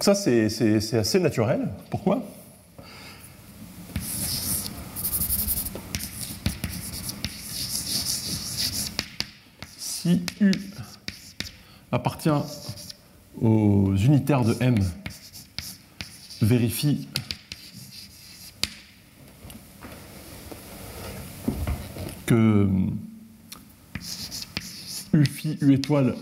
[0.03, 1.69] Ça, c'est assez naturel.
[1.89, 2.21] Pourquoi?
[9.77, 10.51] Si U
[11.89, 12.29] appartient
[13.39, 14.75] aux unitaires de M
[16.41, 17.07] vérifie
[22.25, 22.67] que
[25.13, 26.13] U phi, U étoile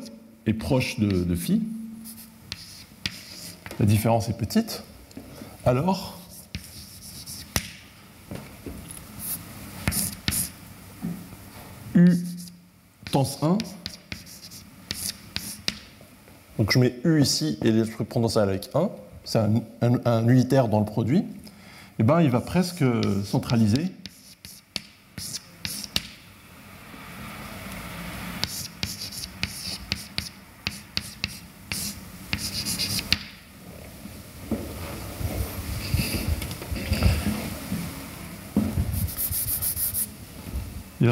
[0.45, 1.63] est proche de, de phi,
[3.81, 4.83] la différence est petite,
[5.65, 6.19] alors
[11.95, 12.11] U
[13.11, 13.57] tens 1
[16.59, 18.91] donc je mets U ici et je prends ça avec 1,
[19.23, 19.39] c'est
[19.81, 21.25] un, unitaire dans le produit, et
[21.97, 22.83] eh ben il va presque
[23.25, 23.91] centraliser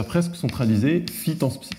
[0.04, 1.70] presque centraliser phi tens psi.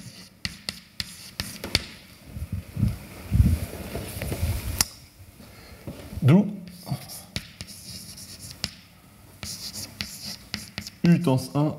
[11.23, 11.77] tens 1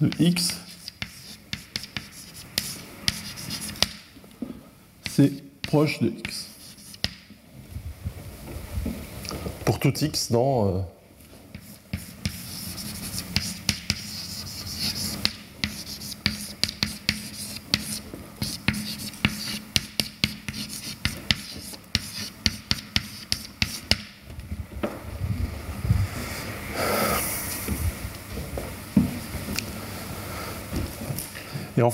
[0.00, 0.54] de x,
[5.10, 5.32] c'est
[5.62, 6.46] proche de x.
[9.64, 10.68] Pour tout x dans...
[10.68, 10.80] Euh,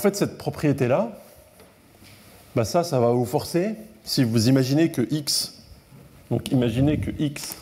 [0.03, 1.11] fait, cette propriété-là,
[2.57, 5.63] bah ça, ça va vous forcer, si vous imaginez que x,
[6.29, 7.55] donc imaginez que x,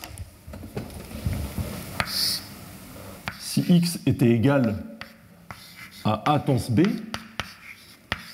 [3.38, 4.74] si x était égal
[6.04, 6.80] à a tens b,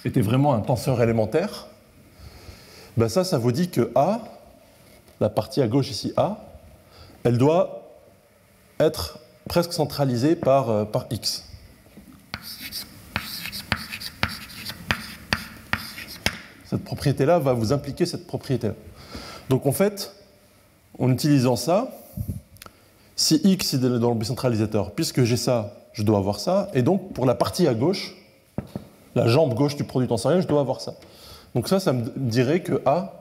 [0.06, 1.66] était vraiment un tenseur élémentaire,
[2.96, 4.20] bah ça, ça vous dit que a,
[5.20, 6.38] la partie à gauche ici a,
[7.24, 7.82] elle doit
[8.80, 9.18] être
[9.48, 11.44] presque centralisée par, euh, par x.
[16.68, 18.74] Cette propriété-là va vous impliquer cette propriété-là.
[19.48, 20.12] Donc en fait,
[20.98, 21.92] en utilisant ça,
[23.14, 27.12] si x est dans le bicentralisateur, puisque j'ai ça, je dois avoir ça, et donc
[27.12, 28.16] pour la partie à gauche,
[29.14, 30.94] la jambe gauche du produit tensoriel, je dois avoir ça.
[31.54, 33.14] Donc ça, ça me dirait que A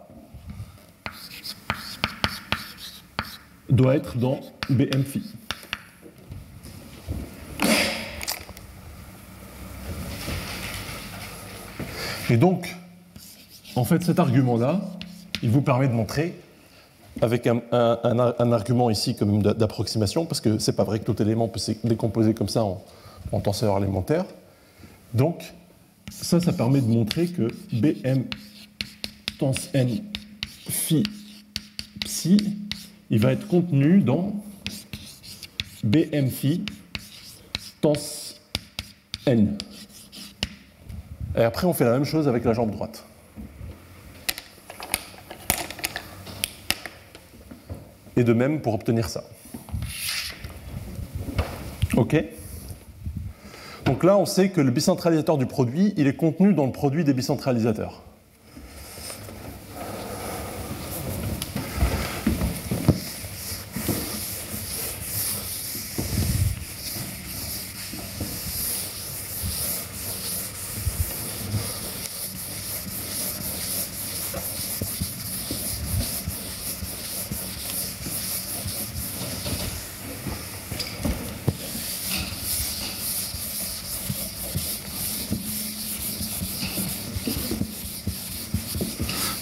[3.69, 4.39] doit être dans
[4.71, 5.21] BM phi.
[12.29, 12.75] Et donc,
[13.77, 14.81] en fait, cet argument-là,
[15.43, 16.33] il vous permet de montrer,
[17.21, 17.61] avec un,
[18.51, 22.33] argument ici comme d'approximation, parce que c'est pas vrai que tout élément peut se décomposer
[22.33, 24.25] comme ça en, tenseur élémentaire.
[25.13, 25.53] Donc,
[26.09, 28.23] ça, ça permet de montrer que Bm
[29.37, 30.01] tens n
[30.69, 31.03] phi
[32.03, 32.57] psi,
[33.11, 34.33] il va être contenu dans
[35.83, 36.63] Bm phi
[37.81, 38.41] tens
[39.25, 39.57] n.
[41.35, 43.06] Et après, on fait la même chose avec la jambe droite.
[48.17, 49.23] Et de même pour obtenir ça.
[51.95, 52.21] OK
[53.85, 57.03] Donc là, on sait que le bicentralisateur du produit, il est contenu dans le produit
[57.03, 58.03] des bicentralisateurs.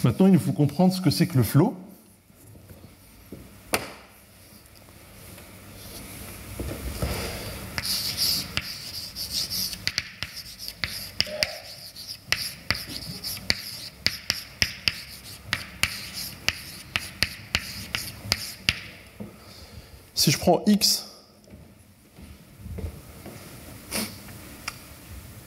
[0.05, 1.73] Maintenant, il faut comprendre ce que c'est que le flot.
[20.13, 21.07] Si je prends x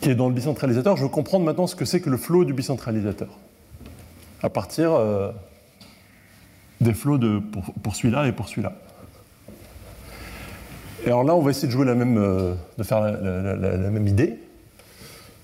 [0.00, 2.46] qui est dans le bicentralisateur, je veux comprendre maintenant ce que c'est que le flot
[2.46, 3.28] du bicentralisateur
[4.42, 5.32] à partir euh,
[6.80, 7.40] des flots de,
[7.82, 8.72] pour, celui-là et pour celui-là.
[11.04, 14.06] Et alors là, on va essayer de jouer la même, euh, de faire la, même
[14.06, 14.38] idée.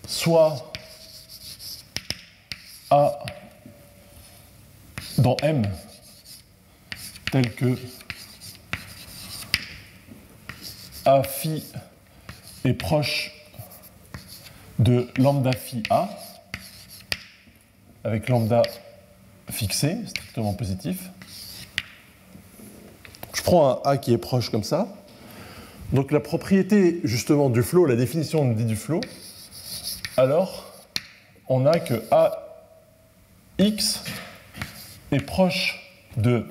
[0.07, 0.73] Soit
[2.91, 3.19] A
[5.19, 5.63] dans M
[7.31, 7.77] tel que
[11.07, 11.65] A phi
[12.65, 13.33] est proche
[14.79, 16.09] de lambda phi A,
[18.05, 18.63] avec lambda
[19.51, 21.11] fixé, strictement positif.
[23.35, 24.89] Je prends un A qui est proche comme ça.
[25.93, 29.01] Donc la propriété justement du flot, la définition nous dit du flot,
[30.17, 30.73] alors
[31.49, 32.03] on a que
[33.59, 34.03] AX
[35.13, 36.47] est proche de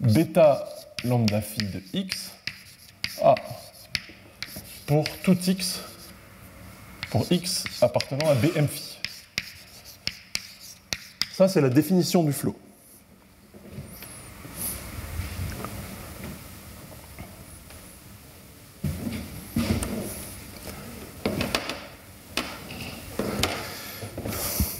[0.00, 0.68] bêta
[1.04, 2.30] lambda phi de x
[3.22, 3.34] A
[4.86, 5.80] pour tout x,
[7.10, 8.87] pour x appartenant à BM phi.
[11.38, 12.56] Ça, c'est la définition du flot.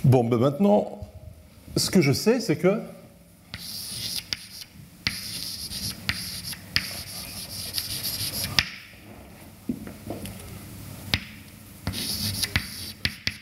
[0.02, 0.98] Bon, ben maintenant,
[1.76, 2.82] ce que je sais, c'est que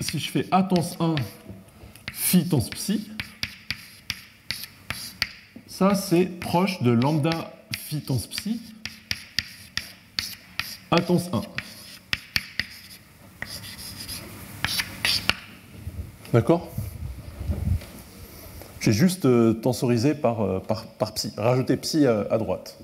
[0.03, 1.15] si je fais A tens 1
[2.37, 3.09] phi temps psi,
[5.67, 8.61] ça c'est proche de lambda phi temps psi
[10.91, 11.01] à 1.
[16.35, 16.71] D'accord?
[18.81, 22.79] J'ai juste euh, tensorisé par, euh, par, psi, rajouté psi à, droite.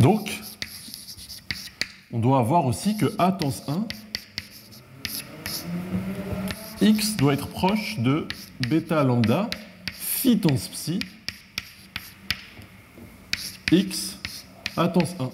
[0.00, 0.40] Donc,
[2.12, 3.86] on doit avoir aussi que A 1
[6.80, 8.26] x doit être proche de
[8.68, 9.50] bêta lambda
[9.92, 11.00] phi tends psi
[13.72, 14.16] x
[14.76, 14.84] tends
[15.18, 15.30] 1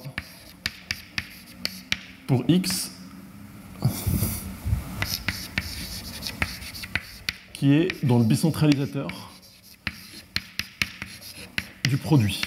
[2.26, 2.90] pour x
[7.52, 9.32] qui est dans le bicentralisateur
[11.88, 12.40] du produit.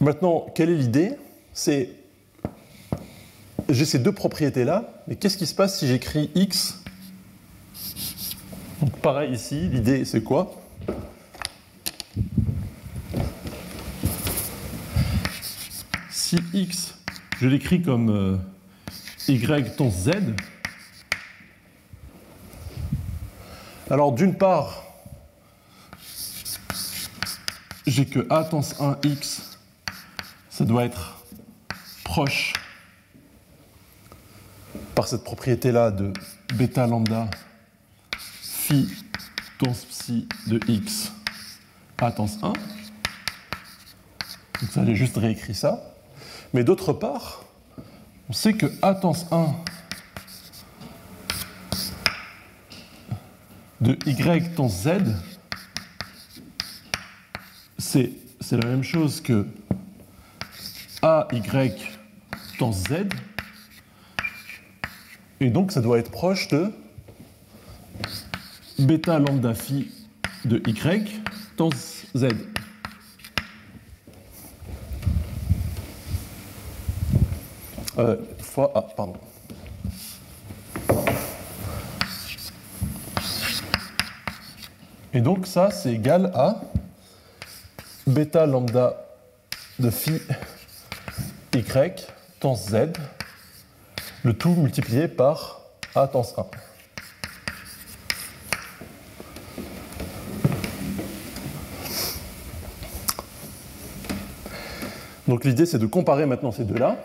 [0.00, 1.16] Maintenant, quelle est l'idée?
[1.52, 1.90] C'est
[3.68, 6.82] j'ai ces deux propriétés-là, mais qu'est-ce qui se passe si j'écris x?
[9.02, 10.56] Pareil ici, l'idée c'est quoi?
[16.10, 16.94] Si x,
[17.38, 18.36] je l'écris comme euh,
[19.28, 20.12] y tend z,
[23.90, 24.84] alors d'une part,
[27.86, 29.49] j'ai que a tend 1x
[30.60, 31.16] ça doit être
[32.04, 32.52] proche
[34.94, 36.12] par cette propriété-là de
[36.52, 37.30] bêta lambda
[38.42, 38.86] phi
[39.56, 41.12] tons psi de x
[41.96, 42.48] à tens 1.
[42.48, 42.54] Donc
[44.70, 45.94] ça, j'ai juste réécrit ça.
[46.52, 47.42] Mais d'autre part,
[48.28, 49.54] on sait que a tens 1
[53.80, 54.90] de y tens z,
[57.78, 58.12] c'est
[58.50, 59.46] la même chose que
[61.32, 61.74] AY
[62.58, 63.08] tends Z.
[65.40, 66.72] Et donc ça doit être proche de
[68.78, 69.90] bêta lambda phi
[70.44, 71.22] de Y
[71.56, 71.70] tends
[72.14, 72.28] Z.
[77.98, 79.16] Euh, fois A, pardon.
[85.12, 86.60] Et donc ça, c'est égal à
[88.06, 88.96] bêta lambda
[89.78, 90.12] de phi
[91.52, 91.64] y
[92.38, 92.92] tens z,
[94.22, 95.62] le tout multiplié par
[95.96, 96.46] a tens 1.
[105.26, 106.96] Donc l'idée c'est de comparer maintenant ces deux-là.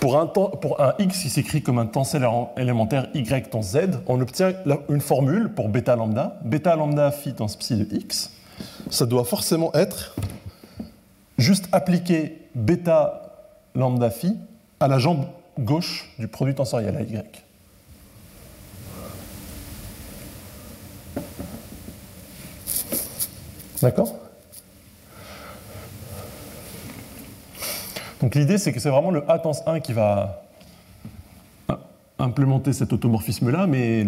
[0.00, 4.52] Pour un, x qui s'écrit comme un tenseur élémentaire y tens z, on obtient
[4.88, 6.40] une formule pour bêta lambda.
[6.44, 8.33] Bêta lambda phi tens psi de x
[8.90, 10.14] ça doit forcément être
[11.38, 13.22] juste appliquer bêta
[13.74, 14.36] lambda phi
[14.80, 15.26] à la jambe
[15.58, 17.22] gauche du produit tensoriel à y.
[23.82, 24.14] D'accord?
[28.20, 30.44] Donc l'idée, c'est que c'est vraiment le A tens 1 qui va
[32.18, 34.06] implémenter cet automorphisme-là, mais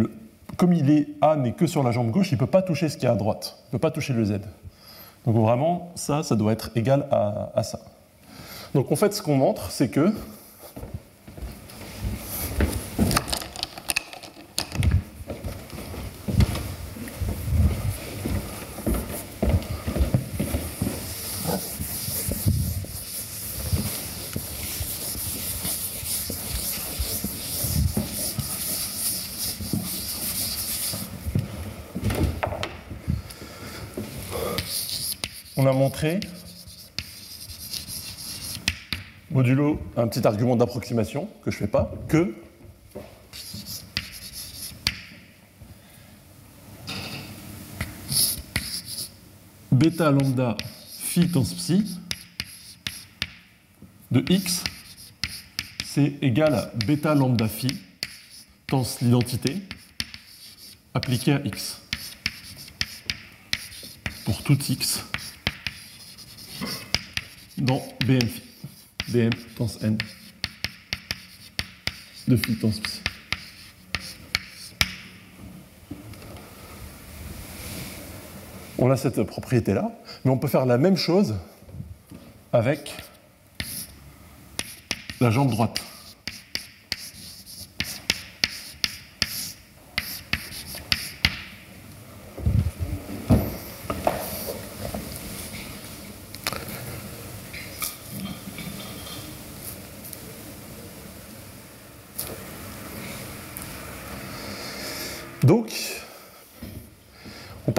[0.57, 2.89] comme il est A n'est que sur la jambe gauche, il ne peut pas toucher
[2.89, 4.41] ce qui est à droite, il ne peut pas toucher le Z.
[5.27, 7.81] Donc vraiment, ça, ça doit être égal à, ça.
[8.75, 10.13] Donc en fait, ce qu'on montre, c'est que
[39.31, 42.35] modulo un petit argument d'approximation que je ne fais pas, que
[49.73, 50.57] bêta lambda
[50.99, 51.99] phi tens psi
[54.11, 54.65] de x,
[55.85, 57.69] c'est égal à bêta lambda phi
[58.67, 59.63] tens l'identité
[60.95, 61.81] appliquée à x.
[64.25, 65.05] Pour tout x
[67.59, 68.29] dans BM
[69.09, 69.97] BM tens n
[72.29, 73.01] de phi tens psi.
[78.79, 79.91] On a cette propriété-là,
[80.25, 81.37] mais on peut faire la même chose
[82.53, 82.95] avec
[85.21, 85.83] la jambe droite.
[105.47, 105.71] Donc,
[107.69, 107.73] en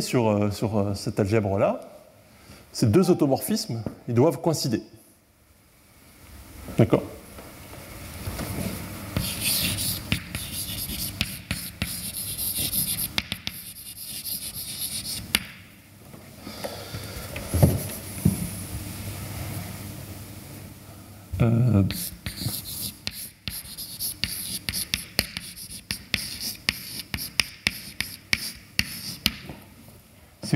[0.00, 1.80] sur, euh, sur euh, cette algèbre-là,
[2.72, 4.82] ces deux automorphismes, ils doivent coïncider.
[6.76, 7.02] D'accord?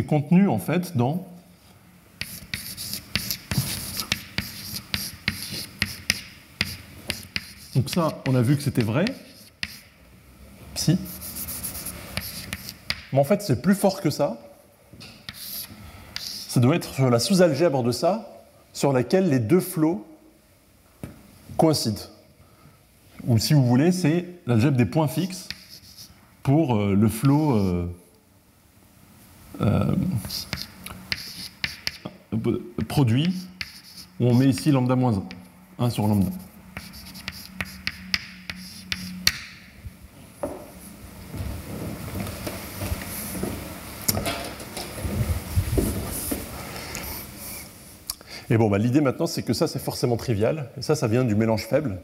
[0.06, 1.26] Contenu en fait dans
[7.76, 9.04] Donc ça, on a vu que c'était vrai.
[10.74, 10.98] Si.
[13.12, 14.38] Mais en fait, c'est plus fort que ça.
[16.18, 18.42] Ça doit être sur la sous-algèbre de ça,
[18.72, 20.06] sur laquelle les deux flots
[21.58, 22.00] coïncident.
[23.26, 25.46] Ou si vous voulez, c'est l'algèbre des points fixes
[26.42, 27.94] pour euh, le flot euh,
[32.88, 33.34] produit,
[34.20, 35.22] où on met ici lambda moins
[35.78, 36.30] 1, 1 sur lambda.
[48.48, 50.70] Et bon, bah, l'idée maintenant, c'est que ça, c'est forcément trivial.
[50.78, 51.98] Et ça, ça vient du mélange faible.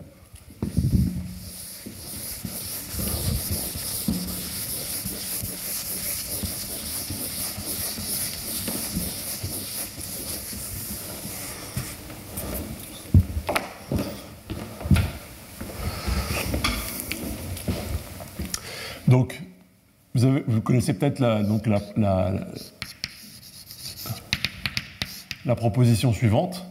[19.07, 19.41] Donc,
[20.15, 20.92] vous, connaissez
[25.45, 26.65] la, proposition suivante,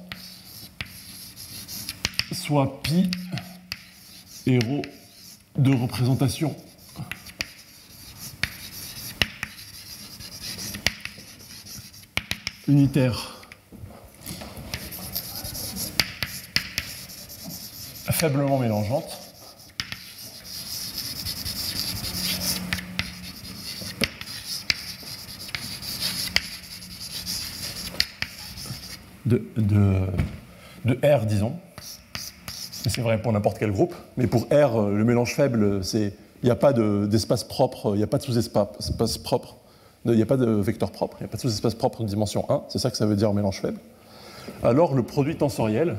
[2.32, 3.12] soit pi
[4.48, 4.84] héros
[5.58, 6.56] de représentation.
[12.68, 13.38] Unitaire.
[18.12, 19.31] Faiblement mélangeante
[29.58, 30.08] de,
[31.04, 31.54] R, disons.
[32.50, 36.12] C'est vrai pour n'importe quel groupe, mais pour R, le mélange faible, il
[36.44, 39.58] n'y a pas d'espace propre, il n'y a pas de sous-espace propre,
[40.06, 42.08] il n'y a pas de vecteur propre, il n'y a pas de sous-espace propre de
[42.08, 43.78] dimension 1, c'est ça que ça veut dire mélange faible.
[44.64, 45.96] Alors le produit tensoriel,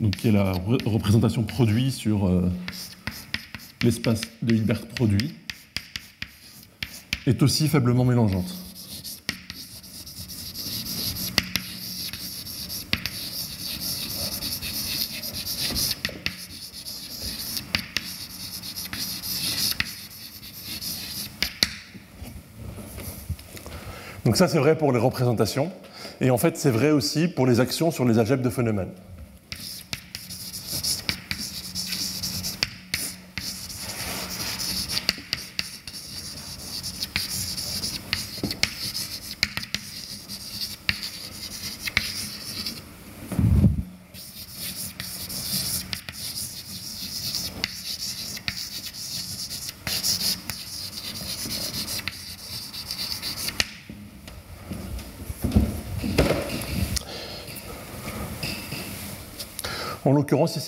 [0.00, 0.52] donc qui est la
[0.86, 2.50] représentation produit sur euh,
[3.82, 5.34] l'espace de Hilbert produit,
[7.26, 8.52] est aussi faiblement mélangeante.
[24.24, 25.70] Donc ça c'est vrai pour les représentations,
[26.20, 28.90] et en fait c'est vrai aussi pour les actions sur les algèbres de phénomènes.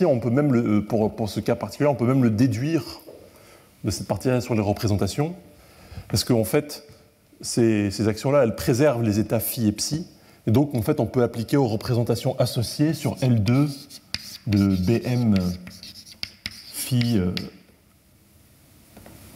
[0.04, 2.82] On peut même le, pour, pour, ce cas particulier, on peut même le déduire
[3.84, 5.34] de cette partie-là sur les représentations,
[6.08, 6.84] parce qu'en fait,
[7.40, 10.06] ces, actions-là, elles préservent les états phi et psi,
[10.46, 13.68] et donc en fait, on peut appliquer aux représentations associées sur L2
[14.46, 15.34] de BM
[16.72, 17.18] phi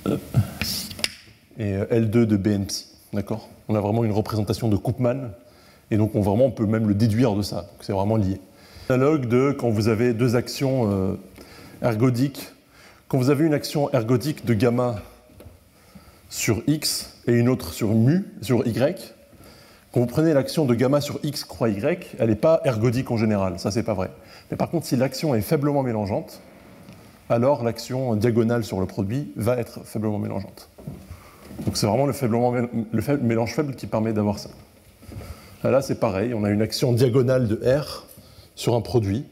[0.07, 0.17] euh,
[1.59, 2.87] et L2 de BM psi.
[3.13, 3.49] D'accord?
[3.69, 5.31] On a vraiment une représentation de Koopman,
[5.91, 7.67] et donc on, peut même le déduire de ça.
[7.81, 8.41] C'est vraiment lié
[8.91, 11.15] analogue de quand vous avez deux actions euh,
[11.81, 12.49] ergodiques.
[13.09, 14.97] Quand vous avez une action ergodique de gamma
[16.29, 18.97] sur x et une autre sur mu, sur y,
[19.93, 23.17] quand vous prenez l'action de gamma sur x croix y, elle n'est pas ergodique en
[23.17, 24.11] général, ça c'est pas vrai.
[24.51, 26.41] Mais par contre, si l'action est faiblement mélangeante,
[27.29, 30.69] alors l'action diagonale sur le produit va être faiblement mélangeante.
[31.65, 34.51] Donc c'est vraiment le, faiblement, le mélange faible qui permet d'avoir ça.
[35.63, 38.07] Là c'est pareil, on a une action diagonale de R
[38.61, 39.25] sur un produit.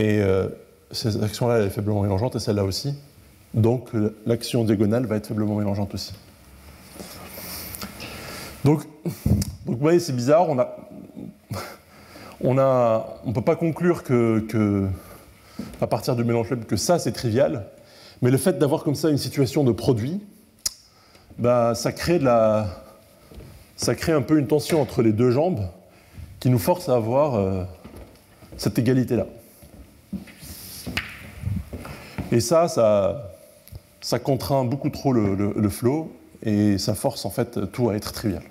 [0.00, 0.48] Et euh,
[0.90, 2.92] cette action-là, elle est faiblement mélangeante, et celle-là aussi.
[3.54, 3.90] Donc
[4.26, 6.12] l'action diagonale va être faiblement mélangeante aussi.
[8.64, 8.82] Donc,
[9.64, 10.48] vous voyez, c'est bizarre.
[10.48, 10.58] On
[12.58, 14.88] a, peut pas conclure que,
[15.80, 17.68] à partir du mélange faible que ça, c'est trivial.
[18.22, 20.20] Mais le fait d'avoir comme ça une situation de produit,
[21.38, 22.82] bah, ça, crée de la...
[23.76, 25.68] ça crée un peu une tension entre les deux jambes
[26.40, 27.62] qui nous force à avoir euh,
[28.56, 29.26] cette égalité-là.
[32.32, 33.32] Et ça, ça,
[34.00, 36.12] ça contraint beaucoup trop le, le, flow
[36.42, 38.42] et ça force en fait tout à être trivial.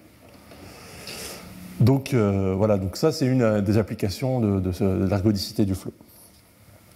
[1.80, 5.92] Donc euh, voilà, donc ça c'est une des applications de, de, l'ergodicité du flow.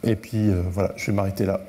[0.03, 1.59] Et puis euh, voilà, je vais m'arrêter là.